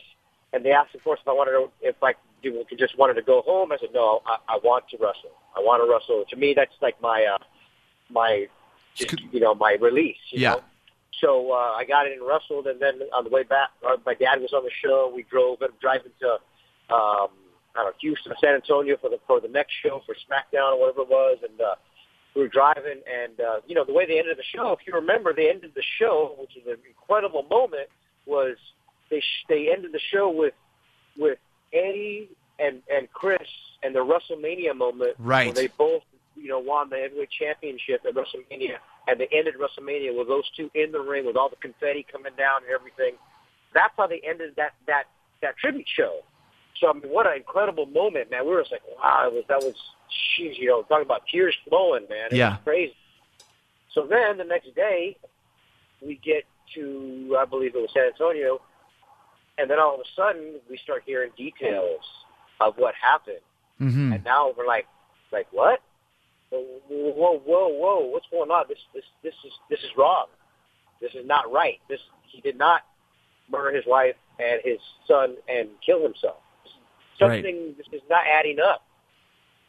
[0.54, 3.22] and they asked, of course, if I wanted to, if I do- just wanted to
[3.22, 3.72] go home.
[3.72, 5.32] I said, no, I, I want to wrestle.
[5.56, 6.26] I want to wrestle.
[6.30, 7.44] To me, that's like my uh,
[8.10, 8.48] my
[8.94, 10.18] just, you know my release.
[10.32, 10.52] You Yeah.
[10.54, 10.62] Know?
[11.22, 14.14] So uh, I got in and wrestled, and then on the way back, uh, my
[14.16, 15.12] dad was on the show.
[15.16, 16.30] We drove, and driving to
[16.94, 17.30] um,
[17.74, 20.80] I don't know Houston, San Antonio for the for the next show for SmackDown or
[20.80, 21.76] whatever it was, and uh,
[22.36, 24.72] we were driving, and uh, you know the way they ended the show.
[24.74, 27.88] If you remember, they ended the show, which is an incredible moment.
[28.26, 28.58] Was
[29.10, 30.54] they sh- they ended the show with
[31.18, 31.40] with
[31.74, 32.30] Eddie
[32.60, 33.48] and and Chris
[33.84, 35.46] and the WrestleMania moment, Right.
[35.48, 36.04] Where they both
[36.36, 38.78] you know won the heavyweight championship at WrestleMania,
[39.08, 42.34] and they ended WrestleMania with those two in the ring with all the confetti coming
[42.38, 43.14] down and everything.
[43.74, 45.06] That's how they ended that that
[45.42, 46.22] that tribute show.
[46.80, 48.46] So I mean, what an incredible moment, man!
[48.46, 49.76] We were just like, wow, it was that was,
[50.40, 52.28] jeez, you know, talking about tears flowing, man.
[52.32, 52.58] It Yeah.
[52.64, 52.96] crazy.
[53.94, 55.18] So then the next day,
[56.02, 56.44] we get
[56.76, 58.60] to, I believe it was San Antonio,
[59.58, 62.02] and then all of a sudden we start hearing details
[62.60, 63.40] of what happened,
[63.82, 64.14] Mm-hmm.
[64.14, 64.88] and now we're like,
[65.32, 65.82] like what?
[66.52, 68.00] Whoa, whoa, whoa!
[68.06, 68.66] What's going on?
[68.70, 70.28] This, this, this is this is wrong.
[71.02, 71.80] This is not right.
[71.90, 72.82] This he did not
[73.50, 76.38] murder his wife and his son and kill himself.
[77.20, 77.32] Right.
[77.44, 78.84] Something this is not adding up.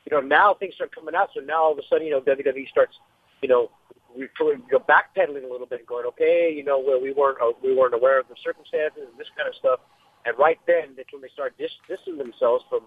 [0.09, 2.21] You know, now things start coming out, so now all of a sudden, you know,
[2.21, 2.95] WWE starts,
[3.43, 3.71] you know,
[4.17, 4.29] you
[4.89, 7.95] backpedaling a little bit, and going, okay, you know, where we weren't uh, we weren't
[7.95, 9.81] aware of the circumstances and this kind of stuff.
[10.25, 12.81] And right then, that's when they start dis- distancing themselves from,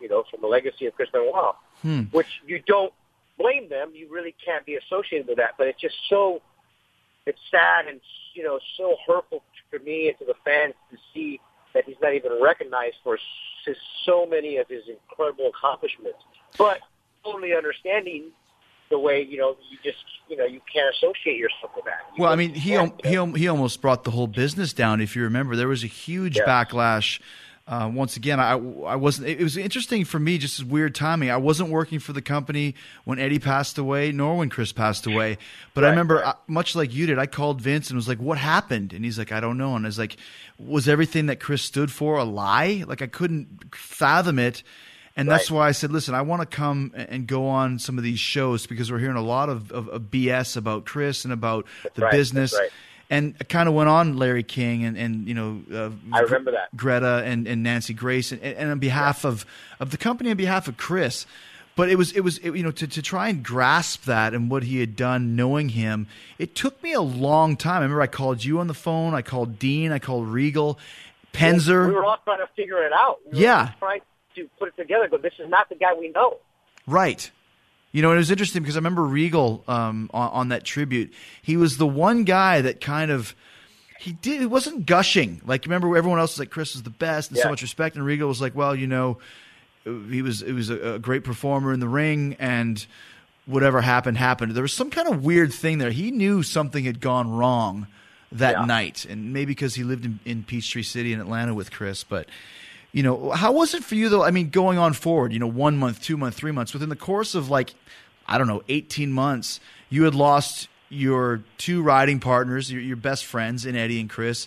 [0.00, 2.02] you know, from the legacy of Chris Benoit, Hmm.
[2.10, 2.92] which you don't
[3.38, 3.92] blame them.
[3.94, 6.42] You really can't be associated with that, but it's just so
[7.26, 8.00] it's sad and
[8.34, 11.40] you know so hurtful for me and to the fans to see
[11.74, 13.18] that he's not even recognized for
[14.04, 16.18] so many of his incredible accomplishments.
[16.58, 16.80] But
[17.24, 18.24] totally understanding
[18.90, 22.00] the way you know you just you know you can't associate yourself with that.
[22.16, 25.00] You Well, I mean, he al- he al- he almost brought the whole business down.
[25.00, 26.46] If you remember, there was a huge Yes.
[26.48, 27.20] backlash.
[27.64, 29.28] Uh, once again, I I wasn't.
[29.28, 31.30] It was interesting for me, just as weird timing.
[31.30, 32.74] I wasn't working for the company
[33.04, 35.38] when Eddie passed away, nor when Chris passed away.
[35.72, 36.26] But I remember, right.
[36.26, 39.16] uh, much like you did, I called Vince and was like, "What happened?" And he's
[39.16, 40.16] like, "I don't know." And I was like,
[40.58, 44.64] "Was everything that Chris stood for a lie?" Like I couldn't fathom it.
[45.16, 48.04] And that's why I said, listen, I want to come and go on some of
[48.04, 51.66] these shows because we're hearing a lot of, of, of BS about Chris and about
[51.94, 52.54] the right, business.
[52.58, 52.70] right.
[53.10, 56.52] And I kind of went on Larry King and, and you know, uh, I remember
[56.52, 56.74] that.
[56.74, 59.44] Greta and, and Nancy Grace and, and on behalf of,
[59.80, 61.26] of the company, on behalf of Chris.
[61.76, 64.50] But it was, it was, it, you know, to, to try and grasp that and
[64.50, 66.06] what he had done, knowing him,
[66.38, 67.76] it took me a long time.
[67.80, 70.78] I remember I called you on the phone, I called Dean, I called Regal,
[71.32, 71.86] Penzer.
[71.88, 73.18] We were all trying to figure it out.
[73.30, 73.72] We Yeah.
[73.78, 74.00] trying
[74.36, 75.08] to put it together.
[75.10, 76.38] But this is not the guy we know.
[76.86, 77.30] Right.
[77.92, 81.12] You know, it was interesting because I remember Regal um, on, on that tribute.
[81.42, 83.34] He was the one guy that kind of
[84.00, 84.40] he did.
[84.40, 85.40] He wasn't gushing.
[85.44, 88.04] Like remember, everyone else was like Chris is the best and so much respect, and
[88.04, 89.18] Regal was like, well, you know,
[89.84, 92.84] he was it was a, a great performer in the ring and.
[93.44, 94.52] Whatever happened, happened.
[94.52, 95.90] There was some kind of weird thing there.
[95.90, 97.88] He knew something had gone wrong
[98.30, 98.64] that Yeah.
[98.66, 102.28] night, and maybe because he lived in, in Peachtree City in Atlanta with Chris, but.
[102.92, 104.22] You know, how was it for you though?
[104.22, 106.96] I mean, going on forward, you know, one month, two month, three months, within the
[106.96, 107.74] course of like,
[108.26, 113.24] I don't know, 18 months, you had lost your two riding partners, your, your best
[113.24, 114.46] friends in Eddie and Chris.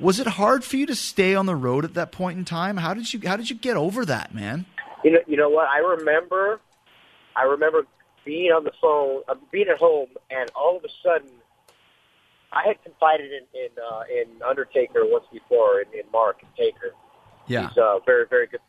[0.00, 2.78] Was it hard for you to stay on the road at that point in time?
[2.78, 4.66] How did you how did you get over that, man?
[5.04, 5.68] You know, you know what?
[5.68, 6.60] I remember,
[7.36, 7.86] I remember
[8.24, 11.30] being on the phone, uh, being at home, and all of a sudden,
[12.52, 16.92] I had confided in in, uh, in Undertaker once before, in, in Mark and Taker.
[17.46, 17.68] Yeah.
[17.68, 18.60] He's a very, very good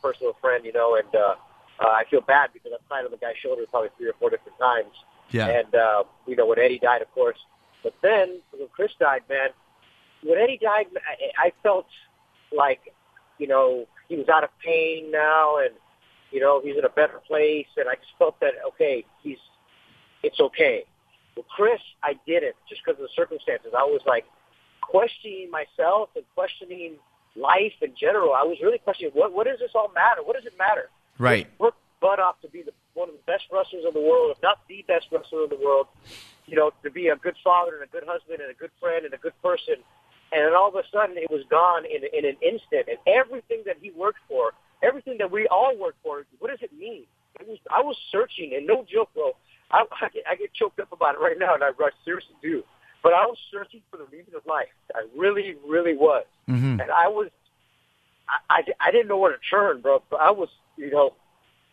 [0.00, 1.34] personal friend, you know, and uh,
[1.80, 4.30] uh, I feel bad because I've climbed on the guy's shoulder probably three or four
[4.30, 4.92] different times.
[5.30, 5.48] Yeah.
[5.48, 7.38] And, uh, you know, when Eddie died, of course.
[7.82, 9.50] But then when Chris died, man,
[10.22, 11.86] when Eddie died, I, I felt
[12.56, 12.94] like,
[13.38, 15.74] you know, he was out of pain now and,
[16.30, 17.66] you know, he's in a better place.
[17.76, 19.38] And I just felt that, okay, he's,
[20.22, 20.84] it's okay.
[21.36, 23.72] With Chris, I didn't just because of the circumstances.
[23.76, 24.26] I was like
[24.82, 26.96] questioning myself and questioning
[27.36, 28.34] life in general.
[28.34, 30.22] I was really questioning what what does this all matter?
[30.22, 30.90] What does it matter?
[31.18, 31.46] Right.
[31.58, 34.42] Work butt off to be the one of the best wrestlers in the world, if
[34.42, 35.86] not the best wrestler in the world.
[36.46, 39.04] You know, to be a good father and a good husband and a good friend
[39.04, 39.76] and a good person.
[40.32, 42.88] And then all of a sudden, it was gone in in an instant.
[42.88, 44.52] And everything that he worked for,
[44.82, 47.04] everything that we all work for, what does it mean?
[47.40, 49.32] It was I was searching, and no joke, bro.
[49.70, 52.34] I, I, get, I get choked up about it right now, and I, I seriously
[52.42, 52.62] do.
[53.02, 54.68] But I was searching for the meaning of life.
[54.94, 56.24] I really, really was.
[56.48, 56.80] Mm-hmm.
[56.80, 57.30] And I was,
[58.28, 60.02] I, I, I didn't know where to turn, bro.
[60.08, 61.14] But I was, you know,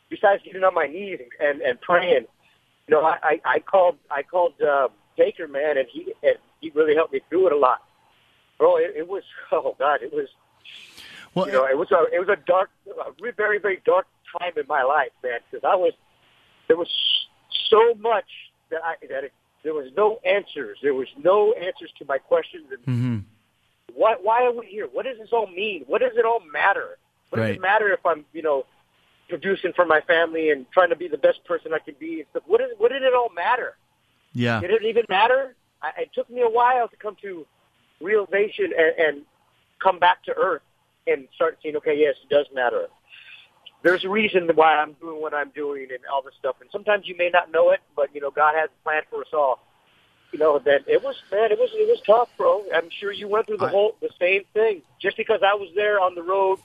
[0.10, 2.26] besides getting on my knees and, and, praying,
[2.88, 6.72] you know, I, I, I called, I called uh, Taker, man, and he, and he
[6.72, 7.84] really helped me through it a lot,
[8.58, 8.78] bro.
[8.78, 10.28] It, it was, oh God, it was,
[11.36, 14.08] well, you know, it was a, it was a dark, a very, very dark
[14.40, 15.94] time in my life, man, because I was,
[16.68, 16.90] there was
[17.70, 18.26] so much
[18.72, 20.78] that I, that it, there was no answers.
[20.82, 22.66] There was no answers to my questions.
[22.72, 23.18] And Mm-hmm.
[23.94, 24.88] why, why are we here?
[24.92, 25.84] What does this all mean?
[25.88, 26.98] What does it all matter?
[27.30, 28.66] What does it matter if I'm, you know,
[29.28, 32.26] producing for my family and trying to be the best person I can be and
[32.32, 32.44] stuff?
[32.48, 33.76] What, is, what did it all matter?
[34.34, 34.62] Yeah.
[34.62, 35.56] Did it even matter?
[35.82, 37.46] I, it took me a while to come to
[38.02, 39.22] realization and, and
[39.84, 40.62] come back to earth
[41.08, 42.88] and start seeing, okay, yes, it does matter.
[43.82, 46.58] There's a reason why I'm doing what I'm doing and all this stuff.
[46.62, 49.22] And sometimes you may not know it, but you know, God has a plan for
[49.22, 49.60] us all.
[50.32, 52.64] You know that it was man, it was it was tough, bro.
[52.76, 54.84] I'm sure you went through the I- whole the same thing.
[55.02, 56.60] Just because I was there on the road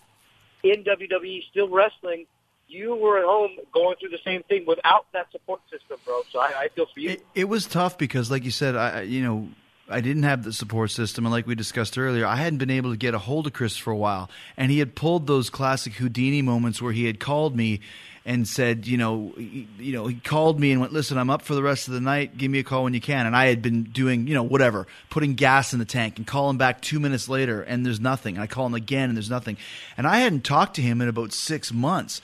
[0.62, 2.26] in WWE, still wrestling,
[2.68, 6.22] you were at home going through the same thing without that support system, bro.
[6.30, 7.10] So I, I feel for you.
[7.10, 9.48] It, it was tough because, like you said, I I- you know
[9.88, 12.90] I didn't have the support system, and like we discussed earlier, I hadn't been able
[12.90, 15.94] to get a hold of Chris for a while, and he had pulled those classic
[15.94, 17.80] Houdini moments where he had called me
[18.26, 21.42] and said, you know, he, you know, he called me and went, "Listen, I'm up
[21.42, 22.38] for the rest of the night.
[22.38, 24.86] Give me a call when you can." And I had been doing, you know, whatever,
[25.10, 28.36] putting gas in the tank, and call him back two minutes later, and there's nothing.
[28.36, 29.58] And I call him again, and there's nothing.
[29.98, 32.22] And I hadn't talked to him in about six months.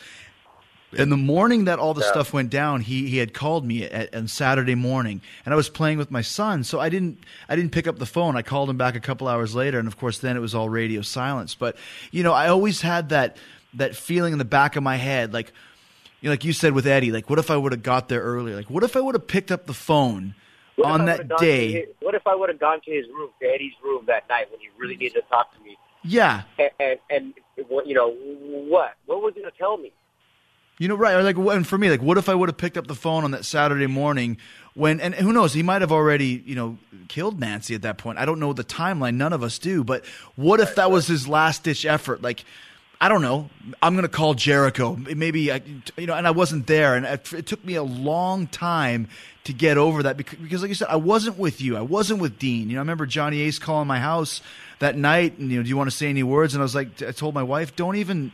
[0.97, 4.13] And the morning that all the stuff went down, he he had called me at,
[4.15, 7.19] on Saturday morning, and I was playing with my son, so I didn't
[7.49, 8.37] I didn't pick up the phone.
[8.37, 10.69] I called him back a couple hours later, and of course, then it was all
[10.69, 11.55] radio silence.
[11.55, 11.77] But
[12.11, 13.37] you know, I always had that
[13.75, 15.53] that feeling in the back of my head, like
[16.21, 18.21] you know, like you said with Eddie, like what if I would have got there
[18.23, 18.57] earlier?
[18.57, 20.35] Like what if I would have picked up the phone
[20.75, 21.73] What on that would've gone to day?
[21.73, 24.51] his- what if I would have gone to his room, to Eddie's room that night
[24.51, 25.77] when he really needed to talk to me?
[26.03, 27.35] Yeah, And and, and
[27.69, 28.95] what you know what?
[29.07, 29.93] What was he going to tell me?
[30.81, 31.13] You know, right?
[31.13, 33.25] Or like, and for me, like, what if I would have picked up the phone
[33.25, 34.39] on that Saturday morning
[34.73, 38.19] when, and who knows, he might have already, you know, killed Nancy at that point.
[38.19, 39.17] I don't know the timeline.
[39.17, 39.85] None of us do.
[39.85, 40.07] But
[40.37, 42.23] what if that was his last ditch effort?
[42.23, 42.47] Like,
[42.99, 43.51] I don't know.
[43.83, 44.97] I'm going to call Jericho.
[44.97, 45.61] Maybe I,
[45.99, 49.09] you know, and I wasn't there, and it, took me a long time
[49.45, 51.77] to get over that because, because, like you said, I wasn't with you.
[51.77, 52.69] I wasn't with Dean.
[52.69, 54.41] You know, I remember Johnny Ace calling my house
[54.81, 56.55] that night, and you know, do you want to say any words?
[56.55, 58.33] And I was like, I told my wife, don't even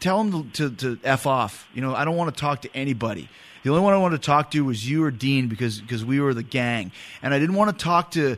[0.00, 1.68] tell him to, to, to f off.
[1.74, 3.28] You know, I don't want to talk to anybody.
[3.62, 6.20] The only one I wanted to talk to was you or Dean because because we
[6.20, 8.36] were the gang, and I didn't want to talk to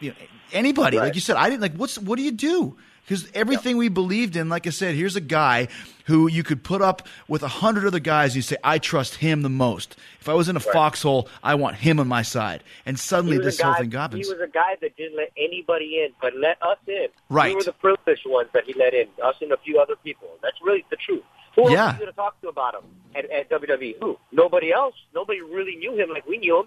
[0.00, 0.16] you know,
[0.52, 0.98] anybody.
[0.98, 1.74] Like you said, I didn't like.
[1.74, 2.76] What's what do you do?
[3.08, 5.68] Because everything we believed in, like I said, here's a guy
[6.04, 8.32] who you could put up with a hundred other guys.
[8.32, 9.96] And You say, I trust him the most.
[10.20, 12.62] If I was in a foxhole, I want him on my side.
[12.84, 14.26] And suddenly, He was this a whole guy- thing happens.
[14.26, 17.06] He was a guy that didn't let anybody in, but let us in.
[17.30, 17.48] Right.
[17.48, 20.28] We were the privileged ones that he let in, us and a few other people.
[20.42, 21.22] That's really the truth.
[21.56, 21.86] Who else Yeah.
[21.86, 22.82] was going to talk to about him
[23.14, 23.96] at, at WWE?
[24.02, 24.18] Who?
[24.32, 24.94] Nobody else.
[25.14, 26.66] Nobody really knew him like we knew him.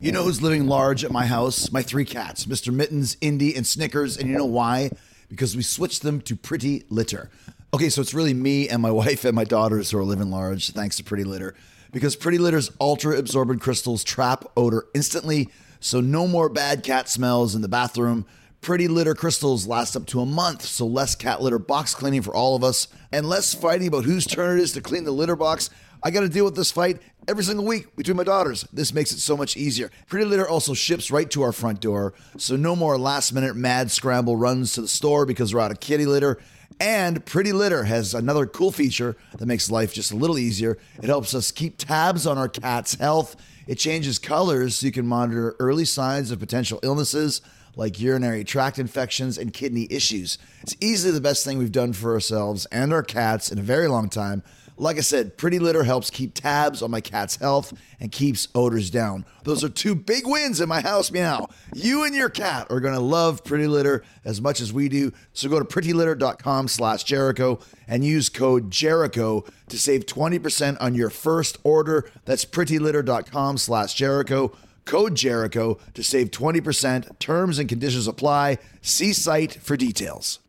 [0.00, 1.70] You know who's living large at my house?
[1.70, 2.74] My three cats, Mr.
[2.74, 4.16] Mittens, Indy, and Snickers.
[4.16, 4.90] And you know why?
[5.34, 7.28] Because we switched them to Pretty Litter.
[7.72, 10.70] Okay, so it's really me and my wife and my daughters who are living large,
[10.70, 11.54] thanks to Pretty Litter.
[11.92, 15.48] Because Pretty Litter's ultra absorbent crystals trap odor instantly
[15.84, 18.24] so no more bad cat smells in the bathroom.
[18.62, 22.34] Pretty litter crystals last up to a month, so less cat litter box cleaning for
[22.34, 25.36] all of us, and less fighting about whose turn it is to clean the litter
[25.36, 25.68] box.
[26.02, 28.66] I got to deal with this fight every single week between my daughters.
[28.72, 29.90] This makes it so much easier.
[30.06, 33.90] Pretty Litter also ships right to our front door, so no more last minute mad
[33.90, 36.38] scramble runs to the store because we're out of kitty litter.
[36.80, 40.76] And Pretty Litter has another cool feature that makes life just a little easier.
[41.02, 43.36] It helps us keep tabs on our cat's health.
[43.66, 47.40] It changes colors so you can monitor early signs of potential illnesses
[47.76, 50.38] like urinary tract infections and kidney issues.
[50.62, 53.88] It's easily the best thing we've done for ourselves and our cats in a very
[53.88, 54.42] long time.
[54.76, 58.90] Like I said, Pretty Litter helps keep tabs on my cat's health and keeps odors
[58.90, 59.24] down.
[59.44, 61.48] Those are two big wins in my house meow.
[61.74, 65.12] You and your cat are going to love Pretty Litter as much as we do.
[65.32, 71.10] So go to prettylitter.com slash Jericho and use code Jericho to save 20% on your
[71.10, 72.10] first order.
[72.24, 74.56] That's prettylitter.com slash Jericho.
[74.84, 77.18] Code Jericho to save 20%.
[77.18, 78.58] Terms and conditions apply.
[78.82, 80.40] See site for details.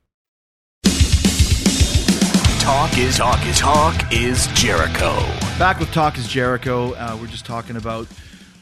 [2.66, 5.14] Talk is talk is talk is Jericho.
[5.60, 6.94] Back with Talk is Jericho.
[6.94, 8.08] Uh, we're just talking about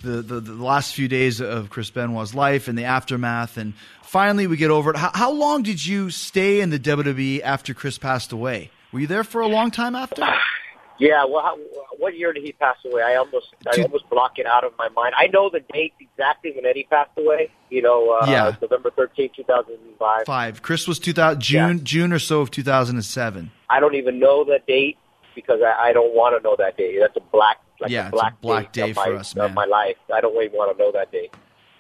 [0.02, 3.56] the, the, the last few days of Chris Benoit's life and the aftermath.
[3.56, 4.98] And finally, we get over it.
[4.98, 8.72] How, how long did you stay in the WWE after Chris passed away?
[8.92, 10.22] Were you there for a long time after?
[11.00, 11.26] Yeah.
[11.26, 11.58] Well,
[11.98, 13.02] what year did he pass away?
[13.02, 15.14] I almost I almost block it out of my mind.
[15.18, 17.50] I know the date exactly when Eddie passed away.
[17.70, 18.56] You know, uh, Yeah.
[18.62, 20.26] November thirteenth, two thousand five.
[20.26, 20.62] Five.
[20.62, 23.52] Chris was 2000, June, June or so of 2007.
[23.70, 24.98] I don't even know the date
[25.36, 26.98] because I, I don't want to know that date.
[27.00, 29.32] That's a black, like Yeah, a it's a black, black day of my, for us,
[29.32, 29.54] of man.
[29.56, 29.98] my life.
[30.14, 31.34] I don't even want to know that date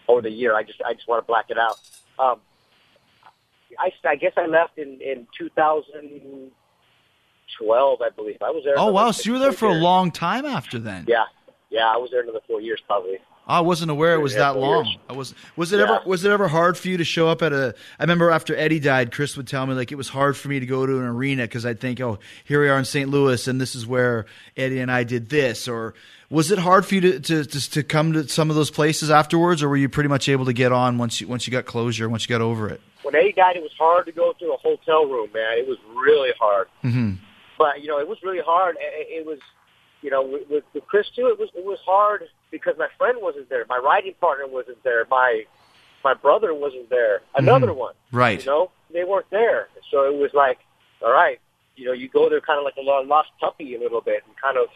[0.08, 0.56] or the year.
[0.56, 1.80] I just, I just want to black it out.
[2.18, 2.40] Um,
[3.80, 5.28] I, I guess I left in in
[7.60, 8.38] 2012, I believe.
[8.42, 8.76] I was there.
[8.78, 9.12] Oh, wow.
[9.12, 11.06] So you were there for a long time after then.
[11.08, 11.24] Yeah,
[11.70, 11.88] yeah.
[11.88, 13.18] I was there another four years probably.
[13.46, 14.86] I wasn't aware it was that long.
[14.86, 14.98] years.
[15.10, 15.36] I was.
[15.58, 15.84] Was it Yeah.
[15.96, 16.00] ever?
[16.06, 17.76] Was it ever hard for you to show up at a?
[18.00, 20.62] I remember after Eddie died, Chris would tell me like it was hard for me
[20.62, 23.10] to go to an arena because I'd think, oh, here we are in St.
[23.10, 25.68] Louis, and this is where Eddie and I did this.
[25.68, 25.94] Or
[26.30, 29.12] was it hard for you to to to, to come to some of those places
[29.12, 31.66] afterwards, or were you pretty much able to get on once you once you got
[31.66, 32.80] closure, once you got over it?
[33.02, 35.58] When Eddie died, it was hard to go to a hotel room, man.
[35.58, 36.70] It was really hard.
[36.82, 37.16] Mm-hmm.
[37.58, 38.78] But you know, it was really hard.
[38.80, 39.40] It, it was,
[40.02, 41.28] you know, with, with, with Chris too.
[41.28, 45.06] It was it was hard because my friend wasn't there, my riding partner wasn't there,
[45.10, 45.44] my
[46.04, 47.76] my brother wasn't there, another Mhm.
[47.78, 47.94] one.
[48.12, 48.40] Right.
[48.40, 50.60] You know, they weren't there, so it was like,
[51.02, 51.40] all right,
[51.78, 54.24] you know, you go there kind of like a lo- lost puppy a little bit,
[54.28, 54.68] and kind of.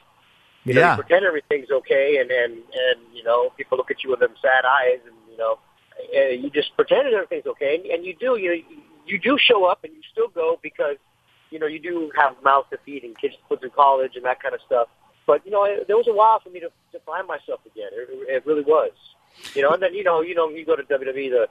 [0.64, 0.98] You know, Yeah.
[0.98, 4.34] you pretend everything's okay, and and and you know, people look at you with them
[4.42, 5.60] sad eyes, and you know,
[6.14, 8.38] and you just pretend that everything's okay, and, and you do.
[8.38, 8.64] You
[9.06, 10.98] you do show up, and you still go because
[11.50, 14.26] you know, you do have mouths to feed and kids to put through college and
[14.26, 14.88] that kind of stuff.
[15.26, 17.90] But you know, it, there was a while for me to, to find myself again.
[17.92, 18.92] It, it really was.
[19.54, 21.48] You know, and then you know, you know, you go to WWE, the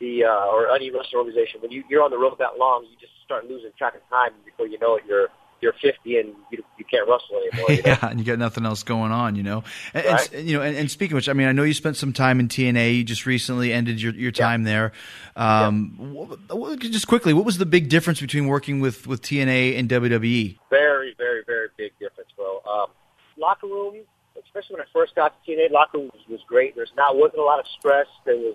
[0.00, 1.60] the uh, or any wrestling organization.
[1.60, 4.32] When you, you're on the road that long, you just start losing track of time.
[4.44, 5.28] Before you know it, you're
[5.62, 7.70] you're 50 and you, you can't wrestle anymore.
[7.70, 7.96] You know?
[8.02, 9.62] yeah, and you got nothing else going on, you know.
[9.94, 11.96] And, and- you know, and, and speaking of which, I mean, I know you spent
[11.96, 12.96] some time in TNA.
[12.96, 14.90] You just recently ended your, your time there.
[15.36, 16.16] Um,
[16.50, 19.88] wh- wh- just quickly, what was the big difference between working with, with TNA and?
[19.92, 20.58] WWE?
[20.70, 22.60] Very, very, very big difference, bro.
[22.68, 22.86] Um,
[23.36, 23.96] locker room,
[24.42, 26.74] especially when I first got to TNA, locker room was, was great.
[26.74, 28.06] There's not wasn't a lot of stress.
[28.24, 28.54] There was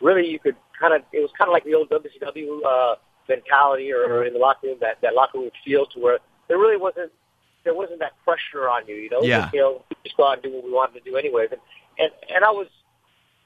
[0.00, 2.94] really you could kind of it was kind of like the old WCW uh,
[3.28, 6.18] mentality or, or in the locker room that that locker room feel to where
[6.48, 7.12] there really wasn't
[7.64, 8.94] there wasn't that pressure on you.
[8.96, 9.50] You know, Yeah.
[9.52, 11.48] you know, we just go out and do what we wanted to do anyways.
[11.52, 11.60] And
[11.98, 12.66] and and I was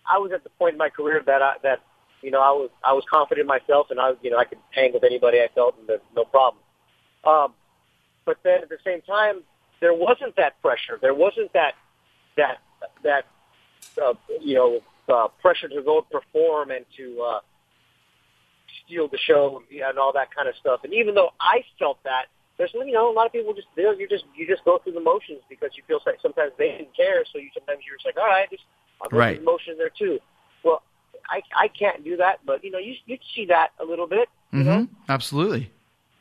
[0.08, 1.80] I was at the point in my career that I, that
[2.22, 4.44] you know I was I was confident in myself and I was you know I
[4.44, 6.62] could hang with anybody I felt and there's no problem.
[7.24, 7.54] Um,
[8.24, 9.42] but then at the same time,
[9.80, 10.98] there wasn't that pressure.
[11.00, 11.74] There wasn't that
[12.36, 12.58] that
[13.02, 13.26] that
[14.02, 17.40] uh, you know uh, pressure to go perform and to uh,
[18.84, 20.80] steal the show and all that kind of stuff.
[20.84, 22.26] And even though I felt that,
[22.62, 24.92] there's you know a lot of people just they're- you just you just go through
[24.92, 28.06] the motions because you feel like sometimes they didn't care, so you sometimes you're just
[28.06, 28.62] like all right, just
[29.02, 29.36] I'll go Right.
[29.36, 30.18] through the motions there too.
[30.64, 30.82] Well,
[31.28, 34.28] I I can't do that, but you know you you see that a little bit.
[34.52, 34.78] You know?
[34.84, 34.94] Mm-hmm.
[35.08, 35.70] Absolutely.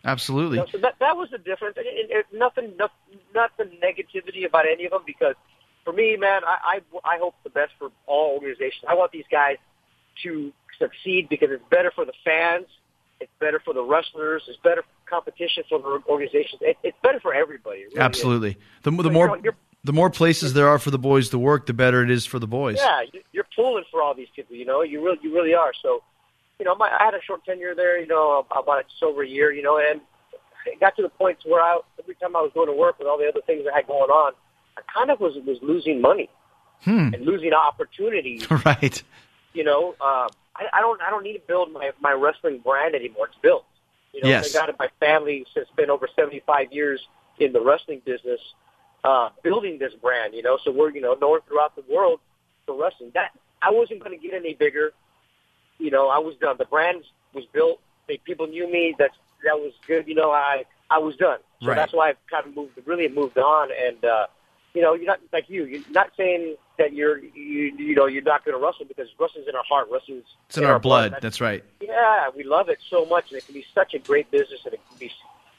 [0.03, 0.57] Absolutely.
[0.57, 1.77] You know, so that that was the difference.
[1.77, 2.87] And it, it, nothing, no,
[3.35, 5.35] not the negativity about any of them because
[5.83, 8.85] for me, man, I, I I hope the best for all organizations.
[8.87, 9.57] I want these guys
[10.23, 12.65] to succeed because it's better for the fans,
[13.19, 16.62] it's better for the wrestlers, it's better competition for the organizations.
[16.62, 17.82] It, it's better for everybody.
[17.82, 17.99] Really is.
[17.99, 18.57] Absolutely.
[18.84, 21.39] The, the So, you more you're- the more places there are for the boys to
[21.39, 22.78] work, the better it is for the boys.
[22.78, 24.55] Yeah, you- you're pulling for all these people.
[24.55, 25.72] You know, you really, you really are.
[25.82, 26.03] So,
[26.59, 27.99] you know, my, I had a short tenure there.
[27.99, 29.51] You know, about just over a year.
[29.51, 30.01] You know, and
[30.68, 33.07] it got to the point where I, every time I was going to work with
[33.07, 34.34] all the other things I had going on,
[34.78, 36.30] I kind of was was losing money.
[36.84, 37.14] Hmm.
[37.14, 38.49] and losing opportunities.
[38.66, 39.03] right.
[39.53, 42.95] You know, uh, I, I don't I don't need to build my my wrestling brand
[42.95, 43.28] anymore.
[43.28, 43.66] It's built.
[44.14, 44.53] You know, Yes.
[44.55, 44.76] I got it.
[44.80, 46.99] My family has been over 75 years
[47.39, 48.39] in the wrestling business,
[49.03, 50.34] uh, building this brand.
[50.34, 52.20] You know, so we're you know known throughout the world
[52.66, 53.12] for wrestling.
[53.14, 53.32] That
[53.62, 54.91] I wasn't going to get any bigger.
[55.80, 56.57] You know, I was done.
[56.57, 57.03] The brand
[57.34, 57.80] was built.
[58.26, 58.93] People knew me.
[58.99, 59.12] That
[59.45, 60.07] that was good.
[60.07, 61.39] You know, I I was done.
[61.62, 61.76] So Right.
[61.76, 63.70] that's why I've kind of moved, really moved on.
[63.72, 64.28] And uh,
[64.74, 65.65] you know, you're not like you.
[65.65, 69.47] You're not saying that you're you you know you're not going to wrestle because wrestling's
[69.47, 69.88] in our heart.
[69.91, 71.15] Wrestling's It's in our blood.
[71.22, 71.63] That's right.
[71.82, 74.74] yeah, we love it so much, and it can be such a great business, and
[74.74, 75.11] it can be.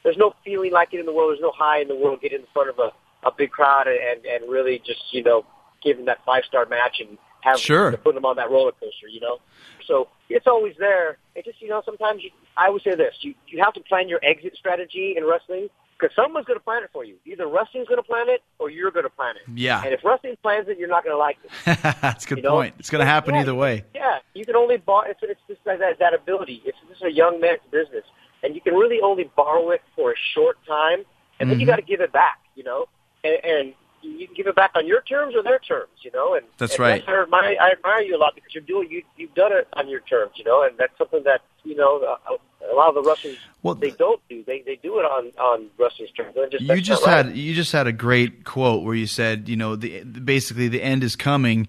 [0.02, 1.30] There's no feeling like it in the world.
[1.32, 2.92] There's no high in the world getting in front of a,
[3.26, 5.44] a big crowd and and really just you know
[5.82, 7.90] giving that five star match and have Sure.
[7.98, 9.08] putting them on that roller coaster.
[9.08, 9.38] You know,
[9.86, 11.18] so it's always there.
[11.34, 14.08] It just you know sometimes you, I would say this: you you have to plan
[14.08, 15.68] your exit strategy in wrestling
[16.02, 17.14] because someone's going to plan it for you.
[17.24, 19.42] Either wrestling's going to plan it or you're going to plan it.
[19.54, 19.82] Yeah.
[19.84, 21.50] And if wrestling plans it, you're not going to like it.
[22.02, 22.50] That's a good You know?
[22.50, 22.74] point.
[22.80, 23.42] It's going to happen Yeah.
[23.42, 23.84] either way.
[23.94, 25.08] Yeah, you can only borrow.
[25.08, 26.60] It's, it's just like that, that ability.
[26.64, 28.04] It's this is a young man's business,
[28.42, 31.04] and you can really only borrow it for a short time,
[31.38, 31.70] and then you Mhm.
[31.70, 32.38] got to give it back.
[32.56, 32.86] You know,
[33.24, 35.92] and, and you can give it back on your terms or their terms.
[36.02, 37.04] You know, and That's and right.
[37.08, 39.88] I admire, I admire you a lot because you're doing you you've done it on
[39.88, 40.32] your terms.
[40.34, 42.32] You know, and that's something that you know a,
[42.70, 44.42] a lot of the Russians well, they don't do.
[44.44, 46.34] They they do it on on wrestlers' terms.
[46.50, 47.26] Just, You just not right.
[47.26, 50.82] had you just had a great quote where you said, you know, the basically the
[50.82, 51.68] end is coming,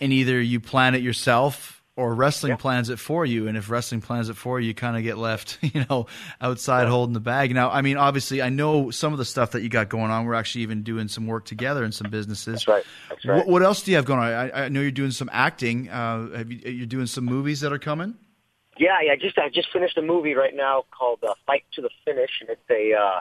[0.00, 3.48] and either you plan it yourself or wrestling plans it for you.
[3.48, 6.06] And if wrestling plans it for you, you kind of get left, you know,
[6.40, 7.52] outside holding the bag.
[7.52, 10.24] Now, I mean, obviously, I know some of the stuff that you got going on.
[10.24, 12.64] We're actually even doing some work together in some businesses.
[12.64, 12.84] That's right.
[13.10, 13.36] That's right.
[13.38, 14.26] What, what else do you have going on?
[14.26, 15.90] I, I know you're doing some acting.
[15.90, 18.14] Uh, have you, you're doing some movies that are coming.
[18.78, 19.12] Yeah, yeah.
[19.12, 22.40] I just I just finished a movie right now called uh, Fight to the Finish,
[22.40, 23.20] and it's a uh,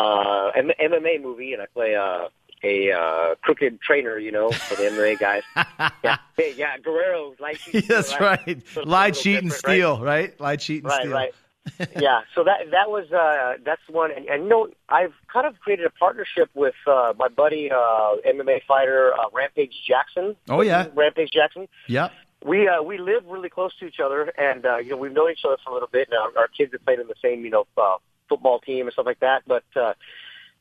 [0.00, 2.28] uh, M- MMA movie, and I play uh,
[2.64, 5.42] a uh, crooked trainer, you know, for the MMA guys.
[6.04, 7.86] yeah, hey, yeah, Guerrero, light cheat.
[7.88, 8.62] That's right.
[8.68, 9.74] So Lie, cheat, and different, right?
[9.74, 10.00] steal.
[10.00, 10.40] Right?
[10.40, 10.98] Lie, cheat, and Steel.
[10.98, 11.12] Right, steal.
[11.12, 11.34] right.
[12.00, 15.60] yeah, so that that was uh, that's one, and, and you know I've kind of
[15.60, 20.34] created a partnership with uh, my buddy uh, MMA fighter uh, Rampage Jackson.
[20.48, 20.88] Oh, yeah.
[20.94, 21.68] Rampage Jackson.
[21.86, 22.08] Yeah.
[22.44, 25.30] We uh, we live really close to each other, and uh, you know we've known
[25.30, 26.28] each other for a little bit now.
[26.36, 27.96] Our kids have played in the same you know uh,
[28.28, 29.42] football team and stuff like that.
[29.46, 29.94] But uh,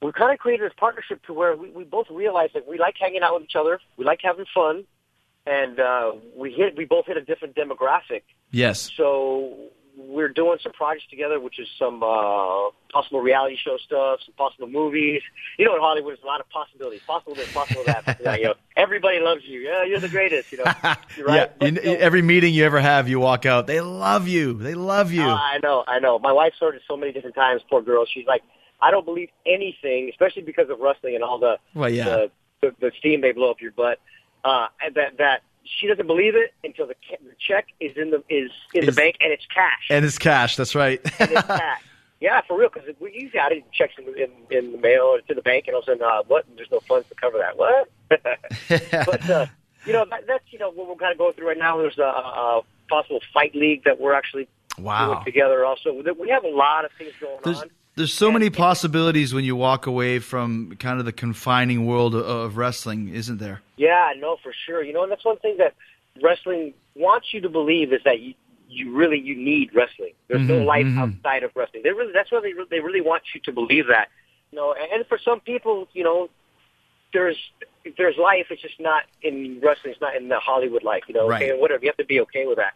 [0.01, 2.95] we kind of created this partnership to where we, we both realized that we like
[2.99, 4.85] hanging out with each other, we like having fun,
[5.45, 8.23] and uh, we hit we both hit a different demographic.
[8.51, 8.91] Yes.
[8.95, 9.69] So
[10.07, 14.67] we're doing some projects together, which is some uh, possible reality show stuff, some possible
[14.67, 15.21] movies.
[15.57, 17.01] You know, in Hollywood, there's a lot of possibilities.
[17.05, 18.19] Possible this, possible that.
[18.21, 19.59] Yeah, you know, everybody loves you.
[19.61, 20.51] Yeah, you're the greatest.
[20.51, 21.51] You know, right?
[21.61, 21.67] Yeah.
[21.67, 23.67] You- every meeting you ever have, you walk out.
[23.67, 24.53] They love you.
[24.53, 25.23] They love you.
[25.23, 26.19] Uh, I know, I know.
[26.19, 27.61] My wife's heard it so many different times.
[27.69, 28.05] Poor girl.
[28.11, 28.41] She's like,
[28.81, 32.05] I don't believe anything, especially because of wrestling and all the Well, yeah.
[32.05, 32.31] the,
[32.61, 33.99] the, the steam they blow up your butt.
[34.43, 38.51] Uh, that that she doesn't believe it until the, the check is in the is
[38.73, 39.87] in Is- the bank and it's cash.
[39.89, 40.55] and it's cash.
[40.55, 40.99] That's right.
[41.19, 41.81] and it's cash.
[42.19, 42.69] Yeah, for real.
[42.71, 45.65] Because we usually got it checks in, in in the mail or to the bank,
[45.67, 46.45] and all of a sudden, uh, what?
[46.55, 47.57] There's no funds to cover that.
[47.57, 47.89] What?
[48.69, 49.45] but uh,
[49.85, 51.77] you know, that, that's you know what we're kind of going through right now.
[51.77, 54.47] There's a, a possible fight league that we're actually
[54.77, 55.13] Wow.
[55.13, 55.65] doing together.
[55.65, 57.69] Also, we have a lot of things going There's, on.
[58.01, 62.57] There's so many possibilities when you walk away from kind of the confining world of,
[62.57, 63.61] wrestling, isn't there?
[63.77, 64.81] Yeah, no, for sure.
[64.83, 65.75] You know, and that's one thing that
[66.19, 68.33] wrestling wants you to believe is that you,
[68.67, 70.13] you really you need wrestling.
[70.27, 70.97] There's no Mhm, life mhm.
[70.97, 71.83] outside of wrestling.
[71.83, 74.07] They really that's what they they really want you to believe that.
[74.51, 76.29] You know, and, and for some people, you know,
[77.13, 77.37] there's
[77.97, 78.47] there's life.
[78.49, 79.91] It's just not in wrestling.
[79.93, 81.03] It's not in the Hollywood life.
[81.07, 81.43] You know, Right.
[81.51, 81.83] okay, whatever.
[81.83, 82.73] You have to be okay with that.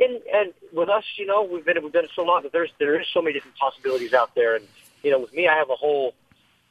[0.00, 2.70] And and with us, you know, we've been we've done it so long that there's
[2.78, 4.56] there is so many different possibilities out there.
[4.56, 4.64] And
[5.02, 6.14] you know, with me, I have a whole,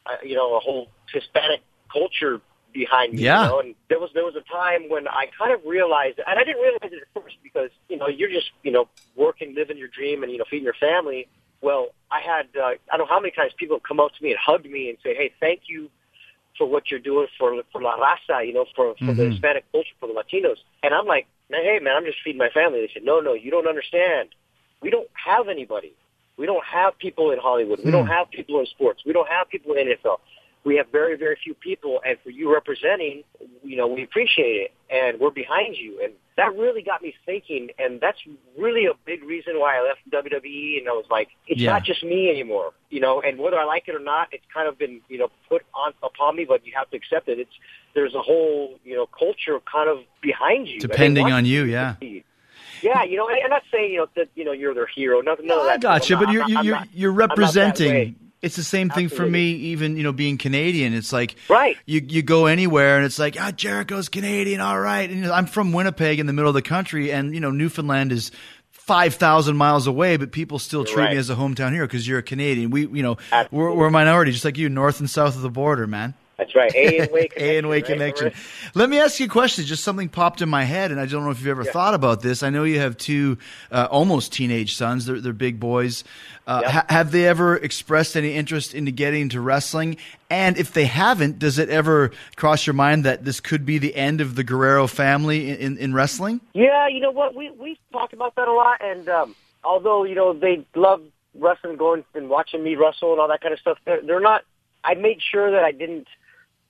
[0.05, 1.61] uh, you know, a whole Hispanic
[1.91, 2.41] culture
[2.73, 3.23] behind me.
[3.23, 3.43] Yeah.
[3.43, 3.59] You know?
[3.59, 6.61] And there was there was a time when I kind of realized, and I didn't
[6.61, 10.23] realize it at first because you know you're just you know working, living your dream,
[10.23, 11.27] and you know feeding your family.
[11.61, 14.31] Well, I had uh, I don't know how many times people come up to me
[14.31, 15.89] and hug me and say, "Hey, thank you
[16.57, 19.31] for what you're doing for for La Raza, you know, for for the Mhm.
[19.31, 22.49] Hispanic culture, for the Latinos." And I'm like, "Man, hey, man, I'm just feeding my
[22.49, 24.29] family." They said, "No, no, you don't understand.
[24.81, 25.93] We don't have anybody.
[26.37, 27.79] We don't have people in Hollywood.
[27.83, 28.11] We don't Hmm.
[28.11, 29.03] have people in sports.
[29.05, 30.21] We don't have people in NFL.
[30.63, 33.23] We have very, very few people, and for you representing,
[33.63, 36.01] you know, we appreciate it, and we're behind you.
[36.01, 38.17] And that really got me thinking, and that's
[38.57, 40.79] really a big reason why I left WWE.
[40.79, 41.71] And I was like, it's Yeah.
[41.73, 43.21] not just me anymore, you know.
[43.21, 45.93] And whether I like it or not, it's kind of been, you know, put on
[46.01, 47.37] upon me, but you have to accept it.
[47.39, 47.51] It's
[47.93, 51.95] there's a whole, you know, culture kind of behind you, Depending on you, yeah.
[52.81, 55.19] Yeah, you know, and I'm not saying you know that you know you're their hero.
[55.21, 55.47] Nothing.
[55.47, 56.73] none No, of I got you, I'm but you're not- you're you're
[57.13, 57.91] not- I'm not that way.
[57.91, 60.93] representing It's the same thing for me, even you know, being Canadian.
[60.93, 61.77] It's like Right.
[61.85, 65.09] You you go anywhere and it's like ah, Jericho's Canadian, all right.
[65.09, 67.51] And you know, I'm from Winnipeg in the middle of the country, and you know,
[67.51, 68.31] Newfoundland is
[68.71, 71.11] five thousand miles away, but people still treat right.
[71.11, 72.71] me as a hometown hero because you're a Canadian.
[72.71, 73.17] We you know
[73.51, 76.13] we're, we're a minority, just like you, north and south of the border, man.
[76.39, 76.73] That's right.
[76.73, 77.43] A and way connection.
[77.49, 77.85] A and way right?
[77.85, 78.33] connection.
[78.73, 79.65] Let me ask you a question.
[79.65, 82.21] Just something popped in my head, and I don't know if you've ever thought about
[82.21, 82.43] this.
[82.43, 83.37] I know you have two
[83.71, 85.05] uh, almost teenage sons.
[85.05, 86.05] They're, they're big boys.
[86.47, 89.97] Uh, ha- have they ever expressed any interest into getting into wrestling?
[90.29, 93.93] And if they haven't, does it ever cross your mind that this could be the
[93.93, 96.39] end of the Guerrero family in, in, in wrestling?
[96.53, 97.35] Yeah, you know what?
[97.35, 99.35] We we talked about that a lot, and um,
[99.65, 101.01] although you know they love
[101.35, 104.43] wrestling, going and watching me wrestle and all that kind of stuff, they're, they're not.
[104.85, 106.07] I made sure that I didn't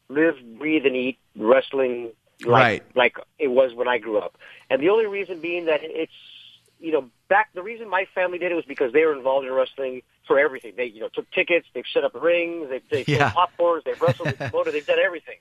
[0.10, 2.12] live, breathe, and eat wrestling
[2.46, 2.84] like Right.
[2.96, 4.38] like it was when I grew up.
[4.70, 6.12] And the only reason being that it's
[6.80, 9.54] you know back the reason my family did it was because they were involved in
[9.54, 10.74] wrestling for everything.
[10.78, 13.32] They you know took tickets, they've set up rings, they've they Yeah.
[13.32, 15.36] sold popcorns, they've wrestled, they've promoted, they've done everything.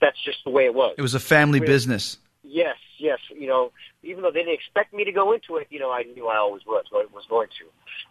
[0.00, 0.94] That's just the way it was.
[0.98, 2.16] It was a family business.
[2.42, 3.18] Yes, yes.
[3.30, 3.70] You know,
[4.02, 6.36] even though they didn't expect me to go into it, you know, I knew I
[6.38, 7.66] always was was going to.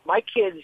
[0.05, 0.59] My kids,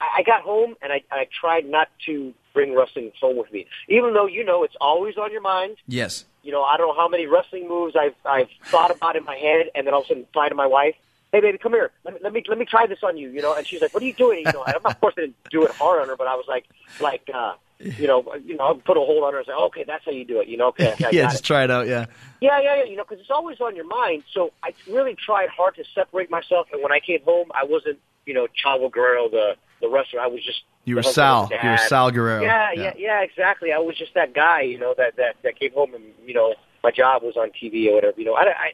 [0.00, 3.66] I I got home and I, I tried not to bring wrestling home with me,
[3.88, 5.76] even though you know it's always on your mind.
[5.86, 6.24] Yes.
[6.42, 9.36] You know, I don't know how many wrestling moves I've I've thought about in my
[9.36, 10.94] head, and then all of a sudden to my wife.
[11.32, 11.92] Hey, baby, come here.
[12.04, 13.30] Let me let me let me try this on you.
[13.30, 15.22] You know, and she's like, "What are you doing?" You know, and of course I
[15.22, 16.64] didn't do it hard on her, but I was like,
[17.00, 19.84] like, uh, you know, you know, I put a hold on her and say, "Okay,
[19.84, 21.44] that's how you do it." You know, okay, yeah, just it.
[21.44, 21.86] try it out.
[21.86, 22.06] Yeah.
[22.40, 22.84] Yeah, yeah, yeah.
[22.84, 24.24] You know, because it's always on your mind.
[24.32, 26.68] So I really tried hard to separate myself.
[26.72, 30.20] And when I came home, I wasn't, you know, Chavo Guerrero, the the wrestler.
[30.20, 31.48] I was just You were Sal.
[31.62, 31.76] You were.
[31.78, 32.42] Sal Guerrero.
[32.42, 33.72] Yeah, yeah, yeah, exactly.
[33.72, 36.54] I was just that guy, you know, that that that came home and you know
[36.82, 38.18] my job was on TV or whatever.
[38.20, 38.72] You know, I I,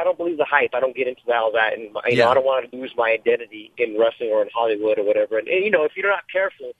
[0.00, 0.70] I don't believe the hype.
[0.74, 2.24] I don't get into all that, and you Yeah.
[2.24, 5.38] know, I don't want to lose my identity in wrestling or in Hollywood or whatever.
[5.38, 6.72] And, and you know, if you're not careful,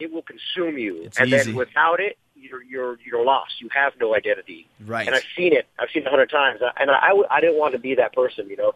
[0.00, 1.02] it will consume you.
[1.04, 1.50] It's and easy.
[1.50, 3.60] then without it, you're you're you're lost.
[3.60, 4.68] You have no identity.
[4.84, 5.06] Right.
[5.06, 5.66] And I've seen it.
[5.78, 8.12] I've seen it a hundred times, and I, I, I didn't want to be that
[8.12, 8.72] person, you know.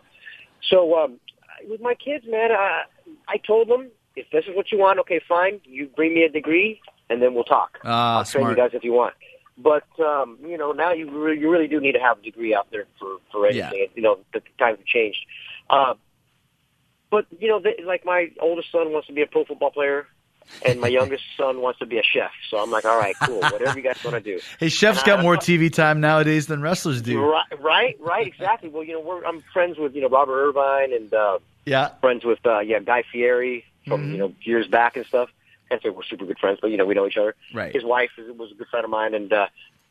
[0.71, 1.19] So um,
[1.69, 2.85] with my kids, man, I,
[3.29, 3.91] I told them
[4.21, 5.61] if this is what you want, okay, fine.
[5.65, 7.79] You bring me a degree, and then we'll talk.
[7.85, 9.15] Ah, I'll train you guys if you want.
[9.57, 12.55] But um, you know, now you really, you really do need to have a degree
[12.55, 13.81] out there for for anything.
[13.81, 13.87] Yeah.
[13.97, 15.19] You know, the times have changed.
[15.69, 15.95] Uh,
[17.11, 20.07] but you know, they, like my oldest son wants to be a pro football player,
[20.65, 22.31] and my youngest son wants to be a chef.
[22.51, 24.41] So I'm like, all right, cool, whatever you guys want to do.
[24.61, 27.21] Hey, chefs And got I- more TV time nowadays than wrestlers do.
[27.21, 28.69] Right, right, right, exactly.
[28.69, 31.89] Well, you know, we're I'm friends with you know Robert Irvine and uh, Yeah.
[32.01, 34.13] friends with uh, yeah Guy Fieri from Mhm.
[34.13, 35.31] you know years back and stuff.
[35.69, 37.35] Can't say we're super good friends, but you know we know each other.
[37.53, 37.75] Right.
[37.75, 39.47] His wife is, was a good friend of mine, and uh,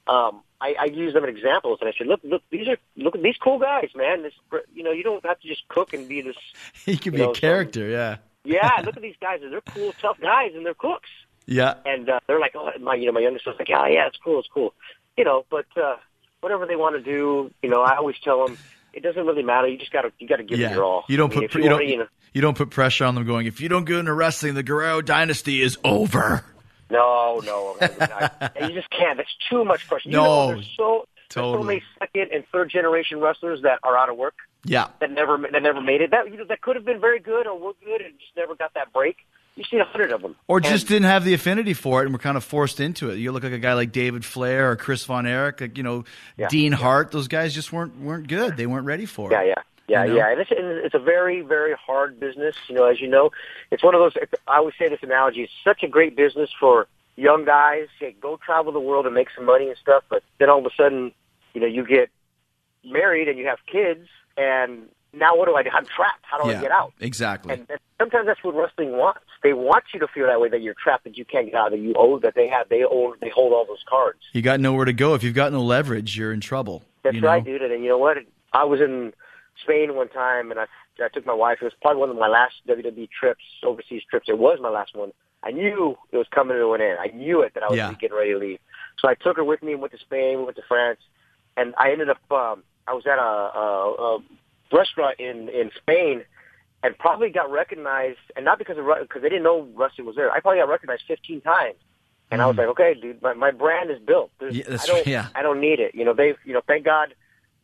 [0.08, 1.80] um, I, I use them as examples.
[1.82, 4.24] And I said, look, look, these are look at these cool guys, man.
[4.24, 4.34] This
[4.74, 6.36] you know you don't have to just cook and be this.
[6.86, 7.88] He could be know, a character.
[7.88, 8.18] Yeah.
[8.44, 9.42] Yeah, look at these guys.
[9.42, 11.10] They're cool, tough guys, and they're cooks.
[11.48, 11.74] Yeah.
[11.86, 14.16] And uh, they're like, oh, my, you know, my youngest son's like, yeah, yeah, it's
[14.24, 14.74] cool, it's cool,
[15.18, 15.46] you know.
[15.50, 15.98] But uh,
[16.40, 18.58] whatever they want to do, you know, I always tell them
[18.98, 19.68] it doesn't really matter.
[19.68, 20.72] You just gotta, you gotta give yeah.
[20.72, 21.04] it your all.
[21.08, 23.06] You don't I mean, put you, you, wanna, don't you know, you don't put pressure
[23.06, 23.26] on them.
[23.26, 26.44] Going if you don't go into wrestling, the Guerrero dynasty is over.
[26.90, 29.18] No, no, I- you just can't.
[29.18, 30.10] That's too much pressure.
[30.10, 31.68] You No, know, there's so there's so totally.
[31.68, 34.88] many second and third generation wrestlers that are out of work Yeah.
[35.02, 36.12] that never that never made it.
[36.12, 38.56] That you know, that could have been very good or were good and just never
[38.56, 39.18] got that break.
[39.58, 40.36] You've seen a hundred of them.
[40.48, 43.10] Or And- just didn't have the affinity for it and were kind of forced into
[43.10, 43.16] it.
[43.18, 46.06] You look like a guy like David Flair or Chris Von Erich, like, you know,
[46.38, 46.48] Yeah.
[46.48, 47.12] Dean Hart.
[47.12, 48.56] Those guys just weren't weren't good.
[48.56, 49.34] They weren't ready for it.
[49.34, 49.54] Yeah, yeah,
[49.88, 50.16] yeah, You know?
[50.18, 50.30] yeah.
[50.32, 52.56] And it's, and it's a very, very hard business.
[52.70, 53.32] You know, as you know,
[53.72, 54.14] it's one of those.
[54.48, 57.88] I always say this analogy: it's such a great business for young guys.
[58.00, 60.04] Hey, go travel the world and make some money and stuff.
[60.08, 61.12] But then all of a sudden,
[61.56, 62.10] you know, you get
[62.86, 64.84] married and you have kids, and
[65.14, 65.70] now what do I do?
[65.74, 66.24] I'm trapped.
[66.24, 66.94] How do Yeah, I get out?
[67.00, 67.54] Exactly.
[67.54, 67.68] And
[68.00, 69.22] sometimes that's what wrestling wants.
[69.44, 71.72] They want you to feel that way that you're trapped, that you can't get out,
[71.72, 74.20] that you owe, that they have, they own, they hold all those cards.
[74.34, 75.14] you got nowhere to go.
[75.14, 76.84] If you've got no leverage, you're in trouble.
[77.04, 77.28] That's you know?
[77.28, 77.62] right, dude.
[77.62, 78.18] And, you know what?
[78.54, 79.14] I was in
[79.64, 80.66] Spain one time, and I,
[81.04, 81.60] I took my wife.
[81.62, 84.28] It was probably one of my last WWE trips, overseas trips.
[84.30, 85.12] It was my last one.
[85.44, 86.98] I knew it was coming to an end.
[87.00, 87.94] I knew it that I was Yeah.
[88.00, 88.60] getting ready to leave.
[89.00, 91.00] So I took her with me and went to Spain, we went to France,
[91.56, 92.18] and I ended up.
[92.32, 94.20] Um, I was at a, a, a
[94.72, 96.24] restaurant in in Spain,
[96.84, 100.32] and probably got recognized, and not because of because they didn't know wrestling was there.
[100.32, 101.78] I probably got recognized 15 times.
[102.30, 104.32] And I was like, okay, dude, my, my brand is built.
[104.40, 104.58] There's, Mm.
[104.58, 105.28] Yeah, that's I don't, yeah.
[105.34, 105.96] I don't need it.
[105.96, 107.14] You know, they, you know, thank God,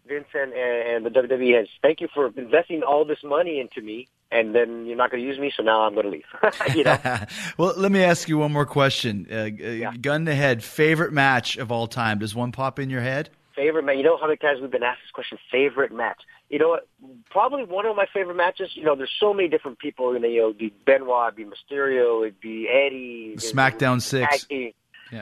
[0.08, 1.68] Vincent and, and the WWE has.
[1.82, 5.28] Thank you for investing all this money into me, and then you're not going to
[5.28, 6.24] use me, so now I'm going to leave.
[6.76, 6.98] you know,
[7.58, 9.28] well, let me ask you one more question.
[9.30, 12.20] Uh, uh, Gun to head, favorite match of all time.
[12.20, 13.30] Does one pop in your head?
[13.56, 13.98] favorite match.
[13.98, 15.38] You know how many times we've been asked this question?
[15.52, 16.22] Favorite match.
[16.50, 16.88] You know what?
[17.32, 18.72] Probably one of my favorite matches.
[18.76, 20.14] You know, there's so many different people.
[20.14, 24.46] You know, you know, it'd be Benoit, it'd be Mysterio, it'd be Eddie, SmackDown six.
[24.50, 24.70] Yeah.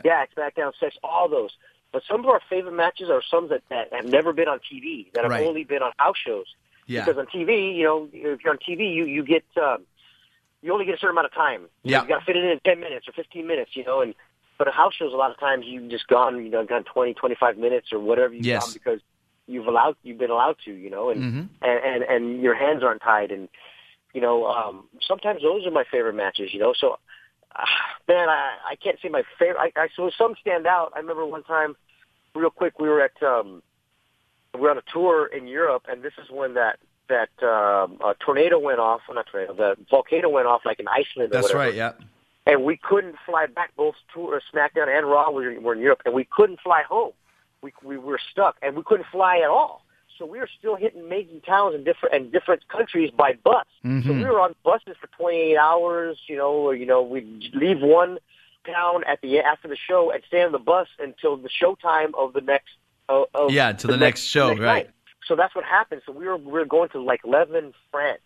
[0.03, 0.25] Yeah.
[0.37, 1.51] SmackDown six, all those.
[1.91, 5.11] But some of our favorite matches are some that, that have never been on TV,
[5.13, 5.45] that have Right.
[5.45, 6.45] only been on house shows.
[6.87, 7.05] Yeah.
[7.05, 9.83] Because on TV, you know, if you're on TV, you you get um,
[10.61, 11.63] you only get a certain amount of time.
[11.83, 12.01] You, Yeah.
[12.03, 14.01] you got to fit it in in ten minutes or fifteen minutes, you know.
[14.01, 14.13] And
[14.57, 17.13] but a house shows, a lot of times you've just gone, you know, gone twenty,
[17.13, 18.63] twenty five minutes or whatever you've Yes.
[18.65, 18.99] gone because
[19.47, 21.49] you've allowed, you've been allowed to, you know, and Mhm.
[21.61, 23.49] and, and and your hands aren't tied, and
[24.13, 26.73] you know, um, sometimes those are my favorite matches, you know.
[26.73, 26.97] So,
[27.55, 27.65] uh,
[28.07, 29.59] man, I I can't say my favorite.
[29.75, 30.93] I, I so some stand out.
[30.95, 31.75] I remember one time,
[32.35, 33.61] real quick, we were at um,
[34.53, 36.77] we were on a tour in Europe, and this is when that
[37.09, 39.01] that um, a tornado went off.
[39.07, 41.33] Well, not tornado, the volcano went off, like in Iceland.
[41.33, 41.73] Or That's right.
[41.73, 41.93] Yeah.
[42.45, 43.75] and we couldn't fly back.
[43.75, 47.11] Both tour, SmackDown and Raw were, were in Europe, and we couldn't fly home.
[47.61, 49.85] We we were stuck, and we couldn't fly at all.
[50.17, 53.65] So we were still hitting major towns in different and different countries by bus.
[53.83, 54.17] So Mhm.
[54.19, 56.19] we were on buses for 28 hours.
[56.27, 58.19] You know, or, you know, we'd leave one
[58.65, 62.13] town at the after the show and stay on the bus until the show time
[62.15, 62.69] of the next.
[63.09, 64.59] Of, of Yeah, to the next show, right.
[64.59, 64.89] night.
[65.25, 66.01] So that's what happened.
[66.05, 68.21] So we were we were going to like Leven, France.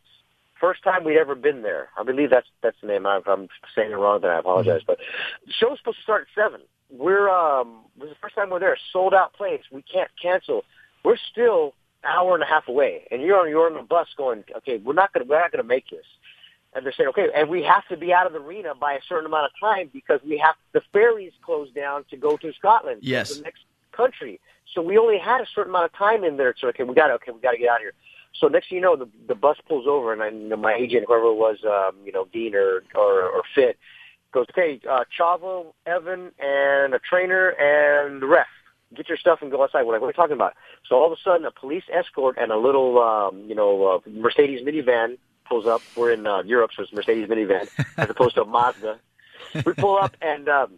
[0.59, 1.89] First time we'd ever been there.
[1.97, 3.05] I believe that's that's the name.
[3.05, 4.81] If I'm saying it wrong, then I apologize.
[4.85, 4.99] But
[5.45, 6.61] the show's supposed to start at seven.
[6.89, 8.77] We're um this is the first time we're there.
[8.91, 9.61] Sold out place.
[9.71, 10.63] We can't cancel.
[11.03, 11.73] We're still
[12.03, 14.43] an hour and a half away, and you're on you're on the bus going.
[14.57, 16.05] Okay, we're not gonna we're not gonna make this.
[16.73, 18.99] And they're saying, okay, and we have to be out of the arena by a
[19.07, 23.01] certain amount of time because we have the ferries closed down to go to Scotland.
[23.01, 23.33] to Yes.
[23.33, 23.61] the next
[23.93, 24.41] country.
[24.73, 26.53] So we only had a certain amount of time in there.
[26.59, 27.93] So okay, we got okay, we got to get out of here.
[28.39, 30.73] So next thing you know, the the bus pulls over, and I, you know, my
[30.73, 33.77] agent, whoever it was, um, you know, Dean or or, or Fit,
[34.35, 38.47] goes, okay, uh, Chavo, Evan, and a trainer and the ref,
[38.93, 39.83] get your stuff and go outside.
[39.83, 40.53] We're like, what are you talking about?
[40.87, 44.09] So all of a sudden, a police escort and a little, um, you know, uh,
[44.09, 45.17] Mercedes minivan
[45.47, 45.81] pulls up.
[45.95, 48.99] We're in uh, Europe, so it's Mercedes minivan as opposed to a Mazda.
[49.65, 50.73] We pull up and um,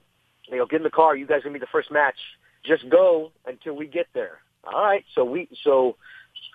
[0.52, 1.16] they go, get in the car.
[1.16, 2.20] You guys are gonna be the first match.
[2.64, 4.40] Just go until we get there.
[4.64, 5.04] All right.
[5.16, 5.96] So we so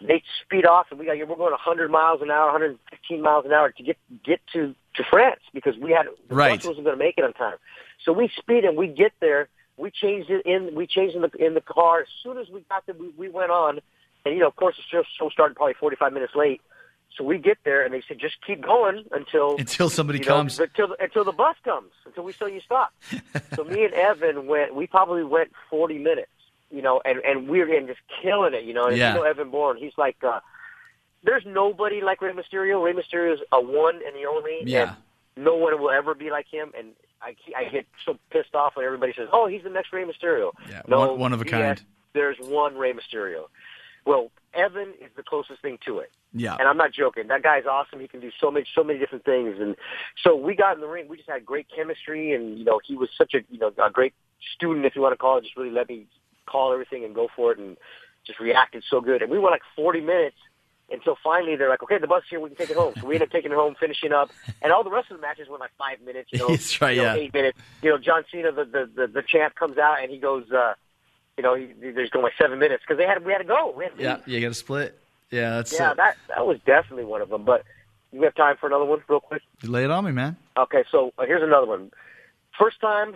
[0.07, 3.53] they speed off, and we got we're going 100 miles an hour, 115 miles an
[3.53, 6.59] hour to get get to to France because we had the Right.
[6.59, 7.57] bus wasn't going to make it on time.
[8.05, 9.49] So we speed and we get there.
[9.77, 10.75] We changed it in.
[10.75, 12.95] We changed in the in the car as soon as we got there.
[12.99, 13.81] We, we went on,
[14.25, 16.61] and you know, of course, the show, show started probably 45 minutes late.
[17.17, 20.31] So we get there, and they said, just keep going until Until somebody you know,
[20.37, 20.59] comes.
[20.59, 22.93] until until the bus comes, until we tell you stop.
[23.55, 24.75] so me and Evan went.
[24.75, 26.31] We probably went 40 minutes,
[26.73, 28.87] you know, and and we're getting just killing it, you know.
[28.87, 29.13] And Yeah.
[29.15, 30.41] you know Evan Bourne, he's like, uh,
[31.25, 32.83] there's nobody like Rey Mysterio.
[32.83, 34.61] Rey Mysterio is a one and the only.
[34.65, 34.95] Yeah.
[35.37, 36.73] And no one will ever be like him.
[36.77, 36.89] And
[37.21, 40.53] I I get so pissed off when everybody says, "Oh, he's the next Rey Mysterio."
[40.69, 41.81] Yeah, no, one- one of a kind.
[42.15, 43.45] There's one Rey Mysterio.
[44.05, 46.11] Well, Evan is the closest thing to it.
[46.35, 46.57] Yeah.
[46.59, 47.29] And I'm not joking.
[47.29, 48.01] That guy's awesome.
[48.01, 49.59] He can do so many, so many different things.
[49.61, 49.77] And
[50.23, 51.07] so we got in the ring.
[51.09, 53.91] We just had great chemistry, and you know, he was such a, you know, a
[53.91, 54.13] great
[54.57, 55.45] student, if you want to call it.
[55.45, 56.07] Just really let me
[56.53, 57.77] call everything and go for it, and
[58.27, 59.23] just reacted so good.
[59.23, 60.37] And we went like 40 minutes
[60.91, 62.95] until finally they're like, okay, the bus here, we can take it home.
[63.01, 64.31] So we ended up taking it home, finishing up,
[64.61, 66.29] and all the rest of the matches went like five minutes.
[66.33, 67.17] You know, That's right, you know, yeah.
[67.23, 67.59] eight minutes.
[67.83, 70.45] You know, John Cena, the the the, the champ, comes out and he goes.
[70.53, 70.75] uh
[71.39, 73.73] you know, he, there's going like seven minutes because they had we had to go.
[73.75, 74.29] We had to Yeah, leave.
[74.29, 74.99] you got to split.
[75.31, 75.97] Yeah, that's Yeah, it.
[75.97, 77.45] that that was definitely one of them.
[77.45, 77.65] But
[78.13, 79.41] you have time for another one, real quick?
[79.63, 80.37] You Lay it on me, man.
[80.59, 81.91] Okay, so uh, here's another one.
[82.59, 83.15] First time,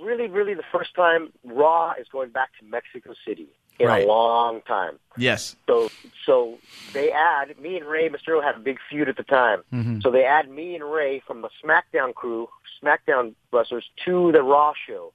[0.00, 4.04] really, really, the first time Raw is going back to Mexico City in Right.
[4.04, 4.98] a long time.
[5.16, 5.56] Yes.
[5.68, 5.88] So,
[6.26, 6.58] so
[6.92, 9.62] they add me and Rey Mysterio had a big feud at the time.
[9.72, 10.02] Mhm.
[10.02, 12.48] So they add me and Rey from the SmackDown crew,
[12.82, 15.12] SmackDown wrestlers, to the Raw show.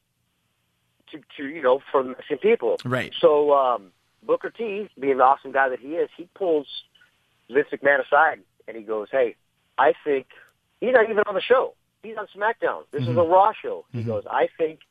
[1.12, 2.78] To, to you know, for the Mexican people.
[2.84, 3.14] Right.
[3.20, 3.92] So um,
[4.24, 6.66] Booker T, being the awesome guy that he is, he pulls
[7.52, 9.36] Vince McMahon aside and he goes, "Hey,
[9.78, 10.28] I think
[10.80, 11.76] he's not even on the show.
[12.04, 12.84] He's on SmackDown.
[12.92, 14.82] This is a Raw show." He goes, "I think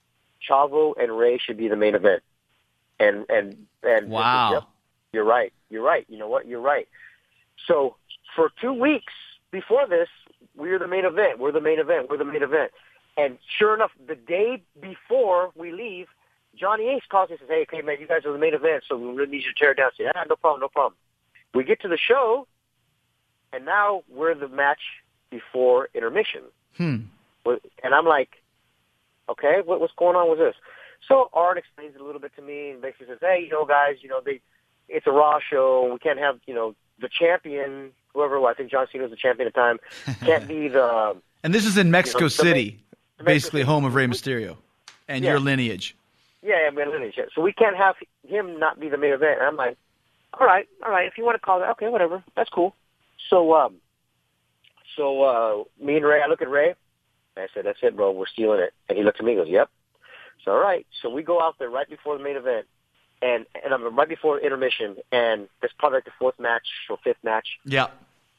[0.48, 2.22] Chavo and Rey should be the main event."
[2.98, 4.52] And and and Wow.
[4.52, 4.62] "Yep,
[5.12, 5.52] you're right.
[5.70, 6.06] You're right.
[6.08, 6.46] You know what?
[6.46, 6.88] You're right.
[7.66, 7.96] So
[8.34, 9.12] for two weeks
[9.50, 10.08] before this,
[10.56, 11.38] we're the main event.
[11.38, 12.08] We're the main event.
[12.08, 12.72] We're the main event.
[13.16, 16.08] And sure enough, the day before we leave,
[16.54, 18.84] Johnny Ace calls me and says, "Hey, okay, man, you guys are the main event,
[18.88, 20.68] so we really need you to tear it down." I say, "Ah, no problem, no
[20.68, 20.96] problem."
[21.52, 22.46] We get to the show,
[23.52, 24.80] and now we're the match
[25.28, 26.42] before intermission.
[26.76, 26.96] Hmm.
[27.84, 28.30] And I'm like,
[29.28, 30.54] okay, what, what's going on with this?
[31.08, 33.64] So Arn explains it a little bit to me and basically says, hey, you know,
[33.64, 34.40] guys, you know, they,
[34.88, 35.90] it's a Raw show.
[35.92, 39.16] We can't have, you know, the champion, whoever, well, I think John Cena was the
[39.16, 39.78] champion at the time,
[40.24, 42.80] can't be the, And this is in Mexico You know, the City,
[43.24, 44.56] basically home of Rey Mysterio
[45.08, 45.30] and Yeah.
[45.30, 45.96] your lineage.
[46.42, 47.18] yeah, I mean, lineage.
[47.34, 47.96] So we can't have
[48.26, 49.38] him not be the main event.
[49.40, 49.76] And I'm like,
[50.38, 51.06] all right, all right.
[51.06, 52.22] If you want to call it, okay, whatever.
[52.36, 52.74] That's cool.
[53.28, 53.76] So, um,
[54.96, 56.74] so uh, me and Rey, I look at Rey.
[57.36, 58.10] And I said, "That's it, bro.
[58.12, 59.70] We're stealing it." And he looked at me, and goes, "Yep."
[60.44, 60.86] So, all right.
[61.00, 62.66] So we go out there right before the main event,
[63.22, 67.22] and and I'm right before intermission, and it's probably like the fourth match or fifth
[67.22, 67.46] match.
[67.64, 67.86] Yeah.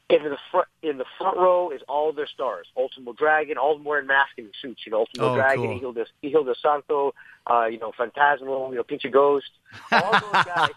[0.09, 2.67] In the front, in the front row is all their stars.
[2.77, 4.81] Ultimo Dragon, all of them wearing masking suits.
[4.85, 5.73] You know, Ultimo Oh, Dragon, cool.
[5.73, 7.15] Hijo de, Hijo de Santo,
[7.49, 9.49] uh, you know, Phantasmo, you know, Pinche Ghost.
[9.91, 10.69] All those guys,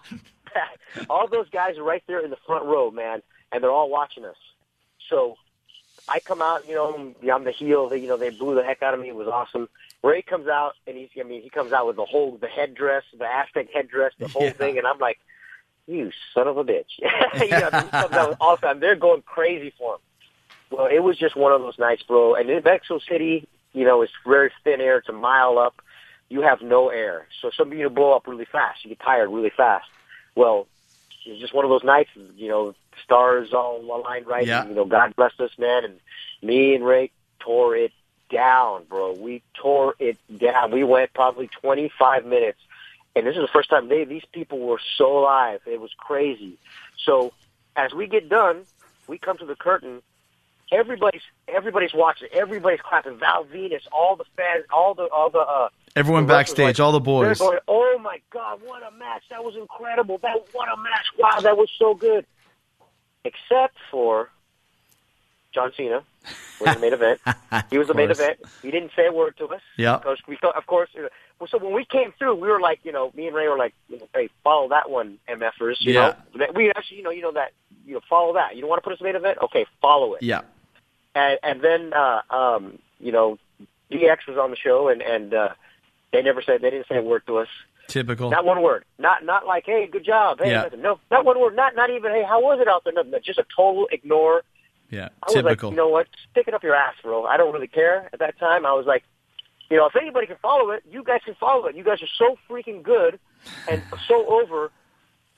[1.10, 3.20] all those guys are right there in the front row, man,
[3.52, 4.36] and they're all watching us.
[5.10, 5.36] So
[6.08, 7.88] I come out, you know, I'm the heel.
[7.88, 9.08] They, you know, they blew the heck out of me.
[9.08, 9.68] It was awesome.
[10.04, 13.02] Rey comes out, and he's, I mean, he comes out with the whole, the headdress,
[13.18, 14.52] the Aztec headdress, the whole Yeah.
[14.52, 15.18] thing, and I'm like,
[15.86, 16.84] you son of a bitch.
[17.40, 18.80] you know, he comes out with all time.
[18.80, 20.00] They're going crazy for him.
[20.70, 22.34] Well, it was just one of those nights, bro.
[22.34, 24.98] And in Mexico City, you know, it's very thin air.
[24.98, 25.80] It's a mile up.
[26.28, 27.28] You have no air.
[27.40, 28.84] So some of you blow up really fast.
[28.84, 29.86] You get tired really fast.
[30.34, 30.66] Well,
[31.26, 32.74] it's just one of those nights, you know,
[33.04, 34.46] stars all aligned right.
[34.46, 34.60] Yeah.
[34.60, 35.84] And, you know, God bless us, man.
[35.84, 36.00] And
[36.42, 37.92] me and Rey tore it
[38.30, 39.12] down, bro.
[39.12, 40.70] We tore it down.
[40.70, 42.58] We went probably 25 minutes.
[43.14, 45.60] And this is the first time they, these people were so live.
[45.66, 46.58] It was crazy.
[47.04, 47.32] So
[47.74, 48.64] as we get done,
[49.06, 50.02] we come to the curtain.
[50.72, 52.28] Everybody's everybody's watching.
[52.32, 53.18] Everybody's clapping.
[53.18, 57.00] Val Venis, all the fans, all the all the uh, Everyone backstage, like, all the
[57.00, 57.38] boys.
[57.38, 59.22] Going, "Oh my God, what a match!
[59.30, 60.18] That was incredible!
[60.18, 61.06] That what a match!
[61.18, 62.26] Wow, that was so good."
[63.24, 64.30] Except for
[65.52, 66.02] John Cena
[66.60, 67.20] was the main event.
[67.70, 68.38] He was the main event.
[68.62, 69.62] He didn't say a word to us.
[69.76, 69.96] Yeah.
[69.96, 70.90] Because we thought, of course.
[71.40, 73.56] Well, so when we came through, we were like, you know, me and Rey were
[73.58, 73.74] like,
[74.14, 75.76] hey, follow that one, MFers.
[75.80, 76.14] You Yeah.
[76.34, 77.52] know, we actually, you know, you know that,
[77.86, 78.54] you know, follow that.
[78.54, 79.38] You don't want to put us in the main event?
[79.42, 80.42] Okay, follow it Yeah.
[81.14, 83.38] and and then uh, um, you know,
[83.90, 85.48] DX was on the show, and and uh,
[86.16, 87.48] they never said they didn't say a word to us.
[87.88, 88.30] Typical.
[88.30, 88.84] Not one word.
[88.98, 90.38] Not not like, hey, good job.
[90.42, 90.62] Hey, Yeah.
[90.62, 90.82] nothing.
[90.82, 91.54] no, not one word.
[91.54, 92.92] Not not even, hey, how was it out there?
[92.94, 93.12] Nothing.
[93.22, 94.42] Just a total ignore.
[94.90, 95.08] Yeah.
[95.22, 95.68] I was Typical.
[95.70, 96.06] like, you know what?
[96.32, 97.24] Stick it up your ass, bro.
[97.26, 98.08] I don't really care.
[98.12, 99.04] At that time, I was like,
[99.70, 101.76] you know, if anybody can follow it, you guys can follow it.
[101.76, 103.18] You guys are so freaking good
[103.68, 104.70] and so over.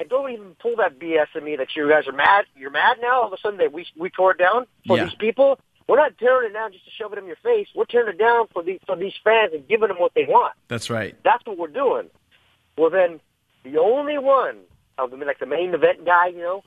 [0.00, 2.44] And don't even pull that BS at me that you guys are mad.
[2.56, 3.22] You're mad now.
[3.22, 5.04] All of a sudden that we we tore it down for Yeah.
[5.04, 5.58] these people.
[5.88, 7.66] We're not tearing it down just to shove it in your face.
[7.74, 10.52] We're tearing it down for these for these fans and giving them what they want.
[10.68, 11.16] That's right.
[11.24, 12.08] That's what we're doing.
[12.76, 13.20] Well, then
[13.64, 14.56] the only one
[14.98, 16.62] of the like the main event guy, you know,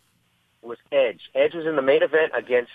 [0.63, 1.21] was Edge.
[1.35, 2.71] Edge was in the main event against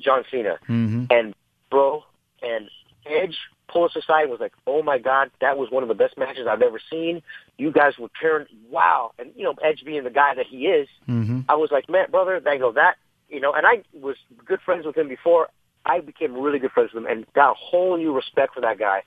[0.00, 1.04] John Cena, Mm-hmm.
[1.10, 1.34] and
[1.70, 2.02] bro,
[2.42, 2.68] and
[3.06, 3.36] Edge
[3.68, 6.18] pulled us aside and was like, "Oh my God, that was one of the best
[6.18, 7.22] matches I've ever seen.
[7.56, 10.88] You guys were tearing, wow!" And you know, Edge being the guy that he is,
[11.08, 11.42] Mm-hmm.
[11.48, 12.96] I was like, "Man, brother, they go that."
[13.28, 15.48] You know, and I was good friends with him before.
[15.86, 18.78] I became really good friends with him and got a whole new respect for that
[18.78, 19.02] guy.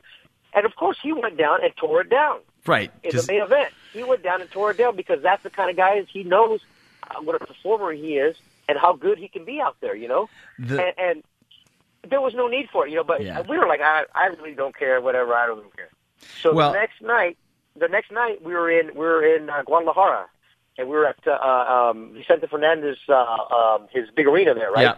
[0.54, 2.92] And of course, he went down and tore it down Right.
[3.04, 3.74] in the main event.
[3.94, 6.62] He went down and tore it down because that's the kind of guy he knows
[7.10, 8.36] uh, what a performer he is
[8.70, 9.96] and how good he can be out there.
[9.96, 10.30] You know,
[10.60, 11.24] The- and, and
[12.12, 12.90] there was no need for it.
[12.92, 13.42] You know, but Yeah.
[13.42, 15.02] we were like, I, I really don't care.
[15.02, 15.90] Whatever, I don't even care.
[16.42, 17.38] So Well- the next night,
[17.76, 20.26] the next night we were in we were in uh, Guadalajara,
[20.80, 24.72] and we were at uh, uh, um, Vicente Fernandez, uh, um, his big arena there,
[24.72, 24.82] right?
[24.82, 24.96] Yeah.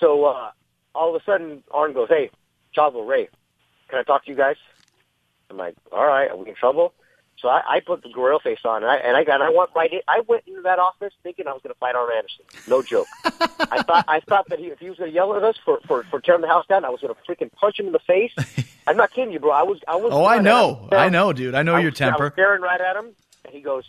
[0.00, 0.50] So uh,
[0.96, 2.30] all of a sudden, Arn goes, "Hey,
[2.76, 3.28] Chavo, Rey,
[3.88, 4.56] can I talk to you guys?"
[5.50, 6.92] I'm like, "All right, are we in trouble?"
[7.38, 9.70] So I, I put the gorilla face on, and I and I got I went
[9.76, 10.00] right in.
[10.08, 12.44] I went into that office thinking I was going to fight Arn Anderson.
[12.66, 13.06] No joke.
[13.24, 15.80] I thought I thought that he, if he was going to yell at us for,
[15.86, 17.98] for for tearing the house down, I was going to freaking punch him in the
[17.98, 18.32] face.
[18.86, 19.50] I'm not kidding you, bro.
[19.50, 20.12] I was I was.
[20.12, 20.88] Oh, I know.
[20.92, 21.54] I know, dude.
[21.54, 22.22] I know I your temper.
[22.22, 22.34] I was temper.
[22.34, 23.10] staring right at him,
[23.44, 23.84] and he goes,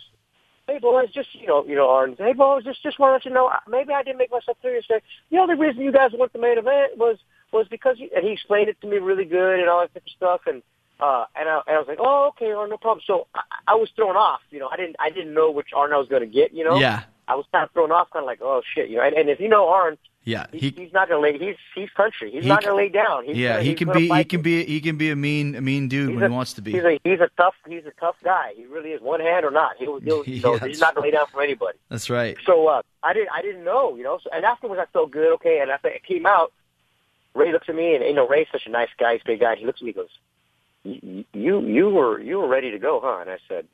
[0.68, 2.14] "Hey, boys, just you know, you know, Arn.
[2.18, 5.02] Hey, boys, just just want to know, maybe I didn't make myself clear yesterday.
[5.30, 7.16] The only reason you guys went to the main event was
[7.52, 10.14] was because you, and he explained it to me really good and all that different
[10.14, 10.62] stuff, and
[11.00, 13.02] uh, and I, and I was like, oh, okay, no problem.
[13.06, 15.92] So I, I was thrown off, you know, I didn't I didn't know which Arn
[15.92, 16.78] I was going to get, you know.
[16.78, 17.04] Yeah.
[17.28, 19.02] I was kind of thrown off, kind of like, oh shit, you know.
[19.04, 20.46] And, and if you know Arn, Yeah.
[20.50, 21.36] he, He he's not to lay.
[21.38, 22.30] He's he's country.
[22.30, 23.24] He's He not going to lay down.
[23.26, 25.60] He's yeah, gonna, he can be he can be he can be a mean a
[25.60, 26.72] mean dude He's when a- he wants to be.
[26.72, 28.52] He's a he's a tough he's a tough guy.
[28.56, 29.00] He really is.
[29.02, 31.78] One hand or not, he'll, he'll Yeah, he's not going to lay down for anybody.
[31.90, 32.36] That's right.
[32.46, 34.18] So uh, I didn't I didn't know, you know.
[34.24, 35.32] So, and afterwards, I felt good.
[35.34, 36.52] Okay, and after it came out,
[37.34, 39.12] Rey looks at me, and you know, Rey's such a nice guy.
[39.12, 39.56] He's a big guy.
[39.56, 40.08] He looks at me, and goes,
[40.84, 43.66] "You you you were you were ready to go, huh?" And I said,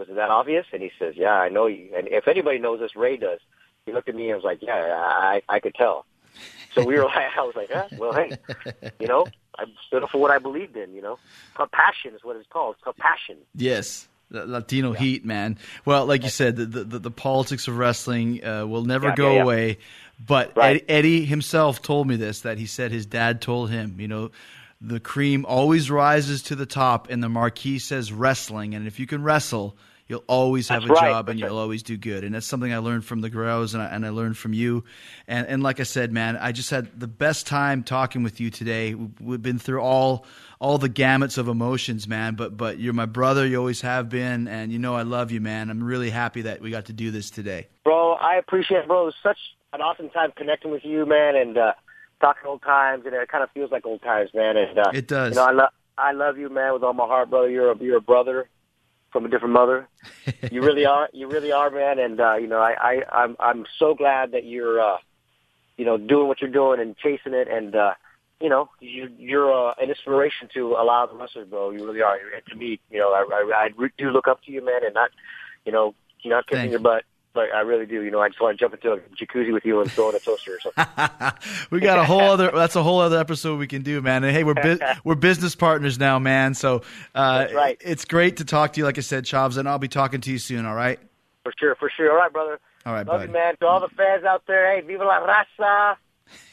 [0.00, 2.80] "Was it that obvious?" And he says, "Yeah, I know you." And if anybody knows
[2.80, 3.38] this, Rey does.
[3.86, 6.06] He looked at me and was like, "Yeah, I I could tell."
[6.74, 7.88] So we were like, I was like, huh?
[7.98, 8.36] well, hey,
[8.98, 9.26] you know,
[9.58, 10.92] I stood up for what I believed in.
[10.94, 11.18] You know,
[11.54, 12.76] compassion is what it's called.
[12.82, 13.36] Compassion.
[13.54, 14.08] Yes.
[14.32, 15.58] Latino heat, man.
[15.84, 19.28] Well, like you said, the the, the politics of wrestling uh, will never Yeah, go
[19.30, 19.42] yeah, yeah.
[19.42, 19.78] away.
[20.24, 20.84] But Right.
[20.88, 24.30] Eddie himself told me this that he said his dad told him, you know,
[24.80, 29.06] the cream always rises to the top, and the marquee says wrestling, and if you
[29.06, 29.76] can wrestle,
[30.10, 31.10] you'll always have That's a right.
[31.12, 32.24] job and you'll always do good.
[32.24, 34.82] And that's something I learned from the Guerreros and I, and I learned from you.
[35.28, 38.50] And and like I said, man, I just had the best time talking with you
[38.50, 38.94] today.
[38.94, 40.26] We- We've been through all
[40.58, 42.34] all the gamuts of emotions, man.
[42.34, 43.46] But but you're my brother.
[43.46, 45.70] You always have been, and you know I love you, man.
[45.70, 47.68] I'm really happy that we got to do this today.
[47.84, 49.02] Bro, I appreciate it, bro.
[49.02, 49.38] It was such
[49.72, 51.72] an awesome time connecting with you, man, and uh,
[52.20, 54.56] talking old times, and it kind of feels like old times, man.
[54.56, 55.30] And uh, It does.
[55.30, 57.48] You know, I love I love you, man, with all my heart, brother.
[57.48, 58.48] You're a you're a brother
[59.12, 59.88] from a different mother.
[60.50, 61.08] you really are.
[61.12, 61.98] You really are, man.
[61.98, 64.98] And uh, you know, I, I I'm I'm so glad that you're uh,
[65.76, 67.94] you know doing what you're doing and chasing it, and uh,
[68.40, 71.70] you know, you, you're uh, an inspiration to a lot of the wrestlers, bro.
[71.70, 72.16] You really are.
[72.16, 74.94] And to me, you know, I I, I do look up to you, man, and
[74.94, 75.10] not
[75.64, 77.04] you know, you're not kissing Thank your butt.
[77.32, 78.02] But I really do.
[78.02, 80.16] You know, I just want to jump into a jacuzzi with you and throw in
[80.16, 81.32] a toaster or something.
[81.70, 82.50] we got a whole other.
[82.50, 84.24] That's a whole other episode we can do, man.
[84.24, 86.54] And hey, we're bu- we're business partners now, man.
[86.54, 86.82] So
[87.14, 87.80] uh, right.
[87.80, 88.84] it's great to talk to you.
[88.84, 90.66] Like I said, Chobbs, and I'll be talking to you soon.
[90.66, 90.98] All right.
[91.44, 92.10] For sure, for sure.
[92.10, 92.58] All right, brother.
[92.84, 93.28] All right, Love bud.
[93.28, 93.56] you, man.
[93.60, 95.96] To all the fans out there, hey, viva la raza.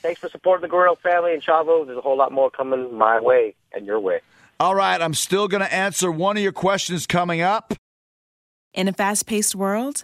[0.02, 1.86] Thanks for supporting the Guerrero family and Chavo.
[1.86, 4.22] There's a whole lot more coming my way and your way.
[4.60, 7.74] All right, I'm still going to answer one of your questions coming up.
[8.74, 10.04] In a fast paced world,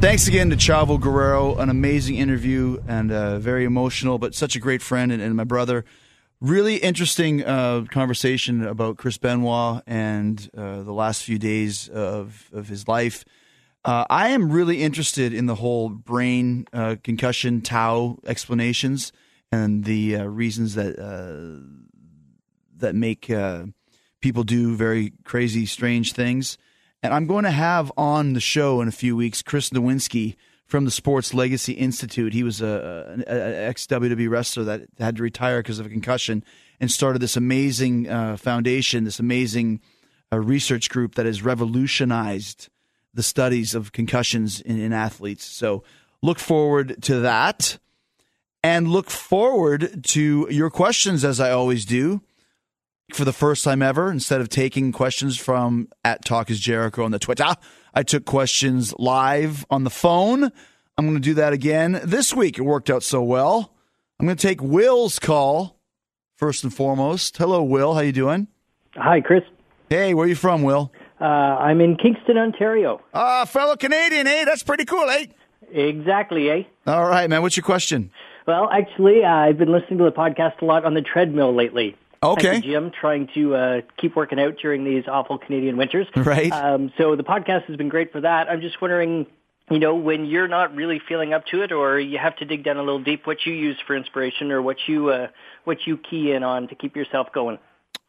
[0.00, 1.56] Thanks again to Chavo Guerrero.
[1.58, 5.44] An amazing interview and uh, very emotional, but such a great friend and, and my
[5.44, 5.84] brother.
[6.40, 12.66] Really interesting uh, conversation about Chris Benoit and uh, the last few days of, of
[12.66, 13.26] his life.
[13.84, 19.12] Uh, I am really interested in the whole brain uh, concussion tau explanations
[19.52, 20.96] and the uh, reasons that
[22.78, 23.30] that make
[24.22, 26.56] people do very crazy, strange things.
[27.02, 30.36] And I'm going to have on the show in a few weeks Chris Nowinski
[30.66, 32.32] from the Sports Legacy Institute.
[32.32, 36.44] He was a, an ex WWE wrestler that had to retire because of a concussion
[36.78, 39.80] and started this amazing uh, foundation, this amazing
[40.32, 42.68] uh, research group that has revolutionized
[43.14, 45.44] the studies of concussions in, in athletes.
[45.44, 45.82] So
[46.22, 47.78] look forward to that.
[48.62, 52.20] And look forward to your questions as I always do
[53.14, 57.10] for the first time ever, instead of taking questions from at Talk is Jericho on
[57.10, 57.54] the Twitter,
[57.94, 60.44] I took questions live on the phone.
[60.96, 62.58] I'm going to do that again this week.
[62.58, 63.74] It worked out so well.
[64.18, 65.80] I'm going to take Will's call
[66.36, 67.36] first and foremost.
[67.36, 67.94] Hello, Will.
[67.94, 68.48] How you doing?
[68.96, 69.42] Hi, Chris.
[69.88, 70.92] Hey, where you from, Will?
[71.20, 73.00] Uh, I'm in Kingston, Ontario.
[73.12, 74.44] Ah, fellow Canadian, eh?
[74.44, 75.26] That's pretty cool, eh?
[75.72, 76.62] Exactly, eh?
[76.86, 77.42] All right, man.
[77.42, 78.10] What's your question?
[78.46, 81.96] Well, actually, uh, I've been listening to the podcast a lot on the treadmill lately.
[82.22, 82.56] Okay.
[82.56, 86.06] At the gym, trying to uh, keep working out during these awful Canadian winters.
[86.14, 86.52] Right.
[86.52, 88.50] Um, so the podcast has been great for that.
[88.50, 89.26] I'm just wondering,
[89.70, 92.62] you know, when you're not really feeling up to it, or you have to dig
[92.62, 95.28] down a little deep, what you use for inspiration, or what you uh,
[95.64, 97.58] what you key in on to keep yourself going.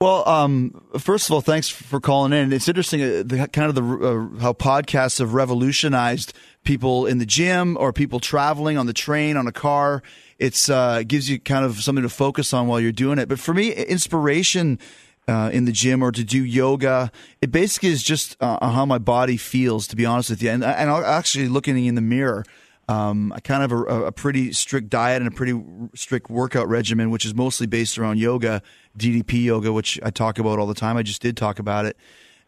[0.02, 2.52] Well, um, first of all, thanks for calling in.
[2.52, 6.34] It's interesting, uh, the, kind of the uh, how podcasts have revolutionized
[6.64, 10.02] people in the gym or people traveling on the train, on a car.
[10.42, 13.30] It's uh, gives you kind of something to focus on while you're doing it.
[13.30, 14.80] But for me, inspiration
[15.28, 17.12] uh, in the gym or to do yoga,
[17.42, 19.86] it basically is just uh, how my body feels.
[19.88, 22.44] To be honest with you, and and actually looking in the mirror.
[22.90, 25.62] Um, I kind of have a, a pretty strict diet and a pretty
[25.94, 28.62] strict workout regimen, which is mostly based around yoga,
[28.98, 30.98] DDP yoga, which I talk about all the time.
[30.98, 31.96] I just did talk about it.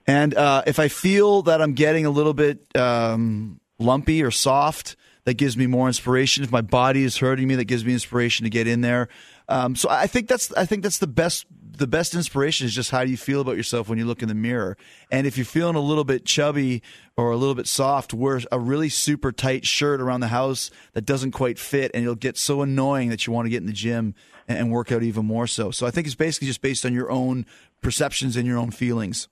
[0.05, 4.97] And uh, if I feel that I'm getting a little bit um, lumpy or soft,
[5.25, 6.43] that gives me more inspiration.
[6.43, 9.07] If my body is hurting me, that gives me inspiration to get in there.
[9.49, 11.45] Um, so I think that's I think that's the best
[11.77, 14.27] the best inspiration is just how do you feel about yourself when you look in
[14.27, 14.77] the mirror.
[15.11, 16.83] And if you're feeling a little bit chubby
[17.17, 21.05] or a little bit soft, wear a really super tight shirt around the house that
[21.05, 23.73] doesn't quite fit, and it'll get so annoying that you want to get in the
[23.73, 24.13] gym
[24.47, 25.71] and, and work out even more so.
[25.71, 27.45] So I think it's basically just based on your own
[27.81, 29.27] perceptions and your own feelings.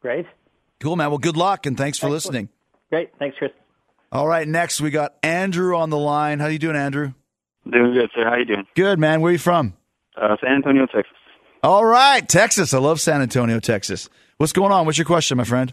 [0.00, 0.26] Great.
[0.80, 1.10] Cool, man.
[1.10, 2.14] Well, good luck and thanks for Excellent.
[2.14, 2.48] listening.
[2.90, 3.10] Great.
[3.18, 3.52] Thanks, Chris.
[4.12, 6.38] All right, next we got Andrew on the line.
[6.38, 7.14] How you doing, Andrew?
[7.68, 8.24] Doing good, sir.
[8.28, 8.66] How you doing?
[8.76, 9.22] Good, man.
[9.22, 9.72] Where are you from?
[10.20, 11.16] Uh, San Antonio, Texas.
[11.62, 12.74] All right, Texas.
[12.74, 14.10] I love San Antonio, Texas.
[14.36, 14.84] What's going on?
[14.84, 15.72] What's your question, my friend?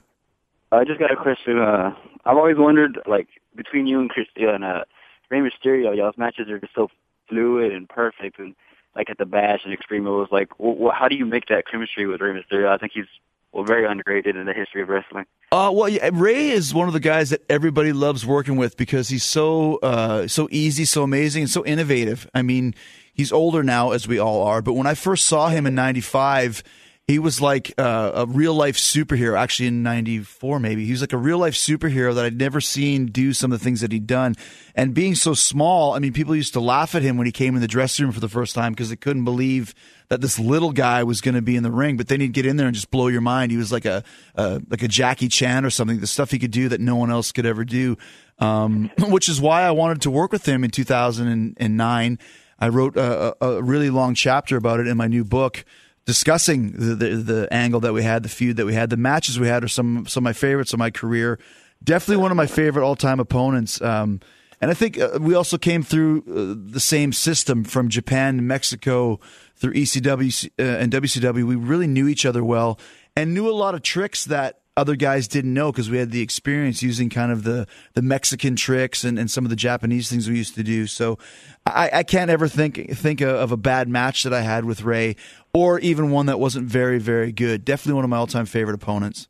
[0.71, 1.59] I just got a question.
[1.59, 1.93] Uh,
[2.25, 4.85] I've always wondered, like, between you and Chris and uh,
[5.29, 6.89] Rey Mysterio, y'all's matches are just so
[7.27, 8.55] fluid and perfect, and
[8.95, 11.65] like at the Bash and Extreme, it was like, wh- how do you make that
[11.69, 12.69] chemistry with Rey Mysterio?
[12.69, 13.05] I think he's
[13.51, 15.25] well, very underrated in the history of wrestling.
[15.51, 19.09] Uh, well, yeah, Rey is one of the guys that everybody loves working with because
[19.09, 22.29] he's so uh, so easy, so amazing, and so innovative.
[22.33, 22.75] I mean,
[23.13, 24.61] he's older now, as we all are.
[24.61, 26.61] But when I first saw him in '95,
[27.07, 29.35] he was like uh, a real life superhero.
[29.35, 33.07] Actually, in '94, maybe he was like a real life superhero that I'd never seen
[33.07, 34.35] do some of the things that he'd done.
[34.75, 37.55] And being so small, I mean, people used to laugh at him when he came
[37.55, 39.73] in the dressing room for the first time because they couldn't believe
[40.09, 41.95] that this little guy was going to be in the ring.
[41.95, 43.51] But then he'd get in there and just blow your mind.
[43.51, 44.03] He was like a,
[44.35, 45.99] a like a Jackie Chan or something.
[45.99, 47.97] The stuff he could do that no one else could ever do.
[48.39, 52.19] Um, which is why I wanted to work with him in 2009.
[52.61, 55.63] I wrote a, a really long chapter about it in my new book
[56.05, 59.39] discussing the, the, the angle that we had, the feud that we had, the matches
[59.39, 61.37] we had are some some of my favorites of my career.
[61.83, 63.79] Definitely one of my favorite all time opponents.
[63.79, 64.19] Um,
[64.59, 69.19] and I think uh, we also came through uh, the same system from Japan, Mexico,
[69.59, 71.43] through ECW uh, and WCW.
[71.43, 72.79] We really knew each other well
[73.15, 76.21] and knew a lot of tricks that other guys didn't know because we had the
[76.21, 80.29] experience using kind of the, the Mexican tricks and, and some of the Japanese things
[80.29, 80.87] we used to do.
[80.87, 81.19] So
[81.65, 85.17] I, I can't ever think think of a bad match that I had with Rey
[85.53, 87.65] or even one that wasn't very, very good.
[87.65, 89.27] Definitely one of my all time favorite opponents.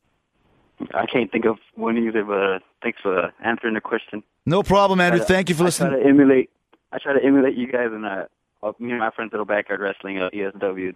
[0.94, 4.24] I can't think of one either, but uh, thanks for answering the question.
[4.46, 5.20] No problem, Andrew.
[5.20, 5.94] To, Thank you for listening.
[5.94, 5.96] I.
[5.96, 6.50] Try to emulate.
[6.92, 8.06] I try to emulate you guys, and
[8.64, 10.94] uh, me and my friends at Backyard Wrestling uh, ESW.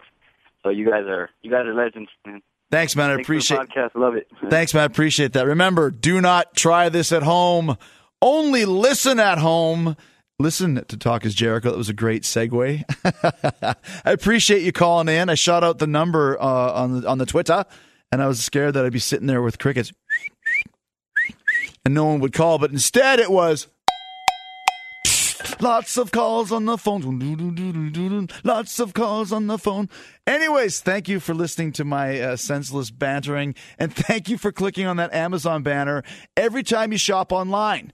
[0.62, 2.42] So you guys are you guys are legends, man.
[2.70, 3.10] Thanks, man.
[3.10, 3.60] I Thanks for the appreciate.
[3.60, 3.90] podcast.
[3.94, 4.26] Love it.
[4.50, 4.82] Thanks, man.
[4.82, 5.46] I appreciate that.
[5.46, 7.76] Remember, do not try this at home.
[8.22, 9.96] Only listen at home.
[10.40, 11.70] Listen to Talk is Jericho.
[11.70, 12.82] That was a great segue.
[14.04, 15.28] I appreciate you calling in.
[15.28, 17.64] I shot out the number uh, on the on the Twitter,
[18.10, 19.92] and I was scared that I'd be sitting there with crickets,
[21.84, 22.58] and no one would call.
[22.58, 23.68] But instead, it was
[25.60, 28.28] lots of calls on the phone.
[28.44, 29.88] Lots of calls on the phone.
[30.26, 34.86] Anyways, thank you for listening to my uh, senseless bantering, and thank you for clicking
[34.86, 36.02] on that Amazon banner
[36.36, 37.92] every time you shop online.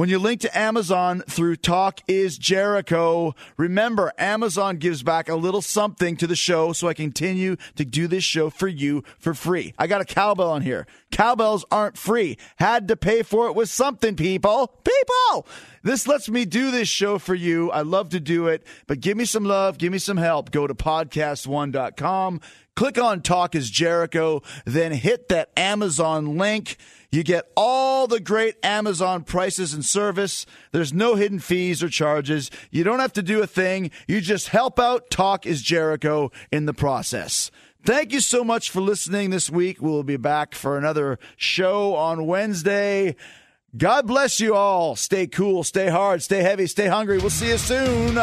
[0.00, 5.60] When you link to Amazon through Talk is Jericho, remember Amazon gives back a little
[5.60, 9.74] something to the show so I continue to do this show for you for free.
[9.78, 10.86] I got a cowbell on here.
[11.10, 12.38] Cowbells aren't free.
[12.56, 14.68] Had to pay for it with something, people.
[14.68, 15.46] People!
[15.82, 17.70] This lets me do this show for you.
[17.70, 20.50] I love to do it, but give me some love, give me some help.
[20.50, 22.40] Go to podcast1.com,
[22.74, 26.78] click on Talk is Jericho, then hit that Amazon link.
[27.12, 30.46] You get all the great Amazon prices and service.
[30.70, 32.50] There's no hidden fees or charges.
[32.70, 33.90] You don't have to do a thing.
[34.06, 37.50] You just help out Talk is Jericho in the process.
[37.84, 39.80] Thank you so much for listening this week.
[39.80, 43.16] We'll be back for another show on Wednesday.
[43.76, 44.96] God bless you all.
[44.96, 47.18] Stay cool, stay hard, stay heavy, stay hungry.
[47.18, 48.18] We'll see you soon.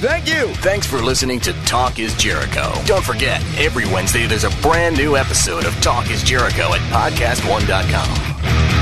[0.00, 0.54] Thank you.
[0.56, 2.72] Thanks for listening to Talk is Jericho.
[2.86, 8.79] Don't forget, every Wednesday there's a brand new episode of Talk is Jericho at podcast1.com.